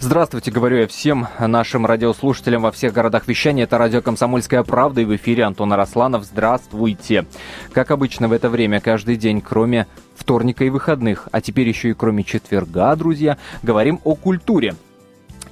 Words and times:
Здравствуйте, 0.00 0.50
говорю 0.50 0.78
я 0.78 0.86
всем 0.86 1.26
нашим 1.40 1.86
радиослушателям 1.86 2.62
во 2.62 2.70
всех 2.70 2.92
городах 2.92 3.26
вещания. 3.26 3.64
Это 3.64 3.78
радио 3.78 4.02
«Комсомольская 4.02 4.62
правда» 4.62 5.00
и 5.00 5.04
в 5.04 5.16
эфире 5.16 5.44
Антон 5.44 5.72
Арасланов. 5.72 6.24
Здравствуйте. 6.24 7.26
Как 7.72 7.90
обычно 7.90 8.28
в 8.28 8.32
это 8.32 8.50
время, 8.50 8.80
каждый 8.80 9.16
день, 9.16 9.40
кроме 9.40 9.86
вторника 10.14 10.64
и 10.64 10.70
выходных, 10.70 11.28
а 11.32 11.40
теперь 11.40 11.68
еще 11.68 11.90
и 11.90 11.94
кроме 11.94 12.22
четверга, 12.22 12.94
друзья, 12.96 13.38
говорим 13.62 14.00
о 14.04 14.14
культуре. 14.14 14.74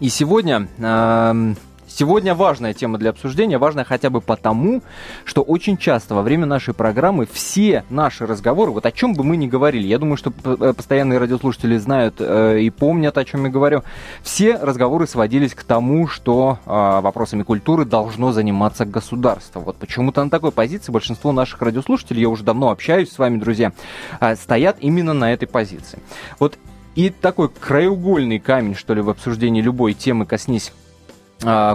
И 0.01 0.11
сегодня 0.11 0.69
э, 0.79 1.55
Сегодня 1.99 2.35
важная 2.35 2.75
тема 2.75 2.99
для 2.99 3.09
обсуждения, 3.09 3.57
важная 3.57 3.85
хотя 3.85 4.11
бы 4.11 4.21
потому, 4.21 4.83
что 5.25 5.41
очень 5.41 5.79
часто 5.79 6.15
во 6.15 6.21
время 6.21 6.45
нашей 6.45 6.75
программы 6.75 7.27
все 7.33 7.85
наши 7.89 8.27
разговоры, 8.27 8.71
вот 8.71 8.85
о 8.85 8.93
чем 8.93 9.15
бы 9.15 9.25
мы 9.25 9.39
ни 9.39 9.47
говорили, 9.47 9.87
я 9.87 9.97
думаю, 9.97 10.19
что 10.19 10.31
э, 10.45 10.75
постоянные 10.77 11.19
радиослушатели 11.19 11.79
знают 11.79 12.17
э, 12.19 12.61
и 12.61 12.69
помнят, 12.69 13.17
о 13.17 13.25
чем 13.25 13.47
я 13.47 13.51
говорю, 13.51 13.83
все 14.23 14.57
разговоры 14.57 15.07
сводились 15.07 15.55
к 15.55 15.65
тому, 15.65 16.07
что 16.07 16.59
э, 16.67 16.69
вопросами 16.69 17.45
культуры 17.45 17.87
должно 17.87 18.31
заниматься 18.31 18.85
государство. 18.85 19.61
Вот 19.61 19.77
почему-то 19.77 20.23
на 20.23 20.29
такой 20.29 20.53
позиции 20.53 20.93
большинство 20.93 21.33
наших 21.33 21.63
радиослушателей, 21.63 22.21
я 22.21 22.29
уже 22.29 22.45
давно 22.45 22.69
общаюсь 22.69 23.11
с 23.11 23.19
вами, 23.19 23.39
друзья, 23.39 23.73
э, 24.21 24.37
стоят 24.37 24.77
именно 24.81 25.15
на 25.15 25.33
этой 25.33 25.49
позиции. 25.49 26.01
Вот 26.41 26.59
и 26.95 27.09
такой 27.09 27.49
краеугольный 27.49 28.39
камень, 28.39 28.75
что 28.75 28.93
ли, 28.93 29.01
в 29.01 29.09
обсуждении 29.09 29.63
любой 29.63 29.95
темы 29.95 30.27
коснись 30.27 30.73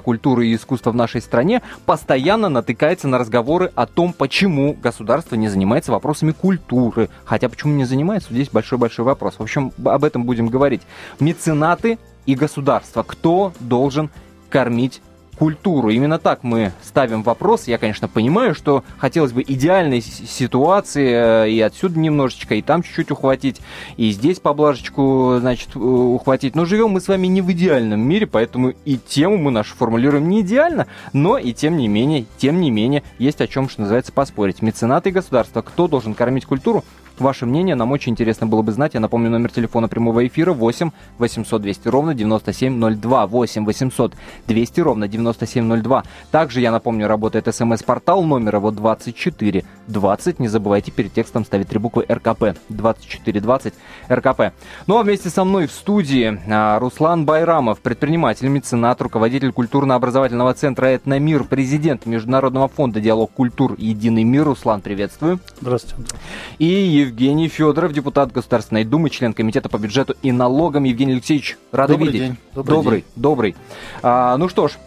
культуры 0.03 0.47
и 0.47 0.55
искусства 0.55 0.91
в 0.91 0.95
нашей 0.95 1.21
стране 1.21 1.61
постоянно 1.85 2.49
натыкается 2.49 3.07
на 3.07 3.17
разговоры 3.17 3.71
о 3.75 3.85
том, 3.85 4.11
почему 4.13 4.73
государство 4.73 5.35
не 5.35 5.49
занимается 5.49 5.91
вопросами 5.91 6.31
культуры. 6.31 7.09
Хотя 7.25 7.47
почему 7.47 7.73
не 7.73 7.85
занимается, 7.85 8.33
здесь 8.33 8.49
большой-большой 8.49 9.05
вопрос. 9.05 9.35
В 9.37 9.43
общем, 9.43 9.71
об 9.85 10.03
этом 10.03 10.23
будем 10.23 10.47
говорить. 10.47 10.81
Меценаты 11.19 11.99
и 12.25 12.35
государство. 12.35 13.03
Кто 13.03 13.53
должен 13.59 14.09
кормить 14.49 15.01
культуру. 15.41 15.89
Именно 15.89 16.19
так 16.19 16.43
мы 16.43 16.71
ставим 16.83 17.23
вопрос. 17.23 17.67
Я, 17.67 17.79
конечно, 17.79 18.07
понимаю, 18.07 18.53
что 18.53 18.83
хотелось 18.99 19.31
бы 19.31 19.41
идеальной 19.41 19.99
ситуации 19.99 21.45
э, 21.45 21.49
и 21.49 21.59
отсюда 21.61 21.97
немножечко, 21.97 22.53
и 22.53 22.61
там 22.61 22.83
чуть-чуть 22.83 23.09
ухватить, 23.09 23.59
и 23.97 24.11
здесь 24.11 24.39
поблажечку, 24.39 25.37
значит, 25.39 25.75
ухватить. 25.75 26.55
Но 26.55 26.65
живем 26.65 26.91
мы 26.91 27.01
с 27.01 27.07
вами 27.07 27.25
не 27.25 27.41
в 27.41 27.51
идеальном 27.53 28.01
мире, 28.01 28.27
поэтому 28.27 28.75
и 28.85 28.97
тему 28.97 29.37
мы 29.37 29.49
нашу 29.49 29.75
формулируем 29.75 30.29
не 30.29 30.41
идеально, 30.41 30.85
но 31.11 31.39
и 31.39 31.53
тем 31.53 31.75
не 31.75 31.87
менее, 31.87 32.25
тем 32.37 32.61
не 32.61 32.69
менее, 32.69 33.01
есть 33.17 33.41
о 33.41 33.47
чем, 33.47 33.67
что 33.67 33.81
называется, 33.81 34.11
поспорить. 34.11 34.61
Меценаты 34.61 35.09
и 35.09 35.11
государство. 35.11 35.63
Кто 35.63 35.87
должен 35.87 36.13
кормить 36.13 36.45
культуру? 36.45 36.83
Ваше 37.21 37.45
мнение 37.45 37.75
нам 37.75 37.91
очень 37.91 38.13
интересно 38.13 38.47
было 38.47 38.63
бы 38.63 38.71
знать. 38.71 38.95
Я 38.95 38.99
напомню 38.99 39.29
номер 39.29 39.51
телефона 39.51 39.87
прямого 39.87 40.25
эфира 40.25 40.53
8 40.53 40.89
800 41.19 41.61
200 41.61 41.87
ровно 41.87 42.15
9702. 42.15 43.27
8 43.27 43.65
800 43.65 44.13
200 44.47 44.81
ровно 44.81 45.07
9702. 45.07 46.03
Также, 46.31 46.61
я 46.61 46.71
напомню, 46.71 47.07
работает 47.07 47.53
смс-портал 47.53 48.23
номера 48.23 48.59
вот 48.59 48.75
24 48.75 49.63
20. 49.87 50.39
Не 50.39 50.47
забывайте 50.47 50.91
перед 50.91 51.13
текстом 51.13 51.45
ставить 51.45 51.67
три 51.67 51.77
буквы 51.77 52.05
РКП. 52.09 52.55
24 52.69 53.39
20 53.39 53.73
РКП. 54.09 54.41
Ну 54.87 54.97
а 54.97 55.03
вместе 55.03 55.29
со 55.29 55.43
мной 55.43 55.67
в 55.67 55.71
студии 55.71 56.39
а, 56.49 56.79
Руслан 56.79 57.25
Байрамов, 57.25 57.81
предприниматель, 57.81 58.47
меценат, 58.47 58.99
руководитель 59.01 59.51
культурно-образовательного 59.51 60.55
центра 60.55 60.95
«Этномир», 60.95 61.43
президент 61.43 62.07
Международного 62.07 62.67
фонда 62.67 62.99
«Диалог 62.99 63.31
культур. 63.31 63.75
Единый 63.77 64.23
мир». 64.23 64.45
Руслан, 64.45 64.81
приветствую. 64.81 65.39
Здравствуйте. 65.59 66.15
И 66.57 67.10
Евгений 67.11 67.49
Федоров, 67.49 67.91
депутат 67.91 68.31
Государственной 68.31 68.85
Думы, 68.85 69.09
член 69.09 69.33
Комитета 69.33 69.67
по 69.67 69.77
бюджету 69.77 70.15
и 70.21 70.31
налогам. 70.31 70.85
Евгений 70.85 71.11
Алексеевич, 71.11 71.57
рады 71.73 71.93
добрый 71.93 72.07
видеть. 72.07 72.27
День. 72.27 72.37
Добрый, 72.55 72.75
добрый, 72.75 72.99
день. 73.01 73.09
добрый. 73.15 73.55
А, 74.01 74.37
ну 74.37 74.47
что 74.47 74.69
ж, 74.69 74.77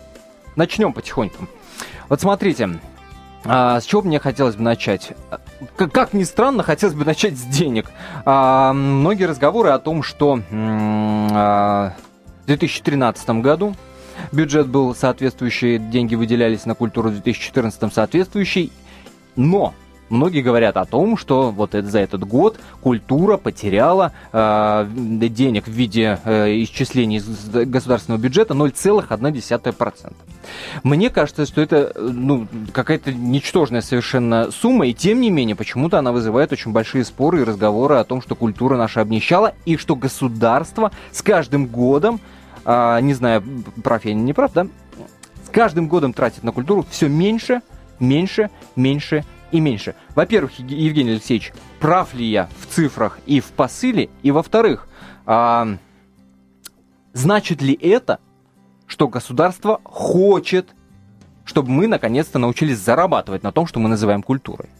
начнем 0.57 0.95
потихоньку. 0.95 1.47
Вот 2.09 2.23
смотрите, 2.23 2.81
а, 3.45 3.79
с 3.79 3.85
чего 3.85 4.01
мне 4.01 4.19
хотелось 4.21 4.57
бы 4.57 4.63
начать? 4.63 5.13
Как, 5.77 5.93
как 5.93 6.15
ни 6.15 6.25
странно, 6.25 6.63
хотелось 6.63 6.95
бы 6.95 7.05
начать 7.05 7.37
с 7.37 7.43
денег. 7.43 7.91
А, 8.25 8.73
многие 8.73 9.25
разговоры 9.25 9.69
о 9.69 9.79
том, 9.79 10.03
что 10.03 10.41
а, 10.51 11.93
в 12.45 12.47
2013 12.47 13.29
году 13.43 13.75
бюджет 14.33 14.67
был 14.67 14.95
соответствующий, 14.95 15.77
деньги 15.77 16.15
выделялись 16.15 16.65
на 16.65 16.75
культуру 16.75 17.11
в 17.11 17.13
2014 17.13 17.93
соответствующий, 17.93 18.73
но 19.37 19.75
Многие 20.15 20.43
говорят 20.43 20.77
о 20.77 20.85
том, 20.85 21.17
что 21.17 21.51
вот 21.51 21.75
это, 21.75 21.89
за 21.89 21.99
этот 21.99 22.23
год 22.25 22.61
культура 22.81 23.37
потеряла 23.37 24.13
э, 24.33 24.87
денег 24.95 25.67
в 25.67 25.73
виде 25.73 26.21
э, 26.25 26.63
исчислений 26.63 27.17
из 27.17 27.49
государственного 27.49 28.21
бюджета 28.21 28.55
0,1%. 28.55 30.13
Мне 30.85 31.11
кажется, 31.11 31.47
что 31.47 31.61
это 31.61 31.93
ну, 31.97 32.47
какая-то 32.73 33.13
ничтожная 33.13 33.81
совершенно 33.81 34.53
сумма, 34.53 34.87
и 34.87 34.95
тем 34.95 35.21
не 35.21 35.31
менее, 35.31 35.57
почему-то 35.57 35.99
она 35.99 36.13
вызывает 36.13 36.53
очень 36.53 36.71
большие 36.71 37.05
споры 37.05 37.41
и 37.41 37.45
разговоры 37.45 37.97
о 37.97 38.05
том, 38.05 38.23
что 38.23 38.37
культура 38.37 38.77
наша 38.77 39.01
обнищала, 39.01 39.55
и 39.65 39.77
что 39.77 39.97
государство 39.97 40.93
с 41.11 41.23
каждым 41.23 41.67
годом, 41.67 42.21
э, 42.65 43.01
не 43.01 43.15
знаю, 43.15 43.43
прав 43.83 44.05
я 44.05 44.15
не 44.15 44.33
прав, 44.33 44.53
да, 44.53 44.69
с 45.45 45.51
каждым 45.51 45.89
годом 45.89 46.13
тратит 46.13 46.45
на 46.45 46.53
культуру 46.53 46.87
все 46.89 47.09
меньше, 47.09 47.63
меньше, 47.99 48.51
меньше 48.77 49.25
и 49.55 49.61
меньше. 49.61 49.95
Во-первых, 50.17 50.59
Евгений 50.59 51.13
Алексеевич, 51.13 51.53
прав 51.79 52.13
ли 52.13 52.27
я 52.27 52.49
в 52.61 52.67
цифрах 52.67 53.21
и 53.25 53.39
в 53.39 53.47
посыле? 53.53 54.11
И 54.25 54.33
во-вторых, 54.33 54.89
а, 55.27 55.77
значит 57.13 57.63
ли 57.63 57.73
это, 57.73 58.19
что 58.89 59.07
государство 59.07 59.81
хочет, 59.85 60.75
чтобы 61.45 61.71
мы 61.71 61.87
наконец-то 61.87 62.41
научились 62.41 62.79
зарабатывать 62.79 63.45
на 63.45 63.53
том, 63.53 63.69
что 63.69 63.79
мы 63.79 63.89
называем 63.89 64.25
культурой? 64.25 64.71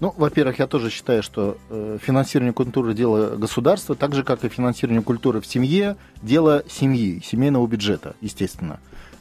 Ну, 0.00 0.14
во-первых, 0.16 0.58
я 0.58 0.66
тоже 0.66 0.90
считаю, 0.90 1.22
что 1.22 1.56
э, 1.70 1.98
финансирование 2.02 2.52
культуры– 2.52 2.94
дело 2.94 3.36
государства, 3.36 3.94
так 3.96 4.14
же, 4.14 4.22
как 4.22 4.44
и 4.44 4.48
финансирование 4.48 5.02
культуры 5.02 5.40
в 5.40 5.46
семье– 5.46 5.96
дело 6.22 6.62
семьи, 6.68 7.20
семейного 7.24 7.66
бюджета, 7.66 8.14
естественно. 8.20 8.78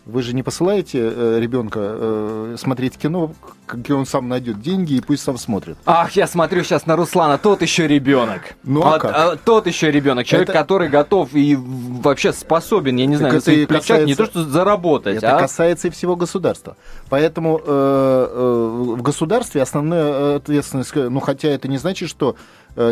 Вы 0.08 0.22
же 0.22 0.34
не 0.34 0.42
посылаете 0.42 1.00
э, 1.02 1.38
ребенка 1.38 1.80
э, 1.82 2.56
смотреть 2.58 2.98
кино, 2.98 3.34
где 3.68 3.94
он 3.94 4.06
сам 4.06 4.30
найдет 4.30 4.62
деньги 4.62 4.94
и 4.94 5.02
пусть 5.02 5.22
сам 5.22 5.38
смотрит. 5.38 5.78
Ах, 5.86 6.12
я 6.14 6.28
смотрю 6.28 6.64
сейчас 6.64 6.86
на 6.86 6.96
Руслана, 6.96 7.38
тот 7.38 7.62
еще 7.62 7.90
ребенок. 7.90 8.56
Ну 8.64 8.84
а, 8.84 8.96
а 8.96 9.00
как? 9.00 9.12
А, 9.14 9.36
тот 9.36 9.68
еще 9.68 9.92
ребенок, 9.92 10.26
человек, 10.26 10.48
это... 10.48 10.58
который 10.58 10.88
готов 10.88 11.34
и 11.34 11.58
вообще 11.58 12.32
способен, 12.32 12.96
я 12.96 13.06
не 13.06 13.18
знаю, 13.18 13.34
на 13.34 13.42
своих 13.42 13.68
плечах 13.68 13.82
касается... 13.82 14.08
не 14.08 14.16
то 14.16 14.26
что 14.28 14.46
заработать. 14.46 15.18
Это 15.18 15.36
а? 15.36 15.40
касается 15.40 15.90
и 15.90 15.92
всего 15.92 16.16
государства. 16.16 16.78
Поэтому 17.10 17.60
э, 17.60 17.64
э, 17.68 18.96
в 18.96 19.02
государстве 19.02 19.62
основная 19.62 20.38
ответственность, 20.38 20.96
ну 20.96 21.20
хотя 21.20 21.50
это 21.50 21.68
не 21.68 21.78
значит, 21.78 22.08
что 22.08 22.38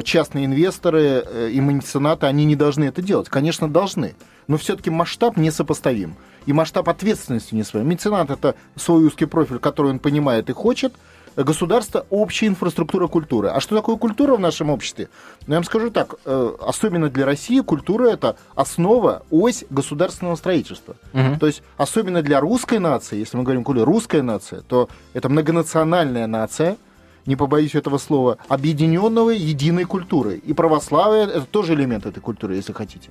частные 0.04 0.46
инвесторы 0.46 1.24
э, 1.26 1.50
и 1.52 1.60
меценаты, 1.60 2.26
они 2.26 2.46
не 2.46 2.56
должны 2.56 2.86
это 2.86 3.02
делать. 3.02 3.30
Конечно, 3.30 3.70
должны. 3.70 4.16
Но 4.48 4.58
все-таки 4.58 4.90
масштаб 4.90 5.38
несопоставим 5.38 6.16
и 6.46 6.54
масштаб 6.54 6.90
ответственности 6.90 7.56
не 7.56 7.64
свой. 7.64 7.84
Меценат– 7.84 8.30
это 8.32 8.56
свой 8.76 9.06
узкий 9.06 9.26
профиль, 9.26 9.60
который 9.60 9.92
он 9.92 10.00
понимает 10.00 10.50
и 10.50 10.54
хочет. 10.54 10.94
Государство– 11.36 12.06
общая 12.10 12.48
инфраструктура 12.48 13.08
культуры. 13.08 13.50
А 13.50 13.60
что 13.60 13.76
такое 13.76 13.98
культура 13.98 14.36
в 14.36 14.40
нашем 14.40 14.70
обществе? 14.70 15.10
Ну, 15.48 15.54
я 15.54 15.58
вам 15.60 15.66
скажу 15.66 15.90
так, 15.92 16.16
э, 16.24 16.56
особенно 16.62 17.10
для 17.10 17.26
России 17.26 17.60
культура– 17.60 18.08
это 18.12 18.38
основа, 18.56 19.24
ось 19.30 19.66
государственного 19.70 20.36
строительства. 20.36 20.96
Угу. 21.14 21.40
То 21.40 21.48
есть, 21.48 21.62
особенно 21.78 22.22
для 22.22 22.40
русской 22.40 22.80
нации, 22.80 23.20
если 23.20 23.36
мы 23.38 23.44
говорим 23.44 23.64
культура, 23.66 23.86
русская 23.86 24.22
нация, 24.22 24.62
то 24.62 24.88
это 25.14 25.28
многонациональная 25.28 26.26
нация, 26.26 26.78
не 27.26 27.36
побоюсь 27.36 27.76
этого 27.76 27.98
слова, 27.98 28.38
объединенного 28.48 29.32
единой 29.32 29.86
культурой. 29.86 30.38
И 30.38 30.54
православие– 30.54 31.24
это 31.36 31.46
тоже 31.46 31.74
элемент 31.74 32.06
этой 32.06 32.20
культуры, 32.20 32.56
если 32.56 32.74
хотите. 32.74 33.10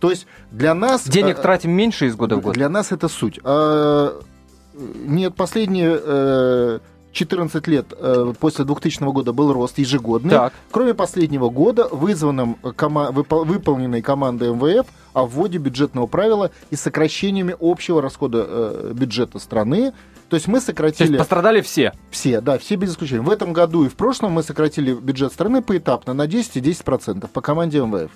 То 0.00 0.10
есть 0.10 0.26
для 0.50 0.74
нас... 0.74 1.08
Денег 1.08 1.38
э, 1.38 1.42
тратим 1.42 1.70
меньше 1.70 2.06
из 2.06 2.16
года 2.16 2.36
в 2.36 2.42
год? 2.42 2.54
Для 2.54 2.68
нас 2.68 2.92
это 2.92 3.08
суть. 3.08 3.40
А, 3.44 4.20
нет, 4.74 5.34
последние... 5.34 5.98
Э, 6.02 6.78
14 7.16 7.66
лет 7.66 7.86
э, 7.98 8.34
после 8.38 8.66
2000 8.66 9.02
года 9.10 9.32
был 9.32 9.50
рост 9.50 9.78
ежегодный. 9.78 10.30
Так. 10.30 10.52
Кроме 10.70 10.92
последнего 10.92 11.48
года, 11.48 11.88
вызванным 11.90 12.58
кома- 12.76 13.10
выпол- 13.10 13.46
выполненной 13.46 14.02
командой 14.02 14.52
МВФ 14.52 14.86
о 15.14 15.24
вводе 15.24 15.56
бюджетного 15.56 16.06
правила 16.06 16.50
и 16.70 16.76
сокращениями 16.76 17.56
общего 17.58 18.02
расхода 18.02 18.44
э, 18.46 18.92
бюджета 18.94 19.38
страны. 19.38 19.94
То 20.28 20.34
есть 20.34 20.48
мы 20.48 20.60
сократили... 20.60 21.06
То 21.06 21.12
есть 21.12 21.18
пострадали 21.18 21.60
все? 21.60 21.92
Все, 22.10 22.40
да, 22.40 22.58
все 22.58 22.74
без 22.76 22.92
исключения. 22.92 23.22
В 23.22 23.30
этом 23.30 23.52
году 23.52 23.84
и 23.84 23.88
в 23.88 23.94
прошлом 23.94 24.32
мы 24.32 24.42
сократили 24.42 24.92
бюджет 24.92 25.32
страны 25.32 25.62
поэтапно 25.62 26.14
на 26.14 26.26
10 26.26 26.56
и 26.56 26.60
10% 26.60 27.28
по 27.28 27.40
команде 27.40 27.80
МВФ. 27.80 28.10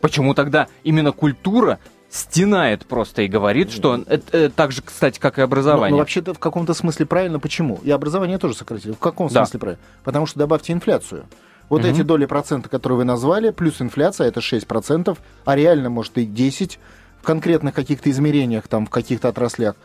Почему 0.00 0.34
тогда 0.34 0.68
именно 0.82 1.12
культура 1.12 1.78
стенает 2.10 2.84
просто 2.84 3.22
и 3.22 3.28
говорит, 3.28 3.70
что 3.70 4.04
это, 4.06 4.36
это 4.36 4.54
так 4.54 4.72
же, 4.72 4.82
кстати, 4.82 5.18
как 5.18 5.38
и 5.38 5.42
образование. 5.42 5.90
Ну, 5.90 5.96
ну 5.96 6.00
вообще-то 6.00 6.34
в 6.34 6.38
каком-то 6.38 6.74
смысле 6.74 7.06
правильно. 7.06 7.40
Почему? 7.40 7.80
И 7.82 7.90
образование 7.90 8.36
тоже 8.36 8.54
сократили. 8.54 8.92
В 8.92 8.98
каком 8.98 9.28
да. 9.28 9.44
смысле 9.46 9.60
правильно? 9.60 9.82
Потому 10.04 10.26
что 10.26 10.38
добавьте 10.38 10.74
инфляцию. 10.74 11.24
Вот 11.70 11.80
угу. 11.80 11.88
эти 11.88 12.02
доли 12.02 12.26
процента, 12.26 12.68
которые 12.68 12.98
вы 12.98 13.04
назвали, 13.04 13.50
плюс 13.50 13.80
инфляция, 13.80 14.28
это 14.28 14.40
6%, 14.40 15.16
а 15.46 15.56
реально 15.56 15.88
может 15.88 16.18
и 16.18 16.26
10% 16.26 16.76
в 17.22 17.24
конкретных 17.24 17.72
каких-то 17.72 18.10
измерениях, 18.10 18.68
там, 18.68 18.84
в 18.84 18.90
каких-то 18.90 19.28
отраслях, 19.28 19.76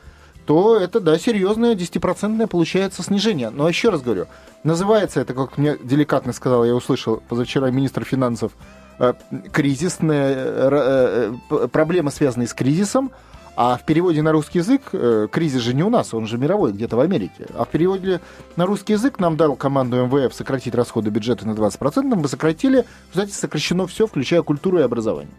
то 0.47 0.79
это, 0.79 1.01
да, 1.01 1.19
серьезное 1.19 1.75
10% 1.75 2.47
получается 2.47 3.03
снижение. 3.03 3.49
Но 3.49 3.67
еще 3.67 3.89
раз 3.89 4.01
говорю, 4.01 4.27
называется 4.63 5.19
это, 5.19 5.33
как 5.33 5.57
мне 5.57 5.77
деликатно 5.83 6.31
сказал, 6.31 6.63
я 6.63 6.73
услышал 6.73 7.21
позавчера 7.27 7.69
министр 7.69 8.05
финансов, 8.05 8.53
э, 8.97 9.13
кризисная, 9.51 10.33
э, 10.37 11.33
э, 11.51 11.67
проблемы, 11.67 12.11
связанные 12.11 12.47
с 12.47 12.53
кризисом, 12.53 13.11
а 13.57 13.75
в 13.75 13.83
переводе 13.85 14.21
на 14.21 14.31
русский 14.31 14.59
язык, 14.59 14.83
э, 14.93 15.27
кризис 15.31 15.63
же 15.63 15.73
не 15.73 15.81
у 15.81 15.89
нас, 15.89 16.13
он 16.13 16.27
же 16.27 16.37
мировой, 16.37 16.73
где-то 16.73 16.95
в 16.95 16.99
Америке. 16.99 17.47
А 17.55 17.65
в 17.65 17.69
переводе 17.69 18.21
на 18.55 18.67
русский 18.67 18.93
язык 18.93 19.17
нам 19.17 19.35
дал 19.35 19.55
команду 19.55 20.05
МВФ 20.05 20.31
сократить 20.31 20.75
расходы 20.75 21.09
бюджета 21.09 21.47
на 21.47 21.53
20%, 21.53 22.03
мы 22.03 22.27
сократили, 22.27 22.85
кстати, 23.09 23.31
сокращено 23.31 23.87
все, 23.87 24.05
включая 24.05 24.43
культуру 24.43 24.77
и 24.77 24.83
образование. 24.83 25.33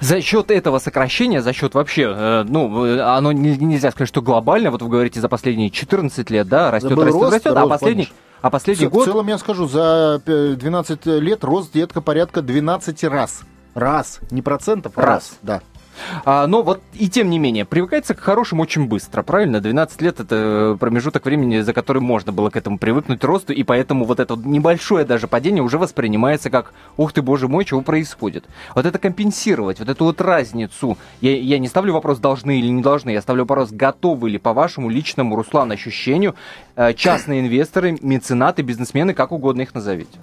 За 0.00 0.20
счет 0.20 0.50
этого 0.50 0.78
сокращения, 0.78 1.40
за 1.40 1.54
счет 1.54 1.72
вообще, 1.72 2.14
э, 2.14 2.44
ну, 2.46 2.84
э, 2.84 3.00
оно 3.00 3.32
не, 3.32 3.56
нельзя 3.56 3.90
сказать, 3.92 4.08
что 4.08 4.20
глобально, 4.20 4.70
вот 4.70 4.82
вы 4.82 4.90
говорите, 4.90 5.22
за 5.22 5.30
последние 5.30 5.70
14 5.70 6.28
лет, 6.28 6.46
да, 6.46 6.70
растет, 6.70 6.90
растет, 6.90 7.14
рост, 7.14 7.32
растет, 7.32 7.52
рост, 7.54 7.64
а 7.64 7.66
последний... 7.66 8.12
А 8.42 8.50
последний 8.50 8.88
в, 8.88 8.90
год... 8.90 9.04
В 9.04 9.10
целом, 9.10 9.26
я 9.28 9.38
скажу, 9.38 9.66
за 9.66 10.20
12 10.26 11.06
лет 11.06 11.42
рост 11.44 11.72
детка 11.72 12.02
порядка 12.02 12.42
12 12.42 13.04
раз. 13.04 13.40
Раз, 13.72 14.20
не 14.30 14.42
процентов, 14.42 14.92
а 14.96 15.00
раз. 15.00 15.08
раз. 15.08 15.38
Да. 15.40 15.62
А, 16.24 16.46
но 16.46 16.62
вот 16.62 16.80
и 16.94 17.08
тем 17.08 17.30
не 17.30 17.38
менее, 17.38 17.64
привыкается 17.64 18.14
к 18.14 18.20
хорошему 18.20 18.62
очень 18.62 18.86
быстро, 18.86 19.22
правильно? 19.22 19.60
12 19.60 20.00
лет 20.02 20.20
это 20.20 20.76
промежуток 20.78 21.24
времени, 21.24 21.60
за 21.60 21.72
который 21.72 22.02
можно 22.02 22.32
было 22.32 22.50
к 22.50 22.56
этому 22.56 22.78
привыкнуть 22.78 23.22
росту, 23.24 23.52
и 23.52 23.62
поэтому 23.62 24.04
вот 24.04 24.20
это 24.20 24.36
небольшое 24.36 25.04
даже 25.04 25.28
падение 25.28 25.62
уже 25.62 25.78
воспринимается 25.78 26.50
как 26.50 26.72
«Ух 26.96 27.12
ты, 27.12 27.22
боже 27.22 27.48
мой, 27.48 27.64
чего 27.64 27.80
происходит?» 27.80 28.44
Вот 28.74 28.86
это 28.86 28.98
компенсировать, 28.98 29.78
вот 29.78 29.88
эту 29.88 30.04
вот 30.04 30.20
разницу, 30.20 30.98
я, 31.20 31.36
я 31.36 31.58
не 31.58 31.68
ставлю 31.68 31.92
вопрос 31.92 32.18
«должны 32.18 32.58
или 32.58 32.68
не 32.68 32.82
должны», 32.82 33.10
я 33.10 33.22
ставлю 33.22 33.42
вопрос 33.42 33.70
«готовы 33.70 34.30
ли 34.30 34.38
по 34.38 34.52
вашему 34.52 34.88
личному, 34.88 35.36
Руслан, 35.36 35.72
ощущению 35.72 36.34
э, 36.76 36.94
частные 36.94 37.40
инвесторы, 37.40 37.96
меценаты, 38.00 38.62
бизнесмены, 38.62 39.14
как 39.14 39.32
угодно 39.32 39.62
их 39.62 39.74
назовите?» 39.74 40.18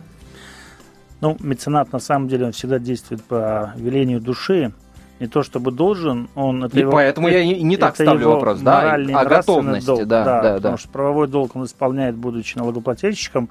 Ну, 1.21 1.37
меценат 1.39 1.93
на 1.93 1.99
самом 1.99 2.27
деле 2.27 2.47
он 2.47 2.51
всегда 2.51 2.79
действует 2.79 3.23
по 3.23 3.73
велению 3.75 4.19
души, 4.19 4.73
не 5.21 5.27
то 5.27 5.43
чтобы 5.43 5.71
должен, 5.71 6.29
он 6.33 6.63
это 6.63 6.75
и 6.75 6.79
его, 6.79 6.91
поэтому 6.93 7.27
это, 7.27 7.37
я 7.37 7.45
не, 7.45 7.61
не 7.61 7.77
так 7.77 7.93
ставлю 7.93 8.29
вопрос, 8.29 8.59
да, 8.61 8.95
о 8.95 9.25
готовности, 9.25 9.85
долг, 9.85 10.07
да, 10.07 10.25
да, 10.25 10.41
да, 10.41 10.53
потому 10.55 10.75
да. 10.75 10.81
что 10.81 10.89
правовой 10.89 11.27
долг 11.27 11.55
он 11.55 11.65
исполняет, 11.65 12.15
будучи 12.15 12.57
налогоплательщиком. 12.57 13.49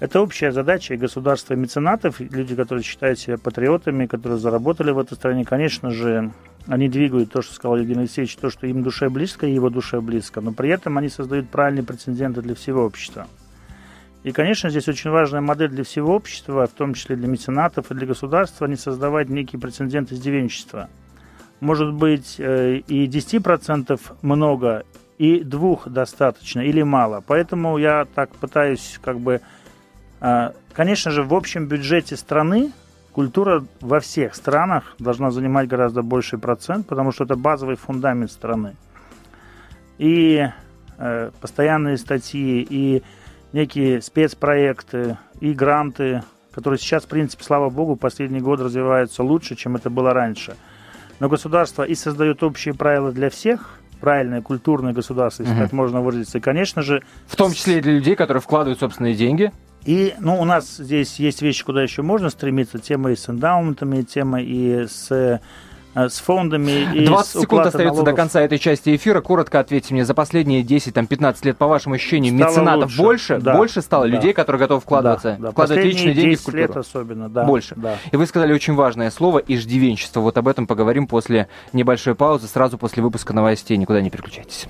Это 0.00 0.22
общая 0.22 0.50
задача 0.50 0.94
и 0.94 0.96
государства, 0.96 1.52
и 1.52 1.56
меценатов, 1.58 2.18
люди, 2.18 2.56
которые 2.56 2.82
считают 2.82 3.18
себя 3.18 3.36
патриотами, 3.36 4.06
которые 4.06 4.38
заработали 4.38 4.90
в 4.90 4.98
этой 4.98 5.14
стране, 5.14 5.44
конечно 5.44 5.90
же, 5.90 6.32
они 6.66 6.88
двигают 6.88 7.30
то, 7.30 7.42
что 7.42 7.52
сказал 7.52 7.76
Евгений 7.76 8.00
Алексеевич, 8.00 8.34
то, 8.36 8.48
что 8.48 8.66
им 8.66 8.82
душе 8.82 9.10
близко, 9.10 9.46
и 9.46 9.52
его 9.52 9.68
душе 9.68 10.00
близко, 10.00 10.40
но 10.40 10.52
при 10.52 10.70
этом 10.70 10.96
они 10.96 11.10
создают 11.10 11.50
правильные 11.50 11.84
прецеденты 11.84 12.40
для 12.40 12.54
всего 12.54 12.86
общества. 12.86 13.26
И, 14.22 14.30
конечно, 14.30 14.70
здесь 14.70 14.86
очень 14.88 15.10
важная 15.10 15.40
модель 15.40 15.70
для 15.70 15.82
всего 15.82 16.14
общества, 16.14 16.66
в 16.66 16.70
том 16.70 16.94
числе 16.94 17.16
для 17.16 17.26
меценатов 17.26 17.90
и 17.90 17.94
для 17.94 18.06
государства, 18.06 18.66
не 18.66 18.76
создавать 18.76 19.28
некий 19.28 19.56
прецедент 19.56 20.12
издевенчества. 20.12 20.88
Может 21.60 21.92
быть, 21.92 22.36
э, 22.38 22.76
и 22.86 23.06
10% 23.06 24.00
много, 24.22 24.84
и 25.18 25.42
двух 25.42 25.88
достаточно, 25.88 26.60
или 26.60 26.82
мало. 26.82 27.22
Поэтому 27.26 27.78
я 27.78 28.06
так 28.14 28.30
пытаюсь 28.30 29.00
как 29.02 29.18
бы... 29.18 29.40
Э, 30.20 30.50
конечно 30.72 31.10
же, 31.10 31.24
в 31.24 31.34
общем 31.34 31.66
бюджете 31.66 32.16
страны 32.16 32.72
культура 33.12 33.64
во 33.80 34.00
всех 34.00 34.34
странах 34.34 34.94
должна 34.98 35.30
занимать 35.30 35.68
гораздо 35.68 36.02
больший 36.02 36.38
процент, 36.38 36.86
потому 36.86 37.12
что 37.12 37.24
это 37.24 37.36
базовый 37.36 37.76
фундамент 37.76 38.30
страны. 38.30 38.76
И 39.98 40.48
э, 40.98 41.30
постоянные 41.40 41.98
статьи, 41.98 42.66
и 42.68 43.02
некие 43.52 44.00
спецпроекты 44.00 45.18
и 45.40 45.52
гранты, 45.52 46.22
которые 46.52 46.78
сейчас, 46.78 47.04
в 47.04 47.08
принципе, 47.08 47.44
слава 47.44 47.70
богу, 47.70 47.96
последний 47.96 48.40
год 48.40 48.60
развиваются 48.60 49.22
лучше, 49.22 49.56
чем 49.56 49.76
это 49.76 49.90
было 49.90 50.12
раньше. 50.12 50.56
Но 51.20 51.28
государство 51.28 51.82
и 51.82 51.94
создает 51.94 52.42
общие 52.42 52.74
правила 52.74 53.12
для 53.12 53.30
всех, 53.30 53.78
правильное 54.00 54.42
культурное 54.42 54.92
государство, 54.92 55.44
если 55.44 55.54
угу. 55.54 55.62
так 55.62 55.72
можно 55.72 56.00
выразиться. 56.00 56.38
И, 56.38 56.40
конечно 56.40 56.82
же... 56.82 57.02
В 57.26 57.36
том 57.36 57.52
числе 57.52 57.78
и 57.78 57.80
для 57.80 57.92
людей, 57.92 58.16
которые 58.16 58.40
вкладывают 58.40 58.80
собственные 58.80 59.14
деньги. 59.14 59.52
И, 59.84 60.14
ну, 60.18 60.40
у 60.40 60.44
нас 60.44 60.76
здесь 60.76 61.18
есть 61.18 61.42
вещи, 61.42 61.64
куда 61.64 61.82
еще 61.82 62.02
можно 62.02 62.30
стремиться. 62.30 62.78
Тема 62.78 63.12
и 63.12 63.16
с 63.16 63.28
эндаументами, 63.28 64.02
тема 64.02 64.40
и 64.40 64.86
с 64.86 65.40
с 65.94 66.18
фондами 66.18 66.94
и 66.94 67.04
20 67.04 67.42
секунд 67.42 67.66
остается 67.66 67.94
налогов. 67.94 68.04
до 68.04 68.12
конца 68.12 68.40
этой 68.40 68.58
части 68.58 68.94
эфира. 68.96 69.20
Коротко 69.20 69.60
ответьте 69.60 69.94
мне, 69.94 70.04
за 70.04 70.14
последние 70.14 70.62
10-15 70.62 71.36
лет, 71.42 71.58
по 71.58 71.66
вашим 71.66 71.92
ощущениям, 71.92 72.36
стало 72.36 72.50
меценатов 72.50 72.84
лучше. 72.84 73.02
больше? 73.02 73.38
Да. 73.38 73.56
Больше 73.56 73.82
стало 73.82 74.08
да. 74.08 74.10
людей, 74.10 74.32
которые 74.32 74.60
готовы 74.60 74.80
вкладываться? 74.80 75.36
Да, 75.38 75.46
да. 75.46 75.50
Вкладывать 75.52 75.84
личные 75.84 76.14
деньги 76.14 76.34
в 76.34 76.42
культуру? 76.42 76.62
лет 76.62 76.76
особенно, 76.76 77.28
да. 77.28 77.44
Больше. 77.44 77.74
Да. 77.76 77.96
И 78.10 78.16
вы 78.16 78.26
сказали 78.26 78.52
очень 78.52 78.74
важное 78.74 79.10
слово– 79.10 79.38
иждивенчество. 79.46 80.20
Вот 80.20 80.38
об 80.38 80.48
этом 80.48 80.66
поговорим 80.66 81.06
после 81.06 81.48
небольшой 81.72 82.14
паузы, 82.14 82.46
сразу 82.48 82.78
после 82.78 83.02
выпуска 83.02 83.32
новостей. 83.32 83.76
Никуда 83.76 84.00
не 84.00 84.10
переключайтесь. 84.10 84.66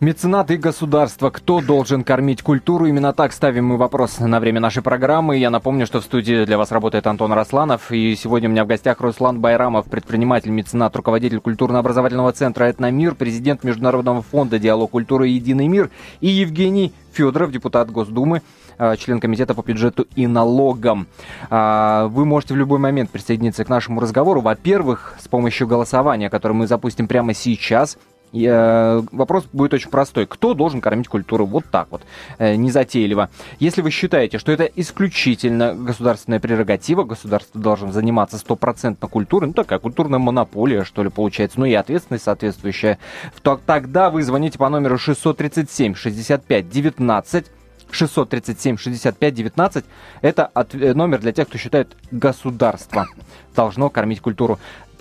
Меценаты 0.00 0.54
и 0.54 0.56
государство. 0.56 1.28
Кто 1.28 1.60
должен 1.60 2.04
кормить 2.04 2.40
культуру? 2.40 2.86
Именно 2.86 3.12
так 3.12 3.34
ставим 3.34 3.66
мы 3.66 3.76
вопрос 3.76 4.18
на 4.18 4.40
время 4.40 4.58
нашей 4.58 4.82
программы. 4.82 5.36
Я 5.36 5.50
напомню, 5.50 5.84
что 5.84 6.00
в 6.00 6.04
студии 6.04 6.46
для 6.46 6.56
вас 6.56 6.72
работает 6.72 7.06
Антон 7.06 7.34
Росланов. 7.34 7.92
И 7.92 8.16
сегодня 8.16 8.48
у 8.48 8.52
меня 8.52 8.64
в 8.64 8.66
гостях 8.66 9.02
Руслан 9.02 9.40
Байрамов, 9.40 9.90
предприниматель, 9.90 10.52
меценат, 10.52 10.96
руководитель 10.96 11.40
культурно-образовательного 11.40 12.32
центра 12.32 12.70
«Этномир», 12.70 13.14
президент 13.14 13.62
Международного 13.62 14.22
фонда 14.22 14.58
«Диалог 14.58 14.90
культуры 14.90 15.28
и 15.28 15.32
единый 15.32 15.68
мир» 15.68 15.90
и 16.22 16.28
Евгений 16.28 16.94
Федоров, 17.12 17.50
депутат 17.50 17.90
Госдумы, 17.90 18.40
а, 18.78 18.96
член 18.96 19.20
комитета 19.20 19.52
по 19.52 19.62
бюджету 19.62 20.06
и 20.16 20.26
налогам. 20.26 21.08
А, 21.50 22.06
вы 22.06 22.24
можете 22.24 22.54
в 22.54 22.56
любой 22.56 22.78
момент 22.78 23.10
присоединиться 23.10 23.66
к 23.66 23.68
нашему 23.68 24.00
разговору. 24.00 24.40
Во-первых, 24.40 25.16
с 25.20 25.28
помощью 25.28 25.66
голосования, 25.66 26.30
которое 26.30 26.54
мы 26.54 26.66
запустим 26.66 27.06
прямо 27.06 27.34
сейчас. 27.34 27.98
Я, 28.32 29.02
вопрос 29.10 29.44
будет 29.52 29.74
очень 29.74 29.90
простой. 29.90 30.26
Кто 30.26 30.54
должен 30.54 30.80
кормить 30.80 31.08
культуру? 31.08 31.46
Вот 31.46 31.64
так 31.70 31.88
вот, 31.90 32.02
э, 32.38 32.54
незатейливо. 32.54 33.28
Если 33.58 33.82
вы 33.82 33.90
считаете, 33.90 34.38
что 34.38 34.52
это 34.52 34.64
исключительно 34.64 35.74
государственная 35.74 36.38
прерогатива, 36.38 37.02
государство 37.02 37.60
должно 37.60 37.90
заниматься 37.90 38.38
стопроцентно 38.38 39.08
культурой, 39.08 39.48
ну 39.48 39.52
такая 39.52 39.80
культурная 39.80 40.20
монополия, 40.20 40.84
что 40.84 41.02
ли, 41.02 41.10
получается, 41.10 41.58
ну 41.58 41.66
и 41.66 41.74
ответственность 41.74 42.24
соответствующая, 42.24 42.98
то 43.42 43.60
тогда 43.66 44.10
вы 44.10 44.22
звоните 44.22 44.58
по 44.58 44.68
номеру 44.68 44.96
637 44.96 45.94
65 45.94 46.68
19 46.68 47.46
637 47.90 48.76
65 48.76 49.34
19 49.34 49.84
это 50.22 50.46
от, 50.46 50.74
э, 50.76 50.94
номер 50.94 51.18
для 51.18 51.32
тех, 51.32 51.48
кто 51.48 51.58
считает 51.58 51.96
государство 52.12 53.08
должно 53.56 53.90
кормить 53.90 54.20
культуру 54.20 54.60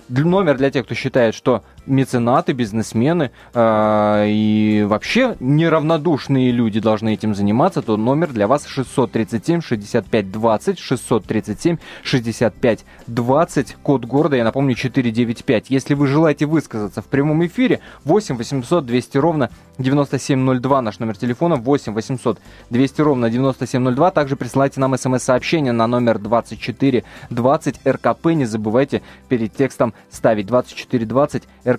номер 0.09 0.57
для 0.57 0.71
тех, 0.71 0.85
кто 0.85 0.95
считает, 0.95 1.35
что 1.35 1.63
меценаты, 1.89 2.53
бизнесмены 2.53 3.31
э, 3.53 4.25
и 4.27 4.85
вообще 4.87 5.35
неравнодушные 5.39 6.51
люди 6.51 6.79
должны 6.79 7.13
этим 7.13 7.35
заниматься, 7.35 7.81
то 7.81 7.97
номер 7.97 8.29
для 8.29 8.47
вас 8.47 8.65
637 8.67 9.61
65 9.61 10.31
20, 10.31 10.79
637 10.79 11.77
65 12.03 12.85
20, 13.07 13.77
код 13.83 14.05
города, 14.05 14.35
я 14.35 14.43
напомню, 14.43 14.75
495. 14.75 15.69
Если 15.69 15.93
вы 15.93 16.07
желаете 16.07 16.45
высказаться 16.45 17.01
в 17.01 17.05
прямом 17.05 17.45
эфире, 17.45 17.79
8 18.05 18.37
800 18.37 18.85
200 18.85 19.17
ровно 19.17 19.49
9702, 19.79 20.81
наш 20.81 20.99
номер 20.99 21.17
телефона, 21.17 21.55
8 21.55 21.93
800 21.93 22.39
200 22.69 23.01
ровно 23.01 23.29
9702. 23.29 24.11
Также 24.11 24.35
присылайте 24.35 24.79
нам 24.79 24.97
смс-сообщение 24.97 25.71
на 25.71 25.87
номер 25.87 26.19
2420 26.19 27.87
РКП. 27.87 28.25
Не 28.27 28.45
забывайте 28.45 29.01
перед 29.27 29.53
текстом 29.55 29.93
ставить 30.09 30.47
2420 30.47 31.43
РКП. 31.65 31.78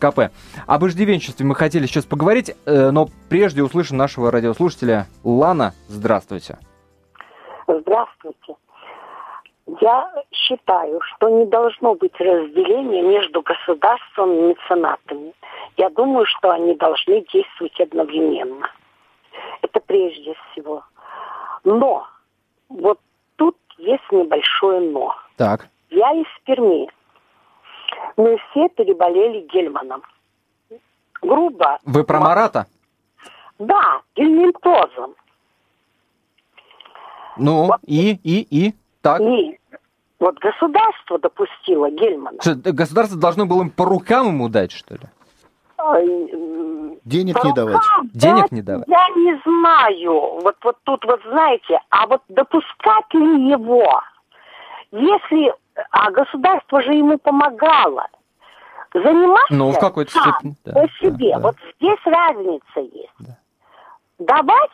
Об 0.66 0.84
иждивенчестве 0.84 1.46
мы 1.46 1.54
хотели 1.54 1.86
сейчас 1.86 2.04
поговорить, 2.04 2.50
э, 2.66 2.90
но 2.90 3.08
прежде 3.28 3.62
услышим 3.62 3.96
нашего 3.96 4.30
радиослушателя 4.30 5.06
Лана. 5.24 5.74
Здравствуйте. 5.88 6.58
Здравствуйте. 7.66 8.56
Я 9.80 10.10
считаю, 10.32 11.00
что 11.02 11.28
не 11.28 11.46
должно 11.46 11.94
быть 11.94 12.18
разделения 12.18 13.02
между 13.02 13.42
государством 13.42 14.32
и 14.32 14.40
меценатами. 14.48 15.32
Я 15.76 15.90
думаю, 15.90 16.26
что 16.26 16.50
они 16.50 16.74
должны 16.74 17.24
действовать 17.32 17.80
одновременно. 17.80 18.68
Это 19.62 19.80
прежде 19.80 20.34
всего. 20.50 20.82
Но 21.64 22.06
вот 22.68 22.98
тут 23.36 23.56
есть 23.78 24.10
небольшое 24.10 24.80
но. 24.90 25.14
Так. 25.36 25.68
Я 25.90 26.12
из 26.12 26.26
Перми. 26.44 26.88
Мы 28.16 28.36
все 28.50 28.68
переболели 28.68 29.46
Гельманом. 29.52 30.02
Грубо. 31.22 31.78
Вы 31.84 32.04
про 32.04 32.20
Марата? 32.20 32.66
Да, 33.58 34.00
гельминтозом. 34.16 35.14
Ну, 37.36 37.66
Вот. 37.66 37.80
и, 37.86 38.18
и, 38.24 38.46
и, 38.50 38.74
так. 39.02 39.20
И 39.20 39.58
вот 40.18 40.38
государство 40.38 41.18
допустило 41.18 41.90
Гельмана. 41.90 42.40
Что, 42.40 42.54
государство 42.72 43.18
должно 43.18 43.46
было 43.46 43.62
им 43.62 43.70
по 43.70 43.84
рукам 43.84 44.28
ему 44.28 44.48
дать, 44.48 44.72
что 44.72 44.94
ли? 44.94 45.00
Денег 47.04 47.40
по 47.40 47.46
не 47.46 47.54
давать. 47.54 47.76
рукам 47.76 48.10
Денег 48.12 48.42
дать 48.42 48.52
не 48.52 48.62
давать. 48.62 48.88
Я 48.88 49.08
не 49.16 49.40
знаю. 49.44 50.40
Вот, 50.42 50.56
вот 50.62 50.76
тут 50.84 51.04
вот 51.06 51.20
знаете, 51.26 51.80
а 51.88 52.06
вот 52.06 52.22
допускать 52.28 53.12
ли 53.14 53.50
его? 53.50 54.02
Если, 54.92 55.54
а 55.90 56.10
государство 56.10 56.82
же 56.82 56.92
ему 56.94 57.18
помогало. 57.18 58.06
Заниматься 58.92 59.54
Ну, 59.54 59.70
в 59.70 59.78
какой-то 59.78 60.10
сам, 60.12 60.56
да, 60.64 60.72
по 60.72 60.88
себе. 61.00 61.32
да, 61.34 61.38
да. 61.38 61.46
Вот 61.46 61.56
здесь 61.78 61.98
разница 62.04 62.80
есть. 62.80 63.36
Давать 64.18 64.70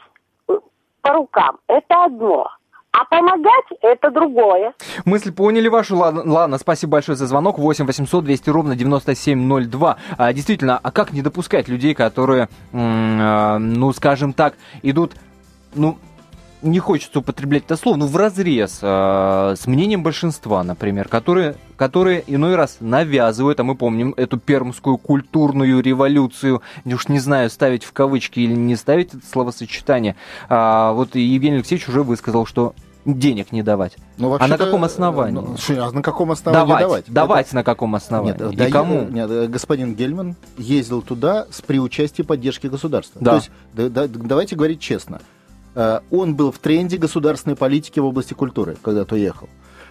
э, 0.48 0.54
по 1.02 1.12
рукам– 1.12 1.58
это 1.68 2.04
одно, 2.06 2.48
а 2.92 3.04
помогать– 3.04 3.66
это 3.82 4.10
другое. 4.10 4.72
Мысль 5.04 5.32
поняли 5.34 5.68
вашу. 5.68 5.96
Ладно, 5.98 6.22
ладно, 6.24 6.56
спасибо 6.56 6.92
большое 6.92 7.16
за 7.16 7.26
звонок. 7.26 7.58
8 7.58 7.84
800 7.86 8.24
200 8.24 8.48
ровно 8.50 8.74
9702. 8.74 9.96
А, 10.16 10.32
действительно, 10.32 10.80
а 10.82 10.90
как 10.90 11.12
не 11.12 11.20
допускать 11.20 11.68
людей, 11.68 11.94
которые, 11.94 12.48
а, 12.72 13.58
ну, 13.58 13.92
скажем 13.92 14.32
так, 14.32 14.54
идут, 14.82 15.12
ну, 15.74 15.98
не 16.62 16.78
хочется 16.78 17.18
употреблять 17.20 17.64
это 17.64 17.76
слово, 17.76 17.96
ну, 17.96 18.06
в 18.06 18.16
разрез 18.16 18.78
с 18.80 19.66
мнением 19.66 20.02
большинства, 20.02 20.62
например, 20.64 21.08
которые, 21.08 21.56
которые 21.76 22.24
иной 22.26 22.56
раз 22.56 22.78
навязывают, 22.80 23.60
а 23.60 23.64
мы 23.64 23.74
помним 23.74 24.14
эту 24.16 24.38
пермскую 24.38 24.98
культурную 24.98 25.80
революцию, 25.80 26.62
уж 26.84 27.08
не 27.08 27.18
знаю, 27.18 27.50
ставить 27.50 27.84
в 27.84 27.92
кавычки 27.92 28.40
или 28.40 28.54
не 28.54 28.76
ставить 28.76 29.14
это 29.14 29.26
словосочетание. 29.30 30.16
А, 30.48 30.92
вот 30.92 31.14
Евгений 31.14 31.56
Алексеевич 31.56 31.88
уже 31.88 32.02
высказал, 32.02 32.46
что 32.46 32.74
денег 33.04 33.52
не 33.52 33.62
давать. 33.62 33.96
Ну, 34.18 34.36
А 34.38 34.46
на 34.48 34.58
каком 34.58 34.82
основании? 34.84 35.34
ну, 35.40 35.56
а 35.80 35.92
на 35.92 36.02
каком 36.02 36.32
основании 36.32 36.66
давать, 36.68 36.80
давать? 36.88 37.04
давать 37.12 37.52
на 37.52 37.62
каком 37.62 37.94
основании? 37.94 38.32
Нет, 38.42 38.52
и 38.52 38.56
да, 38.56 38.70
кому? 38.70 39.04
Нет, 39.08 39.30
э, 39.30 39.46
господин 39.46 39.94
Гельман 39.94 40.34
ездил 40.58 41.02
туда 41.02 41.46
с 41.50 41.60
при 41.62 41.78
участии 41.78 42.22
поддержки 42.22 42.66
государства. 42.66 43.20
Да. 43.22 43.30
То 43.32 43.36
есть, 43.36 43.50
да- 43.74 43.88
да- 43.88 44.08
давайте 44.08 44.56
говорить 44.56 44.80
честно. 44.80 45.20
Э, 45.76 46.00
Он 46.10 46.34
был 46.34 46.50
в 46.50 46.58
тренде 46.58 46.96
государственной 46.96 47.54
политики 47.54 48.00
в 48.00 48.06
области 48.06 48.34
культуры, 48.34 48.76
когда 48.82 49.04
то 49.04 49.14
ехал. 49.14 49.48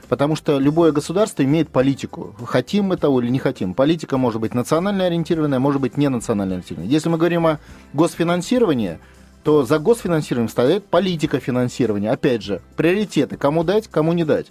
Потому 0.09 0.35
что 0.35 0.59
любое 0.59 0.91
государство 0.91 1.43
имеет 1.43 1.69
политику. 1.69 2.35
Хотим 2.45 2.85
мы 2.85 2.97
того 2.97 3.21
или 3.21 3.29
не 3.29 3.39
хотим. 3.39 3.73
Политика 3.73 4.17
может 4.17 4.41
быть 4.41 4.53
национально 4.53 5.05
ориентированная, 5.05 5.59
может 5.59 5.81
быть 5.81 5.97
не 5.97 6.09
национально 6.09 6.55
ориентированная. 6.55 6.91
Если 6.91 7.09
мы 7.09 7.17
говорим 7.17 7.47
о 7.47 7.59
госфинансировании, 7.93 8.99
то 9.43 9.63
за 9.63 9.79
госфинансированием 9.79 10.49
стоит 10.49 10.85
политика 10.85 11.39
финансирования. 11.39 12.11
Опять 12.11 12.41
же, 12.41 12.61
приоритеты. 12.75 13.37
Кому 13.37 13.63
дать, 13.63 13.87
кому 13.87 14.13
не 14.13 14.23
дать. 14.23 14.47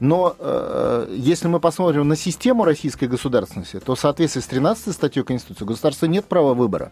Но 0.00 0.34
э, 0.38 1.14
если 1.16 1.48
мы 1.48 1.60
посмотрим 1.60 2.08
на 2.08 2.16
систему 2.16 2.64
российской 2.64 3.08
государственности, 3.08 3.78
то 3.78 3.94
в 3.94 4.00
соответствии 4.00 4.40
с 4.40 4.46
13 4.46 4.94
статьей 4.94 5.22
Конституции 5.22 5.64
государства 5.64 6.06
нет 6.06 6.24
права 6.24 6.54
выбора. 6.54 6.90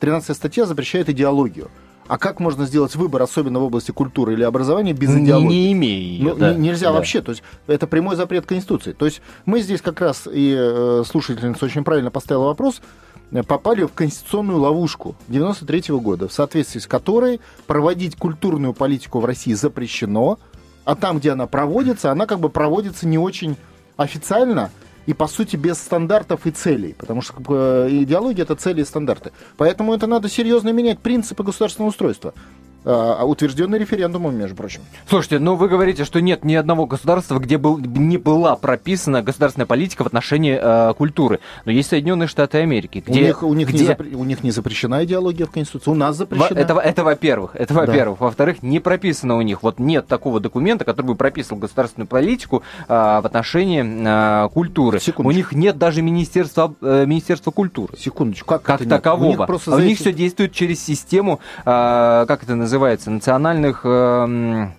13 0.00 0.34
статья 0.34 0.66
запрещает 0.66 1.08
идеологию. 1.08 1.70
А 2.10 2.18
как 2.18 2.40
можно 2.40 2.66
сделать 2.66 2.96
выбор, 2.96 3.22
особенно 3.22 3.60
в 3.60 3.62
области 3.62 3.92
культуры 3.92 4.32
или 4.32 4.42
образования, 4.42 4.92
без 4.92 5.16
идеологии? 5.16 5.46
не 5.46 5.72
имея 5.74 6.00
ее, 6.00 6.24
Ну, 6.24 6.34
да. 6.34 6.54
нельзя 6.54 6.88
Да. 6.88 6.94
вообще. 6.94 7.22
То 7.22 7.30
есть 7.30 7.44
это 7.68 7.86
прямой 7.86 8.16
запрет 8.16 8.46
Конституции. 8.46 8.90
То 8.90 9.04
есть 9.04 9.22
мы 9.46 9.60
здесь 9.60 9.80
как 9.80 10.00
раз, 10.00 10.26
и 10.26 10.52
э, 10.58 11.04
слушательница 11.06 11.64
очень 11.64 11.84
правильно 11.84 12.10
поставила 12.10 12.46
вопрос, 12.46 12.82
э, 13.30 13.44
попали 13.44 13.84
в 13.84 13.92
конституционную 13.92 14.58
ловушку 14.58 15.14
93 15.28 15.94
года, 16.00 16.26
в 16.26 16.32
соответствии 16.32 16.80
с 16.80 16.88
которой 16.88 17.40
проводить 17.68 18.16
культурную 18.16 18.74
политику 18.74 19.20
в 19.20 19.24
России 19.24 19.52
запрещено, 19.52 20.40
а 20.84 20.96
там, 20.96 21.20
где 21.20 21.30
она 21.30 21.46
проводится, 21.46 22.10
она 22.10 22.26
как 22.26 22.40
бы 22.40 22.48
проводится 22.48 23.06
не 23.06 23.18
очень 23.18 23.54
официально 23.96 24.72
и, 25.06 25.14
по 25.14 25.26
сути, 25.26 25.56
без 25.56 25.78
стандартов 25.78 26.46
и 26.46 26.50
целей, 26.50 26.94
потому 26.94 27.22
что 27.22 27.34
э, 27.48 27.88
идеология— 27.90 28.42
это 28.44 28.54
цели 28.54 28.82
и 28.82 28.84
стандарты. 28.84 29.32
Поэтому 29.56 29.94
это 29.94 30.06
надо 30.06 30.28
серьезно 30.28 30.70
менять 30.70 31.00
принципы 31.00 31.42
государственного 31.42 31.90
устройства, 31.90 32.34
а, 32.84 33.24
утвержденные 33.24 33.78
референдумом, 33.78 34.36
между 34.36 34.56
прочим. 34.56 34.80
Слушайте, 35.08 35.38
ну 35.38 35.54
вы 35.54 35.68
говорите, 35.68 36.04
что 36.04 36.20
нет 36.20 36.44
ни 36.44 36.54
одного 36.54 36.86
государства, 36.86 37.38
где 37.38 37.58
был, 37.58 37.78
не 37.78 38.16
была 38.16 38.56
прописана 38.56 39.22
государственная 39.22 39.66
политика 39.66 40.02
в 40.04 40.06
отношении 40.06 40.58
э, 40.60 40.94
культуры. 40.94 41.40
Но 41.64 41.72
есть 41.72 41.90
Соединенные 41.90 42.26
Штаты 42.26 42.58
Америки, 42.58 43.02
где... 43.06 43.20
у, 43.20 43.24
них, 43.24 43.42
у, 43.42 43.54
них 43.54 43.72
не 43.72 43.78
где- 43.78 43.92
запре- 43.92 44.14
у 44.14 44.24
них 44.24 44.42
не 44.42 44.50
запрещена 44.50 45.04
идеология 45.04 45.46
в 45.46 45.50
Конституции, 45.50 45.90
у 45.90 45.94
нас 45.94 46.10
Во- 46.10 46.24
запрещена. 46.24 46.58
Это, 46.58 46.78
это 46.78 47.04
во-первых. 47.04 47.54
Это 47.54 47.74
Да. 47.74 47.80
во-первых. 47.80 48.20
Во-вторых, 48.20 48.62
не 48.62 48.80
прописано 48.80 49.36
у 49.36 49.42
них. 49.42 49.62
Вот 49.62 49.78
нет 49.78 50.06
такого 50.06 50.40
документа, 50.40 50.84
который 50.84 51.06
бы 51.06 51.14
прописывал 51.16 51.58
государственную 51.60 52.08
политику 52.08 52.62
а, 52.88 53.20
в 53.20 53.26
отношении 53.26 53.84
а, 54.06 54.48
культуры. 54.48 55.00
Секундочку. 55.00 55.28
У 55.28 55.32
них 55.36 55.52
нет 55.52 55.78
даже 55.78 56.02
министерства, 56.02 56.74
э, 56.80 57.04
министерства 57.06 57.50
культуры. 57.50 57.96
Секундочку, 57.98 58.46
как, 58.46 58.62
Как 58.62 58.80
нет? 58.80 58.86
У 58.86 58.90
такового. 58.90 59.30
них 59.30 59.40
а 59.66 59.74
у 59.76 59.78
них 59.80 59.98
все 59.98 60.12
действует 60.12 60.52
через 60.52 60.82
систему, 60.82 61.40
а, 61.64 62.24
как 62.26 62.42
это 62.42 62.54
называется, 62.54 62.69
национальных... 62.78 63.80
эм, 63.84 64.72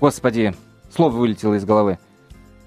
господи, 0.00 0.54
слово 0.94 1.10
вылетело 1.10 1.54
из 1.54 1.64
головы. 1.64 1.98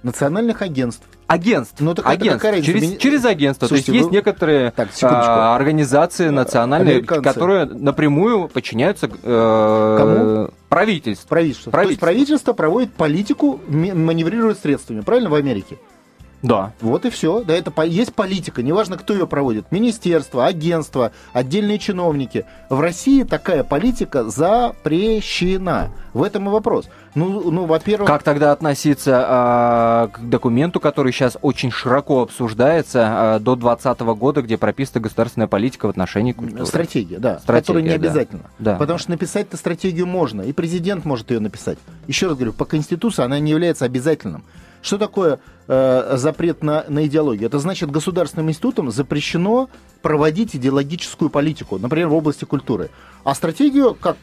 национальных 0.03 0.62
агентств. 0.62 1.05
Агентств. 1.27 1.77
Ну, 1.79 1.95
так 1.95 2.05
это 2.05 2.13
агентств. 2.13 2.43
разница? 2.43 2.65
через, 2.65 2.83
Мини- 2.83 2.98
через 2.98 3.25
агентство. 3.25 3.67
Слушайте, 3.67 3.91
То 3.91 3.95
есть 3.95 4.03
вы- 4.03 4.12
есть 4.17 4.25
некоторые 4.25 4.72
Так, 4.72 4.91
секундочку. 4.91 5.31
а, 5.31 5.55
организации 5.55 6.27
национальные, 6.29 6.95
Американцы. 6.98 7.24
которые 7.24 7.65
напрямую 7.65 8.50
подчиняются 8.50 9.10
э, 9.24 9.95
Кому? 9.98 10.50
правительству. 10.69 11.27
Правительство. 11.29 11.72
То 11.72 11.77
есть 11.79 12.00
Правительство. 12.00 12.05
правительство 12.05 12.53
проводит 12.53 12.93
политику, 12.93 13.60
маневрирует 13.67 14.60
средствами, 14.60 15.00
правильно, 15.01 15.29
в 15.29 15.36
Америке? 15.36 15.77
Да. 16.44 16.74
Вот 16.82 17.06
и 17.06 17.10
все. 17.10 17.42
Да, 17.44 17.54
это 17.56 17.72
по- 17.72 17.86
есть 17.88 18.14
политика, 18.14 18.62
неважно, 18.62 18.98
кто 18.98 19.14
ее 19.14 19.26
проводит. 19.26 19.72
Министерство, 19.72 20.46
агентство, 20.46 21.14
отдельные 21.32 21.80
чиновники. 21.80 22.46
В 22.70 22.82
России 22.82 23.24
такая 23.24 23.64
политика 23.64 24.30
запрещена. 24.30 25.90
В 26.14 26.22
этом 26.22 26.48
и 26.48 26.52
вопрос. 26.52 26.90
Ну, 27.16 27.50
ну 27.50 27.66
во-первых... 27.66 28.08
Как 28.08 28.24
тогда 28.24 28.52
относиться 28.52 29.26
а, 29.26 30.08
к 30.10 30.20
документу, 30.20 30.80
который 30.80 31.12
сейчас 31.14 31.38
очень 31.42 31.72
широко 31.72 32.22
обсуждается 32.22 33.36
а, 33.36 33.40
до 33.40 33.56
2020 33.56 34.02
года, 34.18 34.42
где 34.42 34.58
прописана 34.58 35.02
государственная 35.02 35.48
политика 35.48 35.88
в 35.88 35.90
отношении 35.90 36.34
культуры? 36.34 36.66
Стратегия, 36.66 37.20
да. 37.20 37.40
Стратегия, 37.40 37.62
которая 37.62 37.84
не 37.84 37.90
да. 37.90 37.96
обязательно. 37.96 38.44
Да. 38.60 38.76
Потому 38.76 39.00
что 39.00 39.12
написать-то 39.12 39.56
стратегию 39.56 40.06
можно, 40.08 40.42
и 40.42 40.52
президент 40.52 41.06
может 41.06 41.32
ее 41.32 41.40
написать. 41.40 41.78
Еще 42.08 42.28
раз 42.28 42.36
говорю, 42.36 42.54
по 42.54 42.66
Конституции 42.66 43.24
она 43.24 43.40
не 43.40 43.52
является 43.52 43.86
обязательным. 43.86 44.44
Что 44.84 44.98
такое 44.98 45.40
э, 45.68 46.18
запрет 46.18 46.62
на, 46.62 46.84
на 46.90 47.06
идеологию? 47.08 47.48
Это 47.48 47.58
значит, 47.58 47.90
государственным 47.90 48.50
институтам 48.50 48.92
запрещено 48.92 49.70
проводить 50.02 50.56
идеологическую 50.58 51.30
политику, 51.30 51.80
например, 51.80 52.10
в 52.10 52.13
области 52.13 52.44
культуры. 52.44 52.90
А 53.24 53.34
стратегию, 53.34 53.96
как 53.96 54.18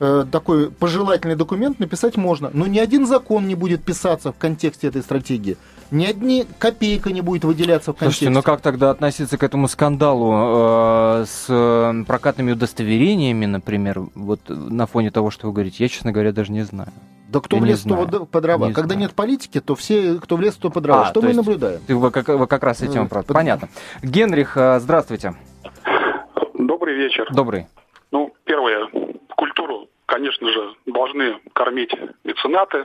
э, 0.00 0.26
такой 0.30 0.70
пожелательный 0.70 1.34
документ, 1.34 1.80
написать 1.80 2.18
можно. 2.18 2.50
Но 2.52 2.66
ни 2.66 2.78
один 2.78 3.06
закон 3.06 3.48
не 3.48 3.54
будет 3.54 3.82
писаться 3.82 4.32
в 4.32 4.36
контексте 4.36 4.88
этой 4.88 5.00
стратегии. 5.00 5.56
Ни 5.90 6.04
одни 6.04 6.44
копейка 6.58 7.10
не 7.10 7.22
будет 7.22 7.44
выделяться 7.44 7.94
в 7.94 7.96
контексте. 7.96 8.26
Слушайте, 8.26 8.34
ну 8.34 8.42
как 8.42 8.60
тогда 8.60 8.90
относиться 8.90 9.38
к 9.38 9.42
этому 9.42 9.66
скандалу 9.66 10.34
э, 10.34 11.24
с 11.26 12.04
прокатными 12.06 12.52
удостоверениями, 12.52 13.46
например, 13.46 14.02
вот 14.14 14.40
на 14.46 14.86
фоне 14.86 15.10
того, 15.10 15.30
что 15.30 15.46
вы 15.46 15.54
говорите, 15.54 15.76
я, 15.82 15.88
честно 15.88 16.12
говоря, 16.12 16.32
даже 16.32 16.52
не 16.52 16.64
знаю. 16.66 16.92
Да 17.32 17.40
кто 17.40 17.56
Я 17.56 17.62
в 17.62 17.64
лес, 17.64 17.82
под- 17.82 18.30
под 18.30 18.42
дрова. 18.42 18.66
Не 18.66 18.72
Когда 18.74 18.94
знаю. 18.94 19.00
нет 19.00 19.14
политики, 19.14 19.60
то 19.60 19.74
все, 19.74 20.18
кто 20.20 20.36
в 20.36 20.40
лес, 20.42 20.54
кто 20.54 20.68
под 20.70 20.82
дрова. 20.82 21.02
А, 21.02 21.04
что 21.06 21.20
то 21.20 21.26
мы 21.26 21.32
наблюдаем. 21.32 21.80
Ты, 21.86 21.96
вы, 21.96 22.10
как, 22.10 22.28
вы 22.28 22.46
как 22.46 22.62
раз 22.62 22.82
этим... 22.82 23.08
Про- 23.08 23.22
под- 23.22 23.34
Понятно. 23.34 23.68
Генрих, 24.02 24.56
э, 24.56 24.78
здравствуйте. 24.80 25.34
Добрый 26.54 26.94
вечер. 26.94 27.26
Добрый. 27.32 27.66
Ну, 28.10 28.34
первое, 28.44 28.88
культуру, 29.34 29.88
конечно 30.06 30.46
же, 30.52 30.74
должны 30.86 31.38
кормить 31.54 31.94
меценаты, 32.24 32.84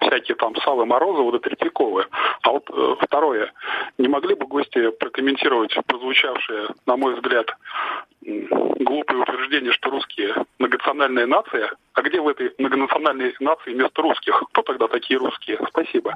всякие 0.00 0.36
там 0.36 0.54
Савы 0.64 0.86
Морозовы 0.86 1.32
да 1.32 1.38
Третьяковы. 1.40 2.06
А 2.42 2.50
вот 2.52 2.70
э, 2.72 2.94
второе, 3.04 3.52
не 3.98 4.06
могли 4.06 4.34
бы 4.36 4.46
гости 4.46 4.90
прокомментировать 4.92 5.74
прозвучавшее, 5.86 6.68
на 6.86 6.96
мой 6.96 7.16
взгляд, 7.16 7.46
глупое 8.24 9.20
утверждение, 9.22 9.72
что 9.72 9.90
русские 9.90 10.34
многонациональная 10.58 11.26
нация, 11.26 11.72
а 11.94 12.02
где 12.02 12.20
в 12.20 12.28
этой 12.28 12.52
многонациональной 12.58 13.34
нации 13.40 13.72
вместо 13.74 14.02
русских? 14.02 14.42
Кто 14.52 14.62
тогда 14.62 14.88
такие 14.88 15.18
русские? 15.18 15.58
Спасибо. 15.68 16.14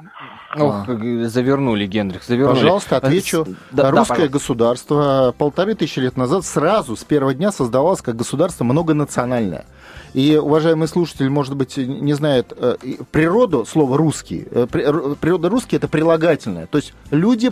Ох, 0.55 0.87
э, 0.89 1.23
завернули, 1.25 1.85
Генрих, 1.85 2.23
завернули. 2.23 2.55
Пожалуйста, 2.59 2.95
Э, 2.95 2.97
отвечу. 2.99 3.45
да, 3.71 3.83
да, 3.83 3.91
Русское 3.91 4.07
пожалуйста. 4.27 4.33
государство 4.33 5.35
полторы 5.37 5.75
тысячи 5.75 5.99
лет 5.99 6.17
назад 6.17 6.45
сразу, 6.45 6.95
с 6.95 7.03
первого 7.03 7.33
дня, 7.33 7.51
создавалось 7.51 8.01
как 8.01 8.15
государство 8.15 8.63
многонациональное. 8.63 9.65
И, 10.13 10.37
уважаемый 10.37 10.87
слушатель, 10.87 11.29
может 11.29 11.55
быть, 11.55 11.75
не 11.77 12.13
знает 12.13 12.53
э, 12.55 12.75
природу 13.11 13.65
слова 13.65 13.97
«русский». 13.97 14.45
Э, 14.51 14.67
Природа 14.67 15.49
«русский»— 15.49 15.75
это 15.77 15.87
прилагательное. 15.87 16.67
То 16.67 16.77
есть 16.77 16.93
люди 17.09 17.51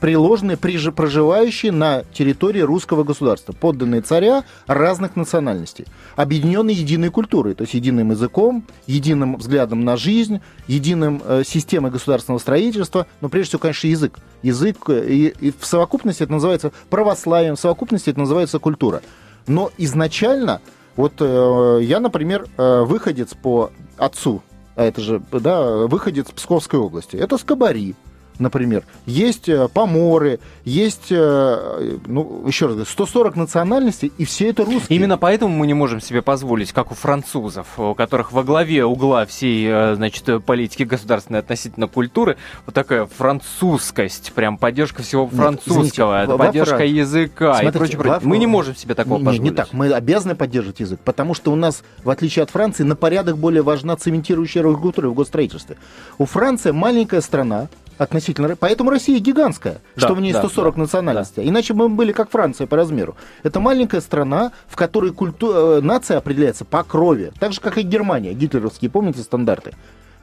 приложенные, 0.00 0.56
проживающие 0.56 1.72
на 1.72 2.04
территории 2.12 2.60
русского 2.60 3.04
государства, 3.04 3.52
подданные 3.52 4.02
царя 4.02 4.44
разных 4.66 5.16
национальностей, 5.16 5.86
объединенные 6.16 6.76
единой 6.76 7.10
культурой, 7.10 7.54
то 7.54 7.62
есть 7.62 7.74
единым 7.74 8.10
языком, 8.10 8.64
единым 8.86 9.36
взглядом 9.36 9.84
на 9.84 9.96
жизнь, 9.96 10.40
единым 10.66 11.22
э, 11.24 11.42
системой 11.46 11.90
государственного 11.90 12.38
строительства, 12.38 13.06
но 13.20 13.28
прежде 13.28 13.50
всего, 13.50 13.60
конечно, 13.60 13.86
язык. 13.88 14.18
Язык, 14.42 14.76
э, 14.88 15.06
и, 15.08 15.34
и 15.40 15.54
в 15.58 15.64
совокупности 15.64 16.22
это 16.22 16.32
называется 16.32 16.72
православием, 16.90 17.56
в 17.56 17.60
совокупности 17.60 18.10
это 18.10 18.18
называется 18.18 18.58
культура. 18.58 19.02
Но 19.46 19.70
изначально, 19.78 20.60
вот 20.96 21.14
э, 21.20 21.78
я, 21.82 22.00
например, 22.00 22.46
э, 22.56 22.82
выходец 22.82 23.34
по 23.34 23.70
отцу, 23.96 24.42
а 24.74 24.84
это 24.84 25.00
же, 25.00 25.22
да, 25.32 25.86
выходец 25.86 26.30
Псковской 26.30 26.78
области, 26.78 27.16
это 27.16 27.38
Скобари, 27.38 27.94
например, 28.38 28.84
есть 29.06 29.48
э, 29.48 29.68
поморы, 29.72 30.40
есть, 30.64 31.08
э, 31.10 31.98
ну, 32.06 32.44
еще 32.46 32.66
раз 32.66 32.74
говорю, 32.74 32.90
140 32.90 33.36
национальностей, 33.36 34.12
и 34.18 34.24
все 34.24 34.50
это 34.50 34.64
русские. 34.64 34.98
Именно 34.98 35.18
поэтому 35.18 35.54
мы 35.56 35.66
не 35.66 35.74
можем 35.74 36.00
себе 36.00 36.22
позволить, 36.22 36.72
как 36.72 36.92
у 36.92 36.94
французов, 36.94 37.78
у 37.78 37.94
которых 37.94 38.32
во 38.32 38.42
главе 38.42 38.84
угла 38.84 39.26
всей, 39.26 39.66
э, 39.68 39.94
значит, 39.94 40.44
политики 40.44 40.82
государственной 40.82 41.40
относительно 41.40 41.86
культуры, 41.86 42.36
вот 42.64 42.74
такая 42.74 43.06
французскость, 43.06 44.32
прям 44.32 44.58
поддержка 44.58 45.02
всего 45.02 45.26
французского, 45.26 46.26
Нет, 46.26 46.36
поддержка 46.36 46.76
Фран... 46.76 46.88
языка 46.88 47.54
Смотрите, 47.54 47.68
и 47.68 47.78
прочее, 47.78 47.98
прочее. 47.98 48.28
Мы 48.28 48.38
не 48.38 48.46
можем 48.46 48.76
себе 48.76 48.94
такого 48.94 49.18
не, 49.18 49.24
позволить. 49.24 49.50
Не 49.50 49.56
так, 49.56 49.72
мы 49.72 49.92
обязаны 49.92 50.34
поддерживать 50.34 50.80
язык, 50.80 51.00
потому 51.04 51.34
что 51.34 51.52
у 51.52 51.56
нас, 51.56 51.82
в 52.02 52.10
отличие 52.10 52.42
от 52.42 52.50
Франции, 52.50 52.82
на 52.82 52.96
порядок 52.96 53.38
более 53.38 53.62
важна 53.62 53.96
цементирующая 53.96 54.62
роль 54.62 54.76
культуры 54.76 55.08
в 55.08 55.14
госстроительстве. 55.14 55.76
У 56.18 56.26
Франции 56.26 56.70
маленькая 56.70 57.20
страна, 57.20 57.68
относительно... 57.98 58.56
Поэтому 58.56 58.90
Россия 58.90 59.18
гигантская, 59.18 59.80
да, 59.94 60.00
что 60.00 60.14
в 60.14 60.20
ней 60.20 60.32
да, 60.32 60.40
140 60.40 60.74
да, 60.74 60.80
национальностей. 60.80 61.42
Да. 61.42 61.48
Иначе 61.48 61.74
бы 61.74 61.88
мы 61.88 61.96
были 61.96 62.12
как 62.12 62.30
Франция 62.30 62.66
по 62.66 62.76
размеру. 62.76 63.16
Это 63.42 63.60
маленькая 63.60 64.00
страна, 64.00 64.52
в 64.68 64.76
которой 64.76 65.12
культу... 65.12 65.52
Э, 65.52 65.80
нация 65.80 66.18
определяется 66.18 66.64
по 66.64 66.82
крови. 66.82 67.32
Так 67.38 67.52
же, 67.52 67.60
как 67.60 67.78
и 67.78 67.82
Германия, 67.82 68.34
гитлеровские, 68.34 68.90
помните, 68.90 69.20
стандарты. 69.20 69.72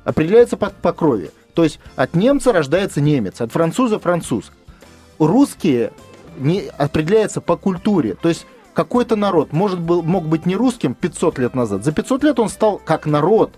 Определяется 0.04 0.58
по, 0.58 0.70
по 0.70 0.94
крови. 0.94 1.32
То 1.54 1.64
есть 1.64 1.80
от 1.96 2.16
немца 2.16 2.52
рождается 2.52 3.02
немец, 3.02 3.42
от 3.42 3.52
француза 3.52 4.00
француз. 4.00 4.52
Русские 5.20 5.92
не 6.38 6.64
определяются 6.78 7.42
по 7.42 7.56
культуре. 7.56 8.16
То 8.16 8.30
есть 8.30 8.46
какой-то 8.74 9.16
народ 9.16 9.54
может 9.54 9.80
был, 9.80 10.02
мог 10.02 10.26
быть 10.26 10.46
не 10.46 10.56
русским 10.56 10.94
500 10.94 11.40
лет 11.40 11.56
назад. 11.56 11.84
За 11.84 11.92
500 11.92 12.24
лет 12.24 12.40
он 12.40 12.50
стал 12.50 12.82
как 12.84 13.06
народ 13.06 13.52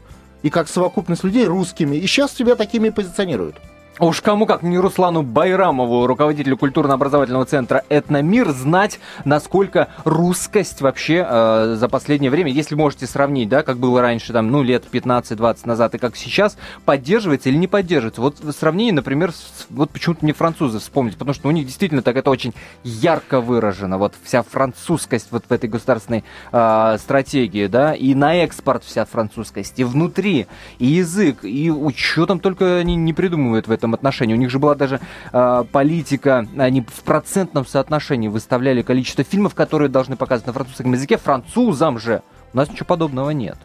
и 0.44 0.50
как 0.50 0.68
совокупность 0.68 1.24
людей 1.24 1.46
русскими. 1.46 1.96
И 1.96 2.06
сейчас 2.06 2.34
себя 2.34 2.56
такими 2.56 2.90
позиционируют. 2.90 3.56
Уж 3.98 4.20
кому 4.20 4.46
как 4.46 4.62
не 4.62 4.78
Руслану 4.78 5.22
Байрамову, 5.22 6.06
руководителю 6.06 6.58
культурно-образовательного 6.58 7.46
центра 7.46 7.86
«Этномир», 7.88 8.50
знать, 8.52 9.00
насколько 9.24 9.88
русскость 10.04 10.82
вообще 10.82 11.25
э, 11.25 11.75
за 11.80 11.88
последнее 11.88 12.30
время, 12.30 12.52
если 12.52 12.75
можете 12.75 13.08
сравнить, 13.08 13.48
да, 13.48 13.64
как 13.64 13.78
было 13.78 14.02
раньше, 14.02 14.34
там, 14.34 14.52
ну, 14.52 14.64
лет 14.64 14.84
15-20 14.92 15.60
назад 15.64 15.96
и 15.96 15.98
как 15.98 16.18
сейчас, 16.18 16.58
поддерживается 16.84 17.48
или 17.48 17.56
не 17.56 17.68
поддерживается. 17.68 18.20
Вот 18.20 18.42
в 18.42 18.52
сравнении, 18.52 18.92
например, 18.92 19.32
с, 19.32 19.66
вот 19.70 19.92
почему-то 19.92 20.25
не 20.25 20.34
французы 20.34 20.80
вспомнить, 20.80 21.14
потому 21.14 21.34
что 21.34 21.48
у 21.48 21.52
них 21.52 21.66
действительно 21.66 22.02
так 22.02 22.18
это 22.18 22.30
очень 22.30 22.54
ярко 22.84 23.40
выражено, 23.40 23.98
вот 23.98 24.14
вся 24.25 24.44
французскость 24.44 25.28
вот 25.32 25.46
в 25.48 25.54
этой 25.54 25.70
государственной 25.70 26.25
э, 26.52 26.98
стратегии, 27.00 27.68
да, 27.68 27.96
и 27.96 28.14
на 28.14 28.36
экспорт 28.44 28.84
вся 28.84 29.06
французскость, 29.06 29.80
и 29.80 29.86
внутри, 29.86 30.48
и 30.80 30.86
язык, 30.86 31.46
и 31.46 31.74
что 31.96 32.25
там 32.25 32.42
только 32.42 32.80
они 32.80 32.98
не 32.98 33.14
придумывают 33.14 33.70
в 33.70 33.72
этом 33.72 33.85
этом 33.86 33.94
отношении. 33.94 34.34
У 34.34 34.38
них 34.38 34.50
же 34.50 34.60
была 34.60 34.75
даже 34.75 35.00
э, 35.32 35.63
политика, 35.72 36.46
они 36.58 36.82
в 36.82 37.04
процентном 37.04 37.65
соотношении 37.65 38.27
выставляли 38.27 38.82
количество 38.82 39.24
фильмов, 39.24 39.55
которые 39.55 39.90
должны 39.90 40.16
показывать 40.16 40.48
на 40.48 40.53
французском 40.53 40.92
языке, 40.92 41.18
французам 41.18 42.00
же. 42.00 42.22
У 42.53 42.57
нас 42.57 42.70
ничего 42.70 42.86
подобного 42.86 43.29
нет. 43.31 43.57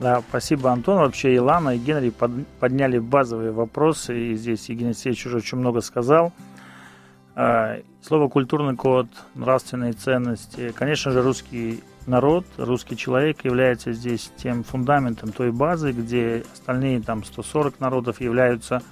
Да, 0.00 0.22
спасибо, 0.28 0.72
Антон. 0.72 0.98
Вообще 0.98 1.34
Илана 1.34 1.76
и 1.76 1.78
Генри 1.78 2.10
под, 2.10 2.46
подняли 2.58 2.98
базовые 2.98 3.52
вопросы, 3.52 4.32
и 4.32 4.34
здесь 4.34 4.68
Евгений 4.68 4.90
Алексеевич 4.90 5.26
уже 5.26 5.36
очень 5.38 5.58
много 5.58 5.80
сказал. 5.80 6.32
А, 7.36 7.78
слово 8.02 8.28
«культурный 8.28 8.76
код», 8.76 9.06
нравственные 9.34 9.92
ценности. 9.92 10.72
Конечно 10.76 11.12
же, 11.12 11.22
русский 11.22 11.82
народ, 12.06 12.44
русский 12.58 12.96
человек 12.96 13.44
является 13.44 13.92
здесь 13.92 14.30
тем 14.36 14.62
фундаментом 14.62 15.32
той 15.32 15.50
базы, 15.52 15.92
где 15.92 16.44
остальные 16.52 17.00
там 17.00 17.24
140 17.24 17.80
народов 17.80 18.20
являются 18.20 18.82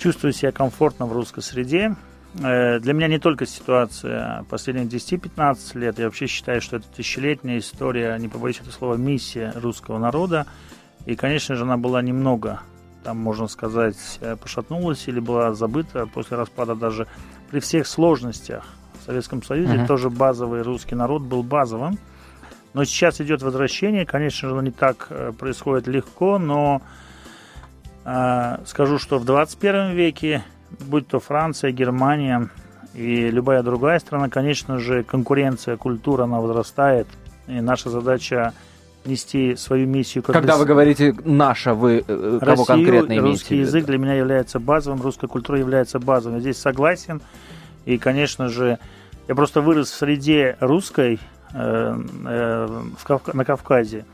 чувствую 0.00 0.32
себя 0.32 0.50
комфортно 0.50 1.06
в 1.06 1.12
русской 1.12 1.42
среде. 1.42 1.94
Э, 2.42 2.80
для 2.80 2.92
меня 2.94 3.06
не 3.06 3.18
только 3.18 3.46
ситуация 3.46 4.44
последних 4.48 4.86
10-15 4.86 5.78
лет, 5.78 5.98
я 5.98 6.06
вообще 6.06 6.26
считаю, 6.26 6.60
что 6.60 6.76
это 6.76 6.86
тысячелетняя 6.88 7.58
история, 7.58 8.16
не 8.18 8.28
побоюсь 8.28 8.58
этого 8.58 8.72
слова, 8.72 8.94
миссия 8.94 9.52
русского 9.56 9.98
народа. 9.98 10.46
И, 11.06 11.14
конечно 11.14 11.54
же, 11.54 11.64
она 11.64 11.76
была 11.76 12.02
немного, 12.02 12.60
там, 13.04 13.18
можно 13.18 13.46
сказать, 13.46 14.18
э, 14.20 14.36
пошатнулась 14.36 15.06
или 15.06 15.20
была 15.20 15.52
забыта 15.52 16.06
после 16.06 16.36
распада 16.36 16.74
даже 16.74 17.06
при 17.50 17.60
всех 17.60 17.86
сложностях. 17.86 18.64
В 19.00 19.04
Советском 19.04 19.42
Союзе 19.42 19.74
uh-huh. 19.74 19.86
тоже 19.86 20.08
базовый 20.08 20.62
русский 20.62 20.94
народ 20.94 21.22
был 21.22 21.42
базовым. 21.42 21.98
Но 22.72 22.84
сейчас 22.84 23.20
идет 23.20 23.42
возвращение, 23.42 24.06
конечно 24.06 24.48
же, 24.48 24.54
оно 24.54 24.62
не 24.62 24.70
так 24.70 25.08
э, 25.10 25.32
происходит 25.36 25.88
легко, 25.88 26.38
но 26.38 26.80
скажу, 28.02 28.98
что 28.98 29.18
в 29.18 29.24
21 29.24 29.92
веке, 29.92 30.42
будь 30.80 31.06
то 31.06 31.20
Франция, 31.20 31.70
Германия 31.72 32.48
и 32.94 33.30
любая 33.30 33.62
другая 33.62 33.98
страна, 33.98 34.28
конечно 34.28 34.78
же, 34.78 35.02
конкуренция, 35.02 35.76
культура, 35.76 36.24
она 36.24 36.40
возрастает. 36.40 37.06
И 37.46 37.60
наша 37.60 37.90
задача 37.90 38.52
нести 39.04 39.56
свою 39.56 39.86
миссию. 39.86 40.22
Как 40.22 40.34
Когда 40.34 40.56
вы 40.56 40.64
говорите 40.64 41.14
«наша», 41.24 41.74
вы 41.74 42.04
э, 42.06 42.38
Россию, 42.40 42.40
кого 42.40 42.64
конкретно 42.64 43.12
имеете 43.12 43.20
русский 43.20 43.56
язык 43.56 43.86
для 43.86 43.98
меня 43.98 44.14
является 44.14 44.58
базовым, 44.60 45.00
русская 45.00 45.26
культура 45.26 45.58
является 45.58 45.98
базовым. 45.98 46.40
здесь 46.40 46.58
согласен. 46.58 47.22
И, 47.86 47.96
конечно 47.98 48.48
же, 48.48 48.78
я 49.26 49.34
просто 49.34 49.62
вырос 49.62 49.90
в 49.90 49.94
среде 49.94 50.56
русской 50.60 51.18
э, 51.54 51.98
э, 52.26 52.66
в 52.98 53.06
Кавка- 53.06 53.34
на 53.34 53.44
Кавказе. 53.44 54.04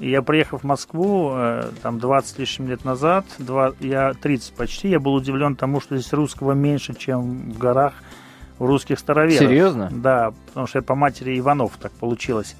Я 0.00 0.22
приехал 0.22 0.56
в 0.56 0.64
Москву 0.64 1.32
э, 1.34 1.70
там 1.82 1.98
20 1.98 2.38
лишним 2.38 2.68
лет 2.68 2.86
назад, 2.86 3.26
2, 3.38 3.72
я 3.80 4.14
30 4.14 4.54
почти, 4.54 4.88
я 4.88 4.98
был 4.98 5.12
удивлен 5.12 5.56
тому, 5.56 5.78
что 5.80 5.96
здесь 5.98 6.10
русского 6.14 6.52
меньше, 6.52 6.94
чем 6.94 7.52
в 7.52 7.58
горах 7.58 7.92
у 8.58 8.66
русских 8.66 8.98
староверов. 8.98 9.38
Серьезно? 9.38 9.90
Да, 9.92 10.32
потому 10.46 10.66
что 10.66 10.78
я 10.78 10.82
по 10.82 10.94
матери 10.94 11.38
Иванов 11.38 11.72
так 11.78 11.92
получилось. 11.92 12.56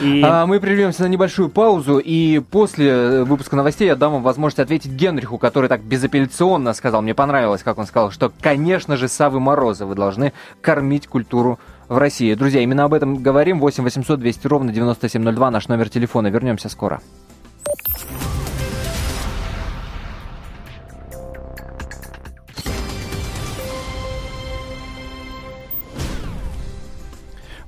И... 0.00 0.22
А, 0.24 0.46
мы 0.46 0.60
прервемся 0.60 1.02
на 1.02 1.08
небольшую 1.08 1.50
паузу, 1.50 1.98
и 1.98 2.38
после 2.38 2.88
э, 2.88 3.24
выпуска 3.24 3.54
новостей 3.54 3.88
я 3.88 3.96
дам 3.96 4.12
вам 4.12 4.22
возможность 4.22 4.60
ответить 4.60 4.92
Генриху, 4.92 5.36
который 5.36 5.68
так 5.68 5.82
безапелляционно 5.82 6.72
сказал, 6.72 7.02
мне 7.02 7.14
понравилось, 7.14 7.62
как 7.62 7.76
он 7.76 7.86
сказал, 7.86 8.10
что, 8.10 8.32
конечно 8.40 8.96
же, 8.96 9.08
Савы 9.08 9.40
Мороза 9.40 9.84
вы 9.84 9.94
должны 9.94 10.32
кормить 10.62 11.06
культуру 11.06 11.58
в 11.88 11.98
России. 11.98 12.34
Друзья, 12.34 12.60
именно 12.60 12.84
об 12.84 12.94
этом 12.94 13.22
говорим. 13.22 13.60
8 13.60 13.84
800 13.84 14.18
200 14.18 14.46
ровно 14.46 14.72
9702 14.72 15.50
наш 15.50 15.68
номер 15.68 15.88
телефона. 15.88 16.28
Вернемся 16.28 16.68
скоро. 16.68 17.00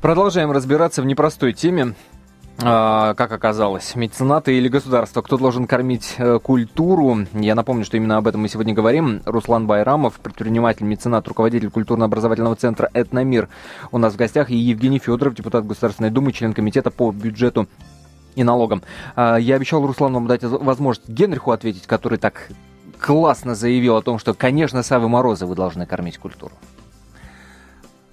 Продолжаем 0.00 0.50
разбираться 0.50 1.00
в 1.00 1.06
непростой 1.06 1.54
теме. 1.54 1.94
А, 2.62 3.14
как 3.14 3.32
оказалось, 3.32 3.96
меценаты 3.96 4.56
или 4.56 4.68
государство, 4.68 5.22
кто 5.22 5.36
должен 5.36 5.66
кормить 5.66 6.14
э, 6.18 6.38
культуру. 6.38 7.26
Я 7.32 7.54
напомню, 7.54 7.84
что 7.84 7.96
именно 7.96 8.16
об 8.16 8.28
этом 8.28 8.42
мы 8.42 8.48
сегодня 8.48 8.72
говорим. 8.72 9.22
Руслан 9.24 9.66
Байрамов, 9.66 10.20
предприниматель, 10.20 10.84
меценат, 10.84 11.26
руководитель 11.26 11.70
культурно-образовательного 11.70 12.54
центра 12.54 12.90
«Этномир» 12.94 13.48
у 13.90 13.98
нас 13.98 14.14
в 14.14 14.16
гостях. 14.16 14.50
И 14.50 14.56
Евгений 14.56 15.00
Федоров, 15.00 15.34
депутат 15.34 15.66
Государственной 15.66 16.10
Думы, 16.10 16.32
член 16.32 16.54
комитета 16.54 16.90
по 16.90 17.10
бюджету 17.10 17.66
и 18.36 18.44
налогам. 18.44 18.82
А, 19.16 19.36
я 19.36 19.56
обещал 19.56 19.84
Руслану 19.84 20.14
вам 20.20 20.28
дать 20.28 20.44
возможность 20.44 21.08
Генриху 21.08 21.50
ответить, 21.50 21.86
который 21.88 22.18
так 22.18 22.50
классно 23.00 23.56
заявил 23.56 23.96
о 23.96 24.02
том, 24.02 24.18
что, 24.18 24.32
конечно, 24.32 24.82
Савы 24.84 25.08
Морозовы 25.08 25.56
должны 25.56 25.86
кормить 25.86 26.18
культуру. 26.18 26.54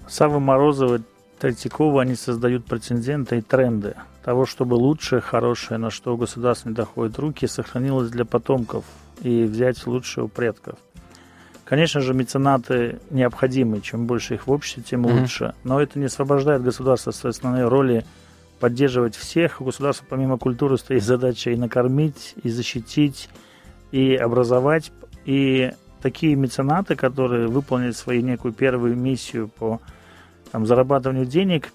Савы 0.08 0.40
Морозовы 0.40 1.02
Третьякова, 1.42 2.02
они 2.02 2.14
создают 2.14 2.66
прецеденты 2.66 3.38
и 3.38 3.40
тренды 3.40 3.96
того, 4.24 4.46
чтобы 4.46 4.74
лучшее, 4.74 5.20
хорошее, 5.20 5.76
на 5.76 5.90
что 5.90 6.14
у 6.14 6.16
государства 6.16 6.68
не 6.68 6.76
доходят 6.76 7.18
руки, 7.18 7.48
сохранилось 7.48 8.10
для 8.10 8.24
потомков 8.24 8.84
и 9.22 9.42
взять 9.42 9.84
лучшее 9.88 10.26
у 10.26 10.28
предков. 10.28 10.78
Конечно 11.64 12.00
же, 12.00 12.14
меценаты 12.14 13.00
необходимы. 13.10 13.80
Чем 13.80 14.06
больше 14.06 14.34
их 14.34 14.46
в 14.46 14.52
обществе, 14.52 14.84
тем 14.84 15.04
mm-hmm. 15.04 15.20
лучше. 15.20 15.54
Но 15.64 15.82
это 15.82 15.98
не 15.98 16.04
освобождает 16.04 16.62
государство 16.62 17.10
от 17.10 17.16
своей 17.16 17.32
основной 17.32 17.66
роли 17.66 18.04
поддерживать 18.60 19.16
всех. 19.16 19.60
У 19.60 19.64
государства 19.64 20.06
помимо 20.08 20.38
культуры 20.38 20.78
стоит 20.78 21.02
задача 21.02 21.50
и 21.50 21.56
накормить, 21.56 22.36
и 22.44 22.50
защитить, 22.50 23.28
и 23.90 24.14
образовать. 24.14 24.92
И 25.24 25.72
такие 26.00 26.36
меценаты, 26.36 26.94
которые 26.94 27.48
выполнили 27.48 27.90
свою 27.90 28.22
некую 28.22 28.54
первую 28.54 28.96
миссию 28.96 29.48
по 29.48 29.80
там, 30.52 30.66
зарабатыванию 30.66 31.26
денег, 31.26 31.72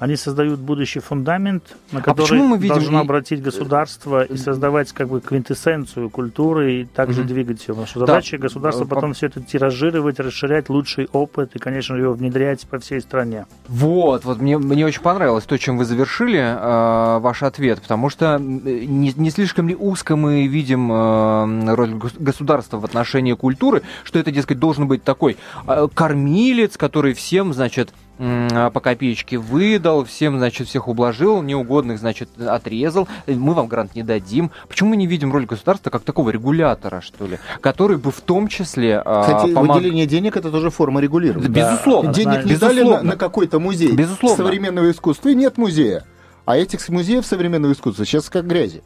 они 0.00 0.16
создают 0.16 0.60
будущий 0.60 0.98
фундамент, 0.98 1.76
на 1.92 2.00
который 2.00 2.40
а 2.40 2.42
мы 2.42 2.56
видим 2.56 2.74
должно 2.74 3.00
обратить 3.00 3.42
государство 3.42 4.24
и 4.24 4.36
создавать 4.38 4.92
как 4.92 5.08
бы 5.08 5.20
квинтэссенцию 5.20 6.08
культуры 6.08 6.72
и 6.72 6.84
также 6.86 7.20
mm-hmm. 7.20 7.26
двигать 7.26 7.60
ее. 7.60 7.74
Потому 7.74 7.86
что 7.86 8.00
задача 8.00 8.38
да. 8.38 8.44
государства 8.44 8.86
потом 8.86 9.12
все 9.12 9.26
это 9.26 9.42
тиражировать, 9.42 10.18
расширять 10.18 10.70
лучший 10.70 11.06
опыт 11.12 11.54
и, 11.54 11.58
конечно, 11.58 11.94
его 11.96 12.14
внедрять 12.14 12.66
по 12.66 12.78
всей 12.78 13.02
стране. 13.02 13.44
Вот, 13.68 14.24
вот 14.24 14.40
мне, 14.40 14.56
мне 14.56 14.86
очень 14.86 15.02
понравилось 15.02 15.44
то, 15.44 15.58
чем 15.58 15.76
вы 15.76 15.84
завершили 15.84 16.38
э, 16.38 17.18
ваш 17.18 17.42
ответ, 17.42 17.82
потому 17.82 18.08
что 18.08 18.38
не, 18.38 19.12
не 19.14 19.30
слишком 19.30 19.68
ли 19.68 19.76
узко 19.76 20.16
мы 20.16 20.46
видим 20.46 20.90
э, 20.90 21.74
роль 21.74 22.00
государства 22.18 22.78
в 22.78 22.86
отношении 22.86 23.34
культуры, 23.34 23.82
что 24.04 24.18
это, 24.18 24.30
дескать, 24.30 24.58
должен 24.58 24.88
быть 24.88 25.04
такой 25.04 25.36
э, 25.66 25.88
кормилец, 25.92 26.78
который 26.78 27.12
всем, 27.12 27.52
значит, 27.52 27.90
а, 27.90 28.09
по 28.20 28.80
копеечке 28.80 29.38
выдал, 29.38 30.04
всем, 30.04 30.36
значит, 30.36 30.68
всех 30.68 30.88
ублажил, 30.88 31.40
неугодных, 31.40 31.98
значит, 31.98 32.28
отрезал, 32.38 33.08
мы 33.26 33.54
вам 33.54 33.66
грант 33.66 33.94
не 33.94 34.02
дадим. 34.02 34.50
Почему 34.68 34.90
мы 34.90 34.96
не 34.96 35.06
видим 35.06 35.32
роль 35.32 35.46
государства 35.46 35.88
как 35.88 36.02
такого 36.02 36.28
регулятора, 36.30 37.00
что 37.00 37.26
ли, 37.26 37.38
который 37.60 37.96
бы 37.96 38.10
в 38.10 38.20
том 38.20 38.48
числе... 38.48 39.00
А, 39.02 39.22
Хотя 39.22 39.54
помог... 39.54 39.76
выделение 39.76 40.06
денег 40.06 40.36
это 40.36 40.50
тоже 40.50 40.70
форма 40.70 41.00
регулирования. 41.00 41.48
Да. 41.48 41.72
Безусловно. 41.72 42.12
Денег 42.12 42.44
не 42.44 42.56
дали 42.56 42.82
на, 42.82 43.02
на 43.02 43.16
какой-то 43.16 43.58
музей 43.58 43.92
Безусловно. 43.92 44.44
современного 44.44 44.90
искусства, 44.90 45.30
и 45.30 45.34
нет 45.34 45.56
музея. 45.56 46.04
А 46.44 46.56
этих 46.56 46.86
музеев 46.88 47.24
современного 47.24 47.72
искусства 47.72 48.04
сейчас 48.04 48.28
как 48.28 48.46
грязи. 48.46 48.82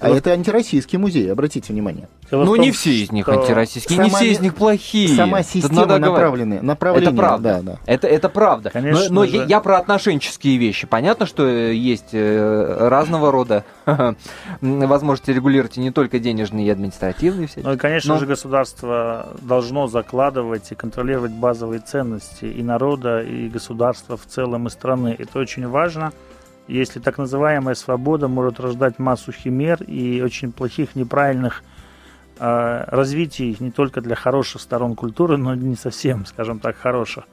А 0.00 0.08
вот. 0.08 0.16
это 0.16 0.30
антироссийский 0.30 0.98
музей, 0.98 1.30
обратите 1.30 1.72
внимание. 1.72 2.08
Дело 2.30 2.44
ну, 2.44 2.54
том, 2.54 2.64
не 2.64 2.70
все 2.70 2.90
из 2.90 3.12
них 3.12 3.28
антироссийские, 3.28 3.96
сама, 3.96 4.08
не 4.08 4.14
все 4.14 4.30
из 4.30 4.40
них 4.40 4.54
плохие. 4.54 5.14
Сама 5.14 5.42
система 5.42 5.98
направлены, 5.98 6.62
направление. 6.62 7.10
Это 7.10 7.16
правда. 7.16 7.60
Да, 7.62 7.72
да. 7.72 7.78
Это, 7.86 8.08
это 8.08 8.28
правда. 8.30 8.70
Конечно 8.70 9.08
но 9.10 9.20
но 9.20 9.26
же. 9.26 9.44
я, 9.46 9.60
про 9.60 9.78
отношенческие 9.78 10.56
вещи. 10.56 10.86
Понятно, 10.86 11.26
что 11.26 11.46
есть 11.46 12.10
э, 12.12 12.88
разного 12.88 13.30
рода 13.30 13.64
возможности 14.60 15.32
регулировать 15.32 15.76
и 15.76 15.80
не 15.80 15.90
только 15.90 16.18
денежные 16.18 16.66
и 16.66 16.70
административные 16.70 17.46
все. 17.46 17.60
Ну 17.62 17.74
и, 17.74 17.76
конечно 17.76 18.14
но... 18.14 18.20
же, 18.20 18.26
государство 18.26 19.36
должно 19.42 19.86
закладывать 19.86 20.72
и 20.72 20.74
контролировать 20.74 21.32
базовые 21.32 21.80
ценности 21.80 22.46
и 22.46 22.62
народа, 22.62 23.20
и 23.20 23.48
государства 23.48 24.16
в 24.16 24.24
целом, 24.24 24.66
и 24.66 24.70
страны. 24.70 25.14
Это 25.18 25.38
очень 25.38 25.68
важно 25.68 26.12
если 26.68 27.00
так 27.00 27.18
называемая 27.18 27.74
свобода 27.74 28.28
может 28.28 28.60
рождать 28.60 28.98
массу 28.98 29.32
химер 29.32 29.82
и 29.82 30.20
очень 30.22 30.52
плохих, 30.52 30.94
неправильных 30.94 31.62
э, 32.38 32.84
развитий 32.86 33.56
не 33.60 33.70
только 33.70 34.00
для 34.00 34.14
хороших 34.14 34.60
сторон 34.60 34.94
культуры, 34.94 35.36
но 35.36 35.54
не 35.54 35.76
совсем, 35.76 36.26
скажем 36.26 36.58
так, 36.58 36.76
хороших. 36.76 37.24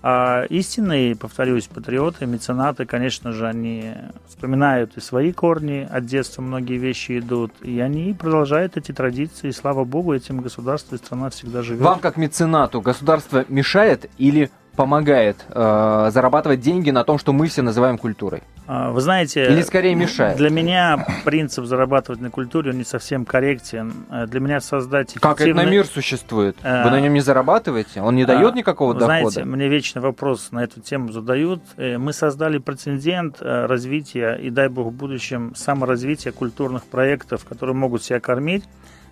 А 0.00 0.44
истинные, 0.44 1.16
повторюсь, 1.16 1.66
патриоты, 1.66 2.24
меценаты, 2.24 2.86
конечно 2.86 3.32
же, 3.32 3.48
они 3.48 3.94
вспоминают 4.28 4.96
и 4.96 5.00
свои 5.00 5.32
корни, 5.32 5.88
от 5.90 6.06
детства 6.06 6.40
многие 6.40 6.78
вещи 6.78 7.18
идут, 7.18 7.52
и 7.62 7.80
они 7.80 8.14
продолжают 8.14 8.76
эти 8.76 8.92
традиции, 8.92 9.48
и 9.48 9.52
слава 9.52 9.84
богу, 9.84 10.14
этим 10.14 10.40
государство 10.40 10.94
и 10.94 10.98
страна 10.98 11.30
всегда 11.30 11.62
живет. 11.62 11.82
Вам, 11.82 11.98
как 11.98 12.16
меценату, 12.16 12.80
государство 12.80 13.44
мешает 13.48 14.08
или 14.18 14.50
помогает 14.78 15.44
э, 15.48 16.10
зарабатывать 16.12 16.60
деньги 16.60 16.90
на 16.90 17.02
том, 17.02 17.18
что 17.18 17.32
мы 17.32 17.48
все 17.48 17.62
называем 17.62 17.98
культурой? 17.98 18.44
А, 18.68 18.92
вы 18.92 19.00
знаете... 19.00 19.50
Или 19.50 19.62
скорее 19.62 19.96
мешает? 19.96 20.36
Для 20.36 20.50
меня 20.50 21.04
принцип 21.24 21.64
зарабатывать 21.64 22.20
на 22.20 22.30
культуре 22.30 22.70
он 22.70 22.78
не 22.78 22.84
совсем 22.84 23.24
корректен. 23.24 23.92
Э, 24.08 24.26
для 24.28 24.38
меня 24.38 24.60
создать 24.60 25.10
эффективный... 25.10 25.36
Как 25.36 25.40
это 25.44 25.56
на 25.56 25.64
мир 25.64 25.84
существует? 25.84 26.56
Вы 26.62 26.90
на 26.92 27.00
нем 27.00 27.12
не 27.12 27.20
зарабатываете? 27.20 28.02
Он 28.02 28.14
не 28.14 28.24
дает 28.24 28.54
никакого 28.54 28.92
Вы 28.92 29.00
дохода? 29.00 29.30
Знаете, 29.30 29.50
мне 29.50 29.66
вечный 29.66 30.00
вопрос 30.00 30.52
на 30.52 30.62
эту 30.62 30.80
тему 30.80 31.10
задают. 31.10 31.60
Э, 31.76 31.98
мы 31.98 32.12
создали 32.12 32.58
прецедент 32.58 33.38
э, 33.40 33.66
развития 33.66 34.36
и, 34.36 34.48
дай 34.48 34.68
бог, 34.68 34.92
в 34.92 34.96
будущем 34.96 35.56
саморазвития 35.56 36.30
культурных 36.30 36.84
проектов, 36.84 37.44
которые 37.46 37.74
могут 37.74 38.04
себя 38.04 38.20
кормить. 38.20 38.62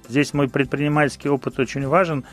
Здесь 0.09 0.33
мой 0.33 0.49
предпринимательский 0.49 1.29
опыт 1.29 1.59
очень 1.59 1.89
важен. 1.89 2.25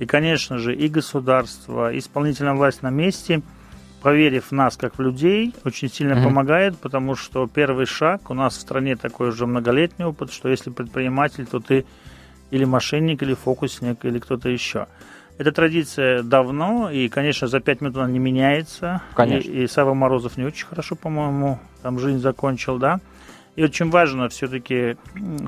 И, 0.00 0.06
конечно 0.06 0.58
же, 0.58 0.74
и 0.74 0.88
государство, 0.88 1.92
и 1.92 1.98
исполнительная 1.98 2.54
власть 2.54 2.82
на 2.82 2.90
месте, 2.90 3.42
проверив 4.00 4.50
нас 4.50 4.76
как 4.78 4.98
в 4.98 5.02
людей, 5.02 5.54
очень 5.64 5.90
сильно 5.90 6.14
mm-hmm. 6.14 6.24
помогает, 6.24 6.78
потому 6.78 7.14
что 7.14 7.46
первый 7.46 7.84
шаг 7.84 8.30
у 8.30 8.34
нас 8.34 8.56
в 8.56 8.60
стране 8.60 8.96
такой 8.96 9.28
уже 9.28 9.46
многолетний 9.46 10.06
опыт, 10.06 10.32
что 10.32 10.48
если 10.48 10.70
предприниматель, 10.70 11.46
то 11.46 11.60
ты 11.60 11.84
или 12.50 12.64
мошенник, 12.64 13.22
или 13.22 13.34
фокусник, 13.34 14.04
или 14.06 14.18
кто-то 14.18 14.48
еще. 14.48 14.86
Эта 15.36 15.52
традиция 15.52 16.22
давно, 16.22 16.90
и, 16.90 17.08
конечно, 17.08 17.46
за 17.46 17.60
пять 17.60 17.82
минут 17.82 17.96
она 17.96 18.10
не 18.10 18.18
меняется. 18.18 19.02
Конечно. 19.14 19.50
И, 19.50 19.64
и 19.64 19.66
Сава 19.66 19.92
Морозов 19.92 20.38
не 20.38 20.44
очень 20.44 20.66
хорошо, 20.66 20.96
по-моему, 20.96 21.58
там 21.82 21.98
жизнь 21.98 22.20
закончил, 22.20 22.78
да. 22.78 23.00
И 23.56 23.64
очень 23.64 23.90
важно 23.90 24.28
все-таки, 24.28 24.96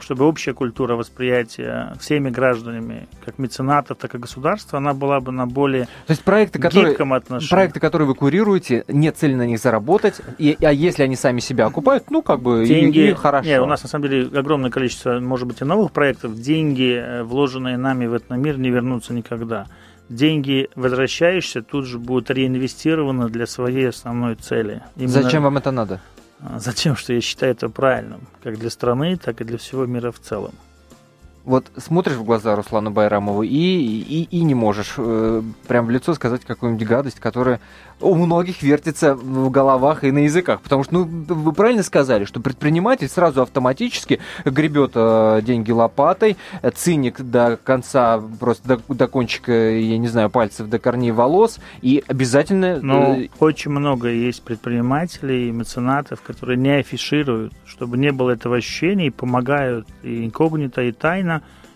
чтобы 0.00 0.26
общая 0.26 0.52
культура 0.52 0.96
восприятия 0.96 1.94
всеми 2.00 2.30
гражданами, 2.30 3.08
как 3.24 3.38
меценатов, 3.38 3.98
так 3.98 4.14
и 4.14 4.18
государства, 4.18 4.78
она 4.78 4.92
была 4.92 5.20
бы 5.20 5.32
на 5.32 5.46
более 5.46 5.84
То 5.84 6.10
есть 6.10 6.22
проекты, 6.22 6.58
которые, 6.58 6.94
отношении. 6.94 7.50
Проекты, 7.50 7.80
которые 7.80 8.08
вы 8.08 8.14
курируете, 8.14 8.84
нет 8.88 9.16
цели 9.16 9.34
на 9.34 9.46
них 9.46 9.60
заработать, 9.60 10.20
и, 10.38 10.56
а 10.60 10.72
если 10.72 11.04
они 11.04 11.16
сами 11.16 11.40
себя 11.40 11.66
окупают, 11.66 12.10
ну, 12.10 12.22
как 12.22 12.40
бы, 12.42 12.66
деньги, 12.66 12.98
и, 12.98 13.10
и 13.10 13.14
хорошо. 13.14 13.48
Нет, 13.48 13.60
у 13.60 13.66
нас, 13.66 13.82
на 13.82 13.88
самом 13.88 14.08
деле, 14.08 14.38
огромное 14.38 14.70
количество, 14.70 15.20
может 15.20 15.46
быть, 15.46 15.60
и 15.60 15.64
новых 15.64 15.92
проектов. 15.92 16.34
Деньги, 16.34 16.94
э, 16.94 17.22
вложенные 17.22 17.76
нами 17.76 18.06
в 18.06 18.14
этот 18.14 18.30
мир, 18.30 18.58
не 18.58 18.70
вернутся 18.70 19.12
никогда 19.12 19.66
деньги, 20.08 20.68
возвращаешься, 20.74 21.62
тут 21.62 21.86
же 21.86 21.98
будут 21.98 22.30
реинвестированы 22.30 23.28
для 23.28 23.46
своей 23.46 23.88
основной 23.88 24.34
цели. 24.34 24.82
Именно... 24.96 25.22
Зачем 25.22 25.42
вам 25.42 25.56
это 25.56 25.70
надо? 25.70 26.00
А 26.42 26.58
Затем, 26.58 26.96
что 26.96 27.12
я 27.12 27.20
считаю 27.20 27.52
это 27.52 27.68
правильным, 27.68 28.20
как 28.42 28.58
для 28.58 28.70
страны, 28.70 29.16
так 29.16 29.40
и 29.40 29.44
для 29.44 29.58
всего 29.58 29.86
мира 29.86 30.10
в 30.10 30.18
целом 30.18 30.54
вот 31.44 31.70
смотришь 31.76 32.16
в 32.16 32.24
глаза 32.24 32.54
Руслану 32.54 32.90
Байрамову 32.90 33.42
и, 33.42 33.48
и, 33.48 34.28
и 34.30 34.42
не 34.42 34.54
можешь 34.54 34.94
э, 34.96 35.42
прям 35.66 35.86
в 35.86 35.90
лицо 35.90 36.14
сказать 36.14 36.42
какую-нибудь 36.44 36.86
гадость, 36.86 37.20
которая 37.20 37.60
у 38.00 38.14
многих 38.14 38.62
вертится 38.62 39.14
в 39.14 39.50
головах 39.50 40.04
и 40.04 40.10
на 40.10 40.18
языках. 40.18 40.60
Потому 40.60 40.84
что, 40.84 40.94
ну, 40.94 41.04
вы 41.04 41.52
правильно 41.52 41.82
сказали, 41.82 42.24
что 42.24 42.40
предприниматель 42.40 43.08
сразу 43.08 43.42
автоматически 43.42 44.20
гребет 44.44 44.92
э, 44.94 45.40
деньги 45.42 45.70
лопатой, 45.70 46.36
циник 46.74 47.20
до 47.20 47.58
конца, 47.62 48.22
просто 48.40 48.76
до, 48.76 48.94
до 48.94 49.08
кончика, 49.08 49.52
я 49.52 49.98
не 49.98 50.08
знаю, 50.08 50.30
пальцев, 50.30 50.68
до 50.68 50.78
корней 50.78 51.12
волос, 51.12 51.58
и 51.80 52.04
обязательно... 52.06 52.78
Ну, 52.80 53.22
э... 53.22 53.28
очень 53.38 53.70
много 53.70 54.08
есть 54.08 54.42
предпринимателей 54.42 55.50
меценатов, 55.50 56.22
которые 56.22 56.56
не 56.56 56.70
афишируют, 56.70 57.52
чтобы 57.64 57.98
не 57.98 58.12
было 58.12 58.30
этого 58.30 58.56
ощущения, 58.56 59.06
и 59.06 59.10
помогают 59.10 59.86
и 60.02 60.24
инкогнито, 60.24 60.82
и 60.82 60.92
тайно. 60.92 61.31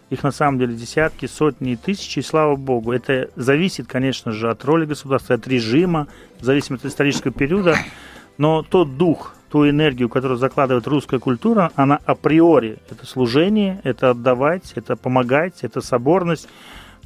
Их 0.08 0.22
на 0.22 0.30
самом 0.30 0.58
деле 0.58 0.74
десятки, 0.74 1.26
сотни 1.26 1.72
и 1.72 1.76
тысячи, 1.76 2.20
и 2.20 2.22
слава 2.22 2.54
богу. 2.54 2.92
Это 2.92 3.28
зависит, 3.34 3.88
конечно 3.88 4.30
же, 4.30 4.48
от 4.48 4.64
роли 4.64 4.86
государства, 4.86 5.34
от 5.34 5.48
режима, 5.48 6.06
зависит 6.40 6.72
от 6.72 6.84
исторического 6.84 7.32
периода. 7.32 7.76
Но 8.38 8.62
тот 8.62 8.96
дух, 8.96 9.34
ту 9.50 9.68
энергию, 9.68 10.08
которую 10.08 10.38
закладывает 10.38 10.86
русская 10.86 11.18
культура, 11.18 11.72
она 11.74 11.98
априори. 12.04 12.78
Это 12.88 13.04
служение, 13.04 13.80
это 13.82 14.10
отдавать, 14.10 14.72
это 14.76 14.94
помогать, 14.94 15.54
это 15.62 15.80
соборность. 15.80 16.48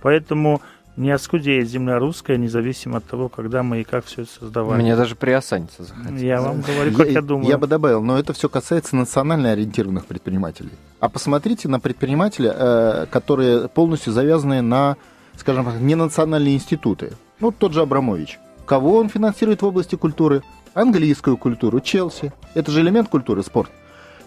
Поэтому 0.02 0.60
не 0.96 1.10
оскудеет 1.10 1.68
земля 1.68 1.98
русская, 1.98 2.36
независимо 2.36 2.98
от 2.98 3.04
того, 3.04 3.28
когда 3.28 3.62
мы 3.62 3.80
и 3.80 3.84
как 3.84 4.04
все 4.04 4.22
это 4.22 4.30
создавали. 4.40 4.82
Мне 4.82 4.96
даже 4.96 5.14
приосаниться 5.14 5.84
захотелось. 5.84 6.20
Я 6.20 6.40
вам 6.40 6.60
говорю, 6.60 6.96
как 6.96 7.06
я, 7.06 7.12
я 7.12 7.22
думаю. 7.22 7.48
Я 7.48 7.58
бы 7.58 7.66
добавил, 7.66 8.02
но 8.02 8.18
это 8.18 8.32
все 8.32 8.48
касается 8.48 8.96
национально 8.96 9.52
ориентированных 9.52 10.06
предпринимателей. 10.06 10.72
А 10.98 11.08
посмотрите 11.08 11.68
на 11.68 11.80
предпринимателя, 11.80 12.54
э, 12.54 13.06
которые 13.10 13.68
полностью 13.68 14.12
завязаны 14.12 14.60
на, 14.62 14.96
скажем 15.36 15.64
так, 15.64 15.80
ненациональные 15.80 16.56
институты. 16.56 17.12
Ну, 17.40 17.50
тот 17.52 17.72
же 17.72 17.80
Абрамович. 17.80 18.38
Кого 18.66 18.98
он 18.98 19.08
финансирует 19.08 19.62
в 19.62 19.66
области 19.66 19.96
культуры? 19.96 20.42
Английскую 20.74 21.36
культуру, 21.36 21.80
Челси. 21.80 22.32
Это 22.54 22.70
же 22.70 22.80
элемент 22.80 23.08
культуры, 23.08 23.42
спорт. 23.42 23.70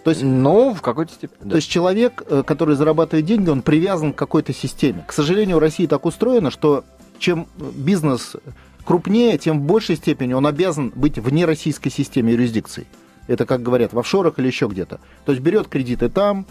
То 0.04 0.10
есть, 0.10 0.22
ну, 0.22 0.74
в 0.74 0.82
какой-то 0.82 1.14
степени. 1.14 1.38
Да. 1.42 1.50
То 1.52 1.56
есть 1.56 1.70
человек, 1.70 2.24
э, 2.28 2.44
который 2.46 2.76
зарабатывает 2.76 3.26
деньги, 3.26 3.50
он 3.50 3.62
привязан 3.62 4.14
к 4.14 4.18
какой-то 4.18 4.54
системе. 4.54 5.06
К 5.08 5.14
сожалению, 5.14 5.58
в 5.58 5.60
России 5.60 5.86
так 5.86 6.06
устроено, 6.06 6.52
что 6.52 6.84
чем 7.20 7.48
бизнес 7.58 8.36
крупнее, 8.84 9.38
тем 9.38 9.62
в 9.62 9.64
большей 9.64 9.96
степени 9.96 10.34
он 10.34 10.46
обязан 10.46 10.92
быть 10.94 11.18
вне 11.18 11.46
российской 11.46 11.90
системы 11.90 12.32
юрисдикции. 12.32 12.86
Это, 13.28 13.46
как 13.46 13.64
говорят, 13.64 13.94
в 13.94 14.00
офшорах 14.00 14.40
или 14.40 14.48
еще 14.48 14.68
где-то. 14.68 15.00
То 15.26 15.32
есть 15.32 15.42
берет 15.42 15.70
кредиты 15.70 16.10
там, 16.10 16.46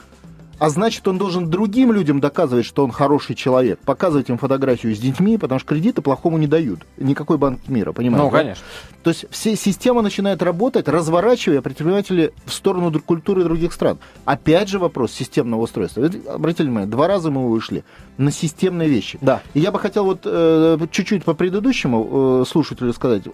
а 0.63 0.69
значит, 0.69 1.09
он 1.09 1.19
должен 1.19 1.51
другим 1.51 1.91
людям 1.91 2.21
доказывать, 2.21 2.65
что 2.65 2.85
он 2.85 2.93
хороший 2.93 3.35
человек, 3.35 3.81
показывать 3.81 4.29
им 4.29 4.39
фотографию 4.39 4.95
с 4.95 4.99
детьми, 5.01 5.37
потому 5.37 5.59
что 5.59 5.69
кредиты 5.71 6.03
плохому 6.03 6.39
не 6.39 6.47
дают. 6.47 6.87
Никакой 6.99 7.37
банк 7.37 7.67
мира, 7.67 7.91
понимаете? 7.91 8.25
Ну, 8.25 8.31
конечно. 8.31 8.65
То 9.03 9.11
есть 9.11 9.27
все, 9.31 9.57
система 9.57 10.03
начинает 10.03 10.41
работать, 10.41 10.87
разворачивая 10.87 11.63
предпринимателей 11.63 12.31
в 12.47 12.53
сторону 12.53 12.93
культуры 13.01 13.43
других 13.43 13.73
стран. 13.73 13.99
Опять 14.25 14.69
же 14.69 14.79
вопрос 14.79 15.11
системного 15.11 15.63
устройства. 15.63 16.09
Обратите 16.33 16.63
внимание, 16.63 16.89
два 16.89 17.09
раза 17.09 17.33
мы 17.33 17.51
вышли 17.51 17.83
на 18.17 18.31
системные 18.31 18.89
вещи. 18.89 19.19
Да. 19.21 19.43
И 19.55 19.59
я 19.59 19.73
бы 19.73 19.81
хотел 19.81 20.05
вот 20.05 20.21
э, 20.27 20.79
чуть-чуть 20.93 21.25
по 21.25 21.35
предыдущему 21.35 22.43
э, 22.43 22.45
слушателю 22.49 22.93
сказать. 22.93 23.25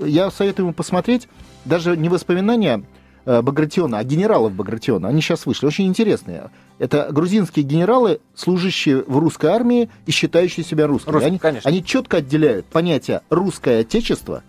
Я 0.00 0.30
советую 0.30 0.64
ему 0.64 0.72
посмотреть 0.72 1.28
даже 1.66 1.98
не 1.98 2.08
воспоминания 2.08 2.82
Багратиона, 3.28 3.98
а 3.98 4.04
генералов 4.04 4.52
Багратиона. 4.54 5.08
Они 5.08 5.20
сейчас 5.20 5.44
вышли, 5.44 5.66
очень 5.66 5.86
интересные. 5.86 6.50
Это 6.78 7.08
грузинские 7.10 7.64
генералы, 7.64 8.20
служащие 8.34 9.04
в 9.06 9.18
русской 9.18 9.50
армии 9.50 9.90
и 10.06 10.10
считающие 10.10 10.64
себя 10.64 10.86
русскими. 10.86 11.12
Русские, 11.12 11.28
они, 11.28 11.38
конечно. 11.38 11.68
они 11.68 11.84
четко 11.84 12.18
отделяют 12.18 12.66
понятие 12.66 13.20
«русское 13.28 13.80
отечество» 13.80 14.42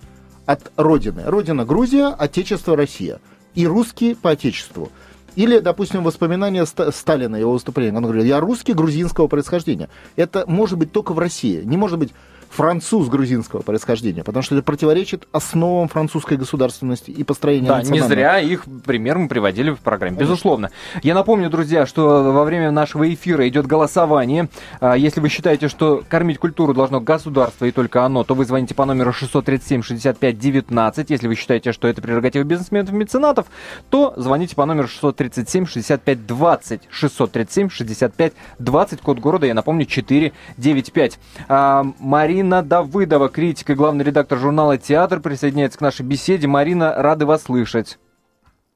от 0.45 0.71
родины. 0.77 1.23
Родина 1.25 1.65
Грузия, 1.65 2.07
отечество 2.07 2.77
Россия. 2.77 3.19
И 3.53 3.67
русские 3.67 4.15
по 4.15 4.31
отечеству. 4.31 4.89
Или, 5.35 5.59
допустим, 5.59 6.03
воспоминания 6.03 6.65
Сталина, 6.65 7.35
его 7.35 7.51
выступления. 7.51 7.97
Он 7.97 8.03
говорит, 8.03 8.25
я 8.25 8.39
русский 8.39 8.73
грузинского 8.73 9.27
происхождения. 9.27 9.89
Это 10.15 10.45
может 10.47 10.77
быть 10.77 10.91
только 10.91 11.13
в 11.13 11.19
России. 11.19 11.61
Не 11.63 11.77
может 11.77 11.99
быть 11.99 12.13
француз 12.49 13.07
грузинского 13.07 13.62
происхождения, 13.62 14.23
потому 14.23 14.43
что 14.43 14.55
это 14.55 14.63
противоречит 14.63 15.27
основам 15.31 15.88
французской 15.88 16.38
государственности 16.38 17.12
и 17.12 17.23
построения 17.23 17.67
Да, 17.67 17.83
не 17.83 18.01
зря 18.01 18.39
их 18.39 18.63
пример 18.85 19.19
мы 19.19 19.27
приводили 19.27 19.71
в 19.71 19.79
программе, 19.79 20.17
безусловно. 20.17 20.71
Я 21.03 21.13
напомню, 21.13 21.49
друзья, 21.49 21.85
что 21.85 22.31
во 22.31 22.43
время 22.43 22.71
нашего 22.71 23.13
эфира 23.13 23.47
идет 23.47 23.67
голосование. 23.67 24.49
А, 24.79 24.95
если 24.95 25.19
вы 25.19 25.29
считаете, 25.29 25.67
что 25.67 26.03
кормить 26.09 26.39
культуру 26.39 26.73
должно 26.73 26.99
государство 26.99 27.65
и 27.65 27.71
только 27.71 28.03
оно, 28.03 28.23
то 28.23 28.33
вы 28.33 28.45
звоните 28.45 28.73
по 28.73 28.85
номеру 28.85 29.12
637-65-19. 29.12 31.05
Если 31.09 31.27
вы 31.27 31.35
считаете, 31.35 31.71
что 31.71 31.88
это 31.88 32.01
прерогатива 32.01 32.43
бизнесменов 32.43 32.91
и 32.91 32.95
меценатов, 32.95 33.45
то 33.89 34.13
звоните 34.17 34.55
по 34.55 34.65
номеру 34.65 34.88
637-65-20. 34.88 36.81
637-65-20, 37.01 38.99
код 39.03 39.19
города, 39.19 39.45
я 39.45 39.53
напомню, 39.53 39.85
495. 39.85 41.19
А, 41.47 41.85
Мария 41.99 42.38
Марина 42.39 42.63
Давыдова, 42.63 43.28
критик 43.28 43.69
и 43.69 43.73
главный 43.73 44.06
редактор 44.06 44.38
журнала 44.38 44.78
«Театр», 44.78 45.19
присоединяется 45.19 45.78
к 45.78 45.82
нашей 45.82 46.06
беседе. 46.06 46.47
Марина, 46.47 46.93
рады 46.95 47.25
вас 47.25 47.43
слышать. 47.43 47.99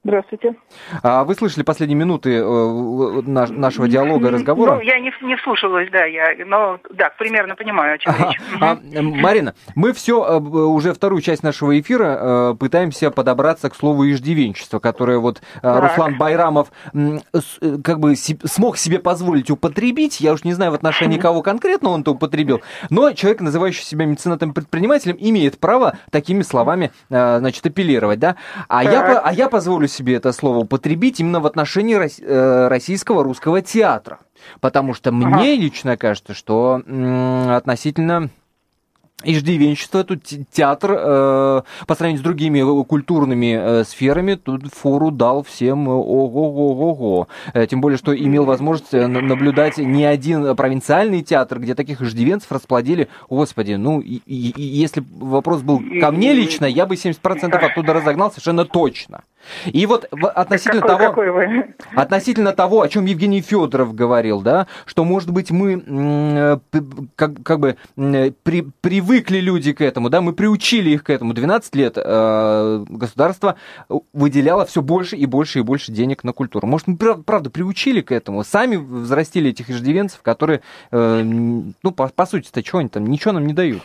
Здравствуйте. 0.06 0.56
А 1.02 1.24
вы 1.24 1.34
слышали 1.34 1.64
последние 1.64 1.98
минуты 1.98 2.36
э, 2.36 3.22
нашего 3.26 3.88
диалога, 3.88 4.32
разговора? 4.32 4.76
Ну, 4.76 4.82
я 4.82 5.00
не, 5.00 5.14
не 5.22 5.38
вслушивалась, 5.38 5.90
да, 5.92 6.04
я, 6.04 6.36
но 6.46 6.78
да, 6.92 7.10
примерно 7.18 7.56
понимаю, 7.56 7.96
о 7.96 7.98
чем 7.98 8.14
ага. 8.14 8.32
речь. 8.32 8.42
А, 8.62 8.78
Марина, 9.02 9.56
мы 9.76 9.94
все 9.94 10.22
э, 10.26 10.40
уже 10.40 10.94
вторую 10.94 11.22
часть 11.22 11.42
нашего 11.42 11.80
эфира 11.80 12.18
э, 12.20 12.56
пытаемся 12.60 13.12
подобраться 13.12 13.70
к 13.70 13.76
слову 13.76 14.10
иждивенчество, 14.10 14.80
которое 14.80 15.20
вот 15.20 15.42
так. 15.62 15.82
Руслан 15.82 16.18
Байрамов 16.18 16.68
как 16.92 18.00
бы 18.00 18.16
смог 18.18 18.78
себе 18.78 19.00
позволить 19.00 19.50
употребить. 19.50 20.20
Я 20.20 20.34
уж 20.34 20.44
не 20.44 20.52
знаю 20.52 20.72
в 20.72 20.76
отношении 20.76 21.18
кого 21.18 21.42
конкретно 21.42 21.90
он 21.90 22.02
это 22.02 22.12
употребил, 22.12 22.62
но 22.90 23.14
человек, 23.14 23.40
называющий 23.40 23.86
себя 23.86 24.06
меценатом-предпринимателем, 24.06 25.16
имеет 25.18 25.60
право 25.60 25.98
такими 26.12 26.42
словами, 26.42 26.92
значит, 27.08 27.66
апеллировать, 27.66 28.20
да? 28.20 28.36
А 28.68 28.84
я, 28.84 29.20
а 29.20 29.32
я 29.32 29.48
позволю 29.48 29.88
себе 29.94 30.16
это 30.16 30.32
слово 30.32 30.60
употребить 30.60 31.20
именно 31.20 31.40
в 31.40 31.46
отношении 31.46 31.96
э, 31.96 32.68
российского 32.68 33.24
русского 33.24 33.62
театра. 33.62 34.20
Потому 34.60 34.94
что 34.94 35.10
ага. 35.10 35.18
мне 35.18 35.56
лично 35.56 35.96
кажется, 35.96 36.34
что 36.34 36.82
относительно 37.56 38.30
иждивенчество, 39.24 40.04
тут 40.04 40.24
театр 40.52 40.92
э, 40.92 41.62
по 41.88 41.96
сравнению 41.96 42.20
с 42.20 42.24
другими 42.24 42.84
культурными 42.84 43.58
э, 43.60 43.84
сферами 43.84 44.36
тут 44.36 44.74
фору 44.74 45.12
дал 45.12 45.44
всем 45.44 45.88
ого-го-го-го. 45.88 47.28
Э, 47.54 47.68
тем 47.68 47.82
более, 47.82 47.98
что 47.98 48.16
имел 48.16 48.46
возможность 48.46 48.94
э, 48.94 49.08
наблюдать 49.08 49.78
не 49.78 50.06
один 50.06 50.56
провинциальный 50.56 51.22
театр, 51.22 51.60
где 51.60 51.76
таких 51.76 52.02
иждивенцев 52.02 52.52
расплодили. 52.52 53.08
Господи, 53.30 53.74
ну, 53.74 54.00
и, 54.00 54.22
и, 54.26 54.52
и 54.56 54.62
если 54.62 55.04
вопрос 55.18 55.62
был 55.62 55.82
ко 56.00 56.12
мне 56.12 56.34
лично, 56.34 56.66
я 56.66 56.86
бы 56.86 56.96
70% 56.96 57.56
оттуда 57.56 57.94
разогнал 57.94 58.30
совершенно 58.32 58.66
точно. 58.66 59.24
И 59.66 59.86
вот 59.86 60.06
относительно 60.06 60.82
какой, 60.82 60.98
того, 60.98 61.10
какой 61.10 61.32
вы? 61.32 61.76
относительно 61.96 62.54
того, 62.54 62.82
о 62.82 62.88
чем 62.88 63.06
Евгений 63.06 63.42
Федоров 63.42 63.94
говорил, 63.94 64.42
да, 64.42 64.68
что 64.86 65.04
может 65.04 65.32
быть 65.32 65.52
мы 65.52 65.84
э, 65.86 66.58
как, 67.16 67.44
как 67.44 67.60
бы 67.60 67.76
при, 67.96 68.62
привыкли 68.82 69.13
люди 69.22 69.74
к 69.74 69.82
этому, 69.82 70.10
да, 70.10 70.22
мы 70.22 70.34
приучили 70.34 70.92
их 70.92 71.04
к 71.04 71.10
этому. 71.10 71.34
12 71.34 71.76
лет 71.76 71.94
э, 71.98 72.86
государство 72.90 73.56
выделяло 74.14 74.66
все 74.66 74.82
больше 74.82 75.16
и 75.16 75.26
больше 75.26 75.60
и 75.60 75.62
больше 75.62 75.92
денег 75.92 76.24
на 76.24 76.34
культуру. 76.34 76.68
Может, 76.68 76.88
мы 76.88 76.98
правда 76.98 77.50
приучили 77.50 78.02
к 78.02 78.12
этому, 78.12 78.44
сами 78.44 78.76
взрастили 78.76 79.50
этих 79.52 79.70
иждивенцев, 79.70 80.22
которые, 80.22 80.62
э, 80.92 81.22
ну, 81.24 81.92
по, 81.92 82.08
по 82.08 82.26
сути-то, 82.26 82.66
что 82.66 82.80
они 82.80 82.90
там, 82.90 83.06
ничего 83.08 83.34
нам 83.34 83.48
не 83.48 83.54
дают. 83.54 83.84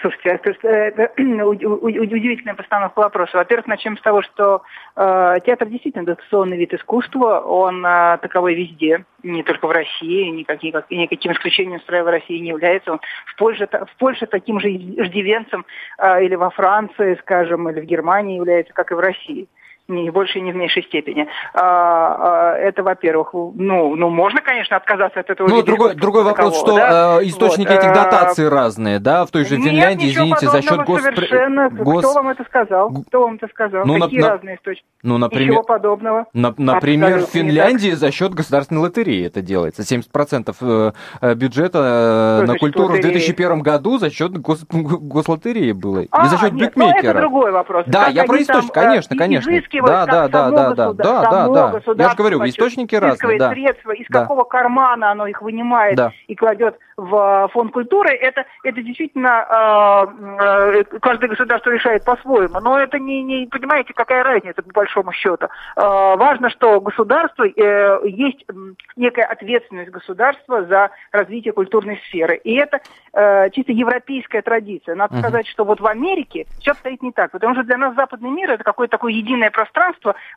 Слушайте, 0.00 0.30
это, 0.30 0.50
это 0.96 1.12
удивительная 1.18 2.54
постановка 2.54 3.00
вопроса. 3.00 3.36
Во-первых, 3.36 3.66
начнем 3.66 3.98
с 3.98 4.00
того, 4.00 4.22
что 4.22 4.62
э, 4.96 5.36
театр 5.44 5.68
действительно 5.68 6.06
дотационный 6.06 6.56
вид 6.56 6.72
искусства, 6.72 7.40
он 7.40 7.84
э, 7.84 8.18
таковой 8.22 8.54
везде, 8.54 9.04
не 9.22 9.42
только 9.42 9.66
в 9.66 9.70
России, 9.70 10.30
никаким, 10.30 10.74
никаким 10.88 11.32
исключением 11.32 11.80
строя 11.80 12.02
в 12.02 12.08
России 12.08 12.38
не 12.38 12.48
является. 12.48 12.92
Он 12.92 13.00
в 13.26 13.36
Польше, 13.36 13.68
в 13.70 13.98
Польше 13.98 14.26
таким 14.26 14.58
же 14.58 14.70
иждивенцем 14.70 15.66
э, 15.98 16.24
или 16.24 16.34
во 16.34 16.48
Франции, 16.48 17.18
скажем, 17.20 17.68
или 17.68 17.80
в 17.80 17.84
Германии 17.84 18.36
является, 18.36 18.72
как 18.72 18.90
и 18.90 18.94
в 18.94 19.00
России 19.00 19.48
не 19.88 20.10
больше, 20.10 20.40
не 20.40 20.52
в 20.52 20.56
меньшей 20.56 20.82
степени. 20.84 21.26
А, 21.52 22.52
а, 22.52 22.56
это, 22.56 22.82
во-первых, 22.82 23.34
ну, 23.34 23.94
ну, 23.96 24.08
можно, 24.08 24.40
конечно, 24.40 24.76
отказаться 24.76 25.20
от 25.20 25.28
этого. 25.28 25.48
Ну, 25.48 25.62
другой, 25.62 25.94
другой 25.94 26.24
вопрос, 26.24 26.58
что 26.58 26.76
да? 26.76 27.18
э, 27.20 27.26
источники 27.26 27.68
вот, 27.68 27.78
этих 27.78 27.90
э, 27.90 27.94
дотаций 27.94 28.46
а, 28.46 28.50
разные, 28.50 28.98
да, 28.98 29.26
в 29.26 29.30
той 29.30 29.44
же 29.44 29.56
Финляндии, 29.56 30.06
нет, 30.06 30.14
извините, 30.14 30.48
за 30.48 30.62
счет 30.62 30.84
гос... 30.84 31.02
совершенно. 31.02 31.68
Гос... 31.68 32.04
Кто 32.04 32.14
вам 32.14 32.28
это 32.30 32.44
сказал? 32.44 32.90
Кто 33.08 33.20
вам 33.22 33.34
это 33.34 33.46
сказал? 33.48 33.84
Ну, 33.84 34.00
Какие 34.00 34.20
на, 34.20 34.30
разные 34.30 34.56
источники? 34.56 34.86
Ну, 35.02 35.18
например, 35.18 35.48
Ничего 35.50 35.62
подобного. 35.62 36.26
На, 36.32 36.54
например, 36.56 37.20
в 37.20 37.30
Финляндии 37.30 37.90
за 37.90 38.10
счет 38.10 38.32
государственной 38.32 38.80
лотереи 38.80 39.26
это 39.26 39.42
делается. 39.42 39.82
70% 39.82 40.94
э, 41.20 41.34
бюджета 41.34 42.40
что 42.42 42.52
на 42.52 42.58
культуру 42.58 42.94
лотереи? 42.94 43.10
в 43.10 43.12
2001 43.12 43.60
году 43.60 43.98
за 43.98 44.10
счет 44.10 44.32
гос... 44.38 44.64
гослотереи 44.70 45.72
было. 45.72 46.06
А, 46.10 46.24
и 46.24 46.28
за 46.28 46.38
счет 46.38 46.52
нет, 46.54 46.72
ну, 46.74 46.86
букмекера. 46.86 47.10
это 47.10 47.20
другой 47.20 47.52
вопрос. 47.52 47.84
Да, 47.86 48.06
как 48.06 48.14
я 48.14 48.24
про 48.24 48.40
источник, 48.40 48.72
конечно, 48.72 49.16
конечно. 49.16 49.50
Да, 49.82 50.06
да, 50.06 50.28
да, 50.28 50.50
да, 50.50 50.74
да, 50.74 50.92
да, 50.92 51.48
да, 51.48 51.48
да. 51.48 52.04
Я 52.04 52.10
же 52.10 52.16
говорю, 52.16 52.44
источники 52.44 52.94
разные, 52.94 53.38
да. 53.38 53.50
средства, 53.50 53.92
из 53.92 54.06
да. 54.08 54.22
какого 54.22 54.44
кармана 54.44 55.10
оно 55.10 55.26
их 55.26 55.42
вынимает 55.42 55.96
да. 55.96 56.12
и 56.26 56.34
кладет 56.34 56.78
в 56.96 57.44
э, 57.46 57.48
фонд 57.52 57.72
культуры, 57.72 58.10
это, 58.14 58.44
это 58.62 58.82
действительно 58.82 59.44
э, 59.48 60.84
э, 60.92 60.98
каждое 61.00 61.28
государство 61.28 61.70
решает 61.70 62.04
по-своему. 62.04 62.60
Но 62.60 62.78
это 62.78 62.98
не, 62.98 63.22
не, 63.22 63.46
понимаете, 63.46 63.92
какая 63.94 64.22
разница 64.22 64.62
по 64.62 64.72
большому 64.72 65.12
счету. 65.12 65.46
Э, 65.76 65.80
важно, 66.16 66.50
что 66.50 66.80
государство, 66.80 67.44
э, 67.44 67.98
есть 68.04 68.44
некая 68.96 69.24
ответственность 69.24 69.90
государства 69.90 70.64
за 70.64 70.90
развитие 71.10 71.52
культурной 71.52 72.00
сферы. 72.08 72.36
И 72.44 72.54
это 72.54 72.80
э, 73.12 73.50
чисто 73.50 73.72
европейская 73.72 74.42
традиция. 74.42 74.94
Надо 74.94 75.16
uh-huh. 75.16 75.20
сказать, 75.20 75.46
что 75.48 75.64
вот 75.64 75.80
в 75.80 75.86
Америке 75.86 76.46
все 76.60 76.72
обстоит 76.72 77.02
не 77.02 77.12
так. 77.12 77.32
Потому 77.32 77.54
что 77.54 77.64
для 77.64 77.76
нас 77.76 77.94
западный 77.94 78.30
мир 78.30 78.50
это 78.50 78.62
какое-то 78.62 78.92
такое 78.92 79.12
единое 79.12 79.50
пространство. 79.50 79.63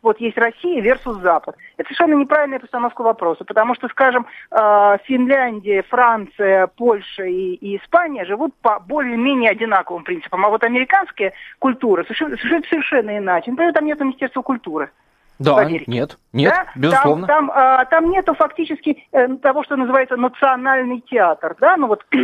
Вот 0.02 0.20
есть 0.20 0.38
Россия 0.38 0.82
versus 0.82 1.22
Запад. 1.22 1.56
Это 1.78 1.88
совершенно 1.88 2.20
неправильная 2.20 2.60
постановка 2.60 3.02
вопроса, 3.02 3.44
потому 3.46 3.76
что, 3.76 3.88
скажем, 3.90 4.28
э, 4.52 4.98
Финляндия, 5.06 5.84
Франция, 5.84 6.68
Польша 6.68 7.24
и, 7.24 7.54
и 7.54 7.78
Испания 7.78 8.26
живут 8.26 8.54
по 8.62 8.80
более-менее 8.80 9.52
одинаковым 9.52 10.04
принципам, 10.04 10.46
а 10.46 10.50
вот 10.50 10.64
американская 10.64 11.34
культура 11.60 12.04
совершенно, 12.04 12.38
совершенно 12.38 13.18
иначе. 13.18 13.52
Например, 13.52 13.74
там 13.74 13.86
нет 13.86 14.00
Министерства 14.00 14.42
культуры. 14.42 14.92
Да, 15.40 15.64
нет, 15.66 16.18
нет, 16.34 16.50
да? 16.50 16.66
безусловно. 16.76 17.28
Там, 17.28 17.48
там, 17.48 17.52
а, 17.56 17.86
там 17.86 18.10
нету 18.10 18.34
фактически 18.34 19.06
э, 19.12 19.28
того, 19.38 19.64
что 19.64 19.76
называется 19.76 20.16
национальный 20.16 21.02
театр, 21.02 21.56
да, 21.60 21.78
ну 21.78 21.88
вот 21.88 22.04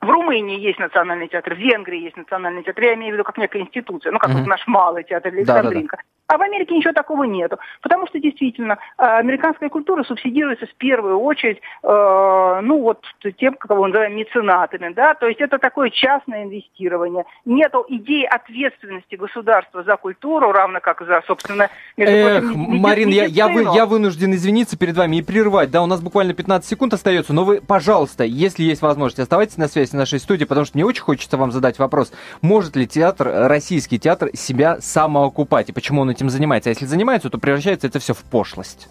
В 0.00 0.08
Румынии 0.08 0.60
есть 0.60 0.78
национальный 0.78 1.26
театр, 1.26 1.54
в 1.54 1.58
Венгрии 1.58 2.00
есть 2.00 2.16
национальный 2.16 2.62
театр, 2.62 2.84
я 2.84 2.94
имею 2.94 3.12
в 3.12 3.14
виду 3.14 3.24
как 3.24 3.36
некая 3.36 3.62
институция, 3.62 4.12
ну 4.12 4.18
как 4.18 4.30
uh-huh. 4.30 4.38
вот 4.38 4.46
наш 4.46 4.64
малый 4.68 5.02
театр 5.02 5.32
Александринка. 5.32 5.96
Да, 5.96 6.02
да, 6.02 6.08
да. 6.08 6.17
А 6.28 6.36
в 6.36 6.42
Америке 6.42 6.76
ничего 6.76 6.92
такого 6.92 7.24
нету. 7.24 7.58
Потому 7.80 8.06
что 8.06 8.20
действительно 8.20 8.76
американская 8.98 9.70
культура 9.70 10.04
субсидируется 10.04 10.66
в 10.66 10.74
первую 10.74 11.18
очередь, 11.20 11.56
э, 11.82 12.60
ну 12.62 12.82
вот 12.82 13.02
тем, 13.38 13.54
кого 13.54 13.82
мы 13.82 13.88
называем 13.88 14.14
меценатами, 14.14 14.92
да, 14.92 15.14
то 15.14 15.26
есть 15.26 15.40
это 15.40 15.58
такое 15.58 15.88
частное 15.88 16.44
инвестирование. 16.44 17.24
Нету 17.46 17.82
идеи 17.88 18.24
ответственности 18.24 19.14
государства 19.14 19.82
за 19.84 19.96
культуру, 19.96 20.52
равно 20.52 20.80
как 20.80 21.00
за, 21.06 21.22
собственно, 21.26 21.70
между 21.96 22.14
Эх, 22.14 22.42
прочим, 22.42 22.60
Марин, 22.78 23.08
я, 23.08 23.24
я, 23.24 23.48
вы, 23.48 23.62
я 23.74 23.86
вынужден 23.86 24.34
извиниться 24.34 24.78
перед 24.78 24.98
вами 24.98 25.16
и 25.16 25.22
прервать, 25.22 25.70
да, 25.70 25.82
у 25.82 25.86
нас 25.86 26.02
буквально 26.02 26.34
15 26.34 26.68
секунд 26.68 26.92
остается, 26.92 27.32
но 27.32 27.44
вы, 27.44 27.62
пожалуйста, 27.62 28.24
если 28.24 28.64
есть 28.64 28.82
возможность, 28.82 29.20
оставайтесь 29.20 29.56
на 29.56 29.66
связи 29.66 29.88
с 29.88 29.92
нашей 29.94 30.18
студией, 30.18 30.46
потому 30.46 30.66
что 30.66 30.76
мне 30.76 30.84
очень 30.84 31.02
хочется 31.02 31.38
вам 31.38 31.52
задать 31.52 31.78
вопрос, 31.78 32.12
может 32.42 32.76
ли 32.76 32.86
театр, 32.86 33.30
российский 33.48 33.98
театр, 33.98 34.28
себя 34.34 34.78
самоокупать, 34.80 35.70
и 35.70 35.72
почему 35.72 36.02
он 36.02 36.17
этим 36.18 36.30
занимается? 36.30 36.70
А 36.70 36.72
если 36.72 36.86
занимается, 36.86 37.30
то 37.30 37.38
превращается 37.38 37.86
это 37.86 38.00
все 38.00 38.12
в 38.12 38.24
пошлость. 38.24 38.88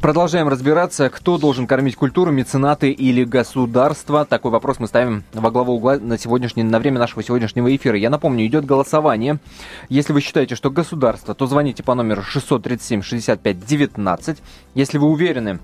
Продолжаем 0.00 0.48
разбираться, 0.48 1.08
кто 1.08 1.38
должен 1.38 1.66
кормить 1.66 1.96
культуру, 1.96 2.30
меценаты 2.30 2.90
или 2.90 3.24
государство. 3.24 4.26
Такой 4.26 4.50
вопрос 4.50 4.78
мы 4.78 4.86
ставим 4.86 5.24
во 5.32 5.50
главу 5.50 5.76
угла 5.76 5.96
на, 5.96 6.18
сегодняшний, 6.18 6.62
на 6.62 6.78
время 6.78 6.98
нашего 6.98 7.22
сегодняшнего 7.22 7.74
эфира. 7.74 7.96
Я 7.96 8.10
напомню, 8.10 8.44
идет 8.44 8.66
голосование. 8.66 9.38
Если 9.88 10.12
вы 10.12 10.20
считаете, 10.20 10.56
что 10.56 10.70
государство, 10.70 11.34
то 11.34 11.46
звоните 11.46 11.82
по 11.82 11.94
номеру 11.94 12.22
637 12.22 13.00
65 13.00 13.64
19. 13.64 14.42
Если 14.74 14.98
вы 14.98 15.08
уверены, 15.08 15.58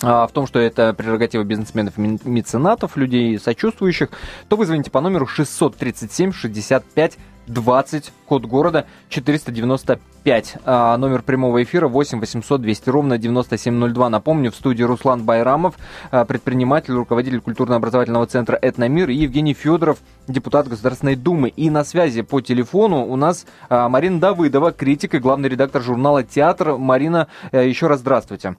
в 0.00 0.30
том, 0.32 0.46
что 0.46 0.58
это 0.58 0.94
прерогатива 0.94 1.42
бизнесменов 1.42 1.98
меценатов, 1.98 2.96
людей 2.96 3.38
сочувствующих, 3.38 4.10
то 4.48 4.56
вы 4.56 4.66
звоните 4.66 4.90
по 4.90 5.00
номеру 5.00 5.26
637 5.26 6.32
65 6.32 7.18
20, 7.48 8.12
код 8.26 8.44
города 8.44 8.86
495. 9.08 10.56
А, 10.64 10.96
номер 10.96 11.22
прямого 11.22 11.62
эфира 11.62 11.88
8 11.88 12.20
800 12.20 12.60
200 12.60 12.90
ровно 12.90 13.18
9702. 13.18 14.08
Напомню, 14.10 14.52
в 14.52 14.54
студии 14.54 14.82
Руслан 14.82 15.24
Байрамов, 15.24 15.74
а, 16.10 16.24
предприниматель, 16.24 16.92
руководитель 16.92 17.40
культурно-образовательного 17.40 18.26
центра 18.26 18.58
«Этномир» 18.60 19.08
и 19.08 19.14
Евгений 19.14 19.54
Федоров, 19.54 19.98
депутат 20.26 20.68
Государственной 20.68 21.16
Думы. 21.16 21.48
И 21.48 21.70
на 21.70 21.84
связи 21.84 22.22
по 22.22 22.40
телефону 22.40 23.06
у 23.06 23.16
нас 23.16 23.46
а, 23.68 23.88
Марина 23.88 24.20
Давыдова, 24.20 24.72
критик 24.72 25.14
и 25.14 25.18
главный 25.18 25.48
редактор 25.48 25.82
журнала 25.82 26.22
«Театр». 26.22 26.76
Марина, 26.76 27.28
э, 27.52 27.66
еще 27.68 27.86
раз 27.86 28.00
здравствуйте. 28.00 28.56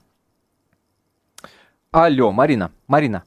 Алло, 1.91 2.31
Марина, 2.31 2.69
Марина. 2.87 3.23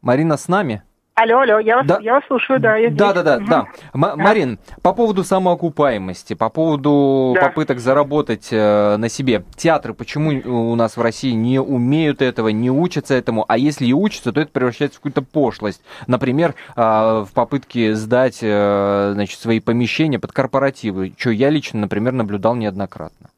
Марина 0.00 0.38
с 0.38 0.48
нами? 0.48 0.82
Алло, 1.14 1.40
алло, 1.40 1.58
я 1.58 1.76
вас, 1.76 1.86
да. 1.86 1.98
я 2.00 2.14
вас 2.14 2.24
слушаю, 2.26 2.58
да. 2.58 2.76
Я 2.76 2.90
да, 2.90 3.12
да, 3.12 3.22
да, 3.22 3.36
угу. 3.36 3.46
да. 3.46 3.66
М- 3.92 4.18
Марин, 4.18 4.58
по 4.80 4.94
поводу 4.94 5.22
самоокупаемости, 5.22 6.32
по 6.32 6.48
поводу 6.48 7.32
да. 7.34 7.48
попыток 7.48 7.80
заработать 7.80 8.48
э, 8.50 8.96
на 8.96 9.10
себе. 9.10 9.44
Театры 9.56 9.92
почему 9.92 10.40
у 10.70 10.74
нас 10.74 10.96
в 10.96 11.02
России 11.02 11.32
не 11.32 11.60
умеют 11.60 12.22
этого, 12.22 12.48
не 12.48 12.70
учатся 12.70 13.12
этому, 13.12 13.44
а 13.46 13.58
если 13.58 13.84
и 13.84 13.92
учатся, 13.92 14.32
то 14.32 14.40
это 14.40 14.50
превращается 14.50 14.96
в 14.96 15.00
какую-то 15.00 15.20
пошлость. 15.20 15.82
Например, 16.06 16.54
э, 16.76 16.80
в 16.80 17.28
попытке 17.34 17.94
сдать 17.94 18.38
э, 18.40 19.10
значит, 19.12 19.38
свои 19.38 19.60
помещения 19.60 20.18
под 20.18 20.32
корпоративы, 20.32 21.12
что 21.18 21.28
я 21.28 21.50
лично, 21.50 21.80
например, 21.80 22.14
наблюдал 22.14 22.54
неоднократно. 22.54 23.28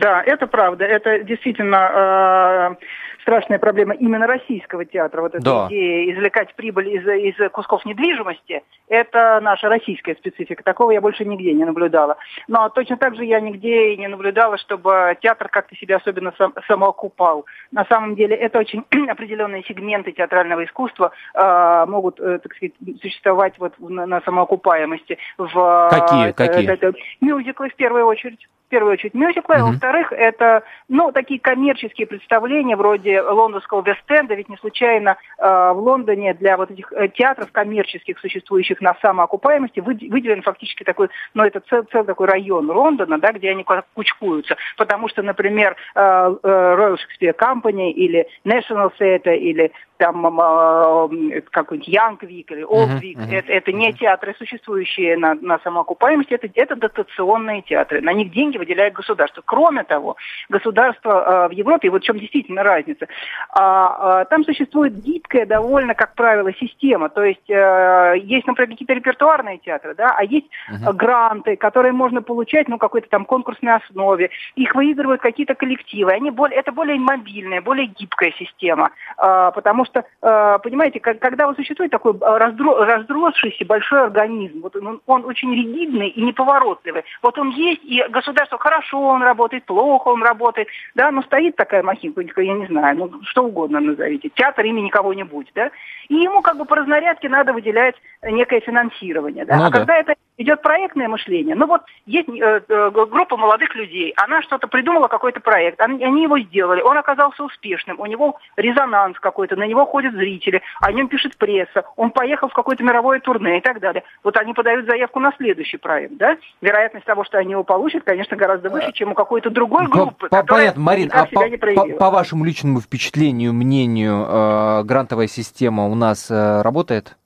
Да, 0.00 0.22
это 0.24 0.46
правда. 0.46 0.84
Это 0.86 1.22
действительно 1.22 2.76
э, 2.80 2.84
страшная 3.20 3.58
проблема 3.58 3.94
именно 3.94 4.26
российского 4.26 4.86
театра. 4.86 5.20
Вот 5.20 5.34
эта 5.34 5.44
да. 5.44 5.66
идея 5.68 6.12
извлекать 6.14 6.54
прибыль 6.54 6.88
из, 6.88 7.06
из 7.06 7.50
кусков 7.50 7.84
недвижимости, 7.84 8.62
это 8.88 9.40
наша 9.42 9.68
российская 9.68 10.14
специфика. 10.14 10.62
Такого 10.62 10.92
я 10.92 11.00
больше 11.02 11.26
нигде 11.26 11.52
не 11.52 11.64
наблюдала. 11.64 12.16
Но 12.48 12.70
точно 12.70 12.96
так 12.96 13.16
же 13.16 13.24
я 13.24 13.40
нигде 13.40 13.92
и 13.92 13.96
не 13.98 14.08
наблюдала, 14.08 14.56
чтобы 14.56 15.16
театр 15.20 15.48
как-то 15.48 15.76
себя 15.76 15.96
особенно 15.96 16.32
сам, 16.38 16.54
самоокупал. 16.66 17.44
На 17.70 17.84
самом 17.84 18.14
деле 18.14 18.34
это 18.34 18.58
очень 18.58 18.84
определенные 19.10 19.62
сегменты 19.64 20.12
театрального 20.12 20.64
искусства 20.64 21.12
э, 21.34 21.84
могут, 21.86 22.18
э, 22.18 22.38
так 22.38 22.54
сказать, 22.54 22.72
существовать 23.02 23.58
вот 23.58 23.74
на, 23.78 24.06
на 24.06 24.22
самоокупаемости. 24.22 25.18
В, 25.36 25.88
какие? 25.90 26.28
Это, 26.30 26.46
какие? 26.46 26.70
Это, 26.70 26.92
мюзиклы 27.20 27.68
в 27.68 27.74
первую 27.74 28.06
очередь 28.06 28.48
первую 28.72 28.94
очередь 28.94 29.12
мюзиклы, 29.12 29.56
uh-huh. 29.56 29.72
во-вторых, 29.72 30.12
это, 30.12 30.62
ну, 30.88 31.12
такие 31.12 31.38
коммерческие 31.38 32.06
представления 32.06 32.74
вроде 32.74 33.20
лондонского 33.20 33.82
Вест-Энда, 33.82 34.34
ведь 34.34 34.48
не 34.48 34.56
случайно 34.56 35.18
э, 35.36 35.44
в 35.44 35.78
Лондоне 35.78 36.32
для 36.32 36.56
вот 36.56 36.70
этих 36.70 36.90
э, 36.94 37.08
театров 37.08 37.52
коммерческих, 37.52 38.18
существующих 38.18 38.80
на 38.80 38.94
самоокупаемости, 39.02 39.80
выделен 39.80 40.40
фактически 40.40 40.84
такой, 40.84 41.10
ну, 41.34 41.44
это 41.44 41.60
цел, 41.60 41.82
цел 41.92 42.04
такой 42.04 42.28
район 42.28 42.70
Лондона, 42.70 43.18
да, 43.18 43.32
где 43.32 43.50
они 43.50 43.62
кучкуются, 43.94 44.56
потому 44.78 45.08
что, 45.08 45.22
например, 45.22 45.76
э, 45.94 46.00
э, 46.00 46.48
Royal 46.48 46.96
Shakespeare 46.96 47.36
Company 47.36 47.90
или 47.90 48.26
National 48.46 48.90
Theatre 48.98 49.36
или 49.36 49.70
там 49.98 50.26
э, 50.26 51.40
какой-нибудь 51.50 51.88
Янгвик 51.88 52.50
или 52.50 52.62
Олдвик, 52.62 53.18
uh-huh, 53.18 53.30
uh-huh. 53.30 53.38
это, 53.38 53.52
это 53.52 53.72
не 53.72 53.92
театры, 53.92 54.34
существующие 54.36 55.16
на, 55.16 55.34
на 55.34 55.58
самоокупаемости, 55.60 56.34
это, 56.34 56.48
это 56.54 56.74
дотационные 56.74 57.62
театры. 57.62 58.00
На 58.00 58.12
них 58.12 58.32
деньги 58.32 58.58
выделяет 58.62 58.94
государство. 58.94 59.42
Кроме 59.44 59.84
того, 59.84 60.16
государство 60.48 61.10
э, 61.10 61.48
в 61.48 61.52
Европе, 61.52 61.90
вот 61.90 62.02
в 62.02 62.04
чем 62.04 62.18
действительно 62.18 62.62
разница, 62.62 63.06
э, 63.06 64.24
там 64.30 64.44
существует 64.44 64.94
гибкая 65.02 65.46
довольно, 65.46 65.94
как 65.94 66.14
правило, 66.14 66.52
система. 66.54 67.08
То 67.08 67.24
есть 67.24 67.50
э, 67.50 68.14
есть, 68.22 68.46
например, 68.46 68.70
какие-то 68.70 68.94
репертуарные 68.94 69.58
театры, 69.58 69.94
да, 69.94 70.14
а 70.16 70.22
есть 70.24 70.46
uh-huh. 70.70 70.92
гранты, 70.92 71.56
которые 71.56 71.92
можно 71.92 72.22
получать, 72.22 72.68
ну, 72.68 72.78
какой-то 72.78 73.08
там 73.08 73.24
конкурсной 73.24 73.74
основе. 73.74 74.30
Их 74.54 74.74
выигрывают 74.74 75.20
какие-то 75.20 75.54
коллективы. 75.54 76.12
Они 76.12 76.30
более, 76.30 76.58
это 76.60 76.72
более 76.72 76.98
мобильная, 76.98 77.60
более 77.60 77.86
гибкая 77.86 78.32
система, 78.38 78.90
э, 79.18 79.50
потому 79.54 79.84
что 79.84 80.04
понимаете, 80.22 81.00
когда 81.00 81.46
вот 81.46 81.56
существует 81.56 81.90
такой 81.90 82.14
раздросшийся 82.20 83.64
большой 83.64 84.04
организм, 84.04 84.60
вот 84.62 84.76
он, 84.76 85.00
он 85.06 85.24
очень 85.24 85.52
ригидный 85.54 86.08
и 86.08 86.22
неповоротливый. 86.22 87.04
Вот 87.22 87.38
он 87.38 87.50
есть, 87.50 87.82
и 87.84 88.04
государство 88.10 88.51
хорошо 88.58 89.00
он 89.00 89.22
работает, 89.22 89.64
плохо 89.64 90.08
он 90.08 90.22
работает, 90.22 90.68
да, 90.94 91.10
но 91.10 91.22
стоит 91.22 91.56
такая 91.56 91.82
махинка, 91.82 92.42
я 92.42 92.54
не 92.54 92.66
знаю, 92.66 92.96
ну 92.96 93.10
что 93.24 93.44
угодно 93.44 93.80
назовите, 93.80 94.30
театр 94.30 94.64
имени 94.64 94.88
кого-нибудь, 94.88 95.50
да, 95.54 95.70
и 96.08 96.14
ему 96.14 96.42
как 96.42 96.56
бы 96.56 96.64
по 96.64 96.76
разнарядке 96.76 97.28
надо 97.28 97.52
выделять 97.52 97.94
некое 98.22 98.60
финансирование, 98.60 99.44
да, 99.44 99.56
ну, 99.56 99.64
а 99.66 99.70
да. 99.70 99.78
когда 99.78 99.96
это 99.96 100.14
идет 100.38 100.62
проектное 100.62 101.08
мышление. 101.08 101.54
Ну 101.54 101.66
вот 101.66 101.82
есть 102.06 102.28
э, 102.28 102.60
э, 102.66 102.90
группа 102.90 103.36
молодых 103.36 103.74
людей, 103.74 104.12
она 104.16 104.42
что-то 104.42 104.66
придумала, 104.66 105.08
какой-то 105.08 105.40
проект, 105.40 105.80
они, 105.80 106.04
они 106.04 106.22
его 106.22 106.38
сделали, 106.38 106.80
он 106.80 106.96
оказался 106.96 107.44
успешным, 107.44 108.00
у 108.00 108.06
него 108.06 108.38
резонанс 108.56 109.18
какой-то, 109.20 109.56
на 109.56 109.66
него 109.66 109.86
ходят 109.86 110.14
зрители, 110.14 110.62
о 110.80 110.92
нем 110.92 111.08
пишет 111.08 111.36
пресса, 111.36 111.84
он 111.96 112.10
поехал 112.10 112.48
в 112.48 112.54
какое-то 112.54 112.82
мировое 112.82 113.20
турне 113.20 113.58
и 113.58 113.60
так 113.60 113.80
далее. 113.80 114.02
Вот 114.22 114.36
они 114.36 114.52
подают 114.52 114.86
заявку 114.86 115.20
на 115.20 115.32
следующий 115.36 115.76
проект, 115.76 116.14
да? 116.16 116.36
Вероятность 116.60 117.06
того, 117.06 117.24
что 117.24 117.38
они 117.38 117.52
его 117.52 117.64
получат, 117.64 118.04
конечно, 118.04 118.31
гораздо 118.36 118.70
выше, 118.70 118.92
чем 118.92 119.12
у 119.12 119.14
какой-то 119.14 119.50
другой 119.50 119.86
группы, 119.88 120.28
по, 120.28 120.36
которая 120.36 120.72
Понятно, 120.72 120.82
Марин, 120.82 121.10
а 121.12 121.26
по, 121.26 121.48
по, 121.74 121.88
по 121.98 122.10
вашему 122.10 122.44
личному 122.44 122.80
впечатлению, 122.80 123.52
мнению, 123.52 124.26
э, 124.28 124.82
грантовая 124.84 125.26
система 125.26 125.86
у 125.86 125.94
нас 125.94 126.30
э, 126.30 126.62
работает? 126.62 127.16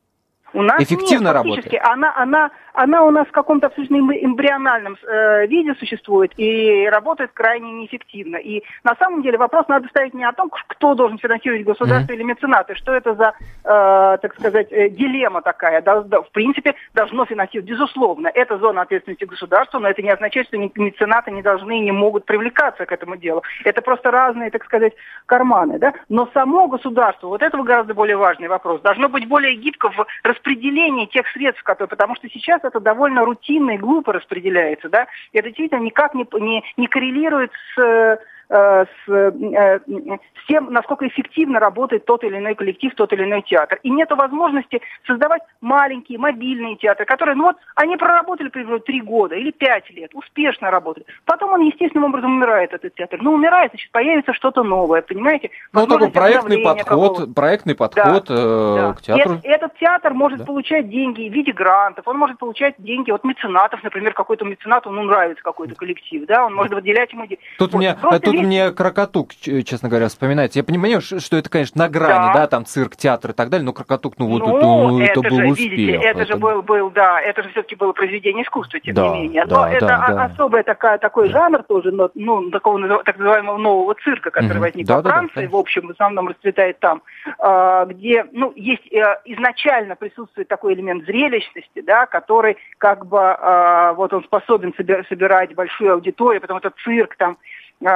У 0.52 0.62
нас 0.62 0.82
Эффективно 0.82 1.26
нет, 1.26 1.34
работает? 1.34 1.74
Она, 1.82 2.14
она 2.16 2.50
она 2.76 3.04
у 3.04 3.10
нас 3.10 3.26
в 3.26 3.32
каком-то 3.32 3.68
абсолютно 3.68 3.96
эмбриональном 3.96 4.96
э, 5.02 5.46
виде 5.46 5.74
существует 5.74 6.32
и 6.36 6.86
работает 6.92 7.30
крайне 7.32 7.72
неэффективно. 7.72 8.36
И 8.36 8.62
на 8.84 8.94
самом 8.96 9.22
деле 9.22 9.38
вопрос 9.38 9.66
надо 9.68 9.88
ставить 9.88 10.12
не 10.12 10.24
о 10.24 10.32
том, 10.32 10.50
кто 10.50 10.94
должен 10.94 11.18
финансировать 11.18 11.64
государство 11.64 12.12
mm-hmm. 12.12 12.16
или 12.16 12.22
меценаты, 12.22 12.74
что 12.74 12.94
это 12.94 13.14
за, 13.14 13.32
э, 13.64 14.18
так 14.20 14.34
сказать, 14.34 14.70
э, 14.70 14.90
дилемма 14.90 15.40
такая. 15.40 15.80
Да, 15.80 16.02
да, 16.02 16.20
в 16.20 16.30
принципе, 16.32 16.74
должно 16.92 17.24
финансировать. 17.24 17.70
Безусловно, 17.70 18.28
это 18.28 18.58
зона 18.58 18.82
ответственности 18.82 19.24
государства, 19.24 19.78
но 19.78 19.88
это 19.88 20.02
не 20.02 20.10
означает, 20.10 20.48
что 20.48 20.58
меценаты 20.58 21.30
не 21.30 21.40
должны 21.40 21.78
и 21.78 21.84
не 21.84 21.92
могут 21.92 22.26
привлекаться 22.26 22.84
к 22.84 22.92
этому 22.92 23.16
делу. 23.16 23.42
Это 23.64 23.80
просто 23.80 24.10
разные, 24.10 24.50
так 24.50 24.64
сказать, 24.64 24.92
карманы. 25.24 25.78
Да? 25.78 25.94
Но 26.10 26.28
само 26.34 26.68
государство, 26.68 27.28
вот 27.28 27.40
это 27.40 27.56
гораздо 27.56 27.94
более 27.94 28.18
важный 28.18 28.48
вопрос, 28.48 28.82
должно 28.82 29.08
быть 29.08 29.26
более 29.26 29.54
гибко 29.54 29.90
в 29.90 30.06
распределении 30.24 31.06
тех 31.06 31.26
средств, 31.28 31.62
которые, 31.62 31.88
потому 31.88 32.14
что 32.16 32.28
сейчас 32.28 32.65
это 32.66 32.80
довольно 32.80 33.24
рутинно 33.24 33.72
и 33.72 33.78
глупо 33.78 34.12
распределяется, 34.12 34.88
да, 34.88 35.06
это 35.32 35.48
действительно 35.48 35.80
никак 35.80 36.14
не, 36.14 36.26
не, 36.40 36.64
не 36.76 36.86
коррелирует 36.86 37.52
с 37.74 37.80
э, 37.80 38.18
с, 38.48 38.88
э, 39.08 39.80
с 39.80 40.46
тем, 40.46 40.72
насколько 40.72 41.06
эффективно 41.08 41.58
работает 41.58 42.04
тот 42.04 42.22
или 42.24 42.36
иной 42.36 42.54
коллектив, 42.54 42.94
тот 42.94 43.12
или 43.12 43.24
иной 43.24 43.42
театр. 43.42 43.80
И 43.82 43.90
нет 43.90 44.10
возможности 44.10 44.80
создавать 45.06 45.42
маленькие 45.60 46.18
мобильные 46.18 46.76
театры, 46.76 47.04
которые, 47.04 47.34
ну 47.34 47.44
вот, 47.44 47.56
они 47.74 47.96
проработали, 47.96 48.48
примерно, 48.48 48.78
три 48.78 49.00
года 49.00 49.34
или 49.34 49.50
пять 49.50 49.90
лет, 49.90 50.12
успешно 50.14 50.70
работали. 50.70 51.06
Потом 51.24 51.52
он 51.52 51.62
естественным 51.62 52.10
образом 52.10 52.36
умирает, 52.36 52.72
этот 52.72 52.94
театр. 52.94 53.18
Ну, 53.20 53.32
умирает, 53.32 53.72
значит, 53.72 53.90
появится 53.90 54.32
что-то 54.32 54.62
новое, 54.62 55.02
понимаете? 55.02 55.50
Ну, 55.72 55.86
такой 55.86 56.10
проектный 56.10 56.62
подход, 56.62 57.34
проектный 57.34 57.74
подход 57.74 58.26
да, 58.28 58.34
э, 58.34 58.76
да. 58.76 58.92
к 58.94 59.02
театру. 59.02 59.34
Этот, 59.34 59.44
этот 59.44 59.78
театр 59.78 60.14
может 60.14 60.40
да. 60.40 60.44
получать 60.44 60.88
деньги 60.88 61.28
в 61.28 61.32
виде 61.32 61.52
грантов, 61.52 62.06
он 62.06 62.18
может 62.18 62.38
получать 62.38 62.74
деньги 62.78 63.10
от 63.10 63.24
меценатов, 63.24 63.82
например, 63.82 64.12
какой-то 64.12 64.44
меценат, 64.44 64.86
ему 64.86 65.02
нравится 65.02 65.42
какой-то 65.42 65.74
коллектив, 65.74 66.26
да, 66.26 66.46
он 66.46 66.54
может 66.54 66.72
выделять 66.72 67.12
ему 67.12 67.26
деньги. 67.26 67.42
Тут 67.58 67.72
вот, 67.72 67.78
мне, 67.78 67.94
тут 67.94 68.35
весь... 68.38 68.46
мне 68.46 68.70
Крокотук, 68.70 69.34
честно 69.34 69.88
говоря, 69.88 70.08
вспоминается. 70.08 70.58
Я 70.58 70.64
понимаю, 70.64 71.00
что 71.00 71.36
это, 71.36 71.48
конечно, 71.48 71.78
на 71.82 71.88
грани, 71.88 72.32
да, 72.32 72.34
да 72.34 72.46
там 72.46 72.64
цирк, 72.64 72.96
театр 72.96 73.30
и 73.30 73.34
так 73.34 73.48
далее, 73.48 73.64
но 73.64 73.72
Крокотук, 73.72 74.14
ну 74.18 74.26
вот 74.26 74.46
ну, 74.46 75.00
это, 75.00 75.20
это 75.20 75.22
был 75.22 75.36
же, 75.36 75.46
успех. 75.48 75.70
Видите, 75.70 75.92
это, 75.96 76.20
это 76.20 76.32
же 76.32 76.36
был, 76.38 76.62
был, 76.62 76.90
да, 76.90 77.20
это 77.20 77.42
же 77.42 77.50
все-таки 77.50 77.74
было 77.76 77.92
произведение 77.92 78.44
искусства, 78.44 78.80
тем 78.80 78.94
да, 78.94 79.08
не 79.08 79.22
менее. 79.22 79.44
Но 79.44 79.56
да, 79.56 79.72
это 79.72 79.86
да, 79.86 80.24
особый 80.24 80.62
такая, 80.62 80.98
такой 80.98 81.28
жанр 81.28 81.62
тоже, 81.64 81.92
ну, 82.14 82.50
такого 82.50 83.02
так 83.04 83.18
называемого 83.18 83.58
нового 83.58 83.94
цирка, 84.02 84.30
который 84.30 84.56
mm-hmm. 84.56 84.60
возник 84.60 84.88
во 84.88 85.02
Франции, 85.02 85.46
в 85.46 85.56
общем, 85.56 85.88
в 85.88 85.90
основном 85.90 86.28
расцветает 86.28 86.78
там, 86.80 87.02
а, 87.38 87.84
где, 87.86 88.24
ну, 88.32 88.52
есть 88.54 88.86
э, 88.92 89.02
изначально 89.24 89.96
присутствует 89.96 90.48
такой 90.48 90.74
элемент 90.74 91.04
зрелищности, 91.04 91.80
да, 91.80 92.06
который 92.06 92.56
как 92.78 93.06
бы, 93.06 93.18
а, 93.20 93.92
вот 93.94 94.12
он 94.12 94.24
способен 94.24 94.74
собирать 94.76 95.54
большую 95.54 95.94
аудиторию, 95.94 96.40
потому 96.40 96.60
что 96.60 96.72
цирк 96.84 97.16
там, 97.16 97.38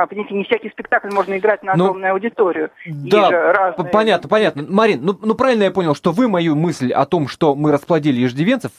понимаете, 0.07 0.35
не 0.35 0.45
всякий 0.45 0.71
спектакль 0.71 1.09
можно 1.11 1.37
играть 1.39 1.63
на 1.63 1.75
ну, 1.75 1.85
огромную 1.85 2.11
ну, 2.11 2.15
аудиторию. 2.15 2.71
Да, 2.87 3.31
разные... 3.53 3.91
понятно, 3.91 4.29
понятно. 4.29 4.67
Марин, 4.69 5.01
ну, 5.03 5.19
ну 5.21 5.35
правильно 5.35 5.65
я 5.65 5.71
понял, 5.71 5.95
что 5.95 6.13
вы 6.13 6.29
мою 6.29 6.55
мысль 6.55 6.93
о 6.93 7.07
том, 7.07 7.29
что 7.29 7.55
мы 7.55 7.73
расплодили 7.73 8.25
иждивенцев 8.25 8.73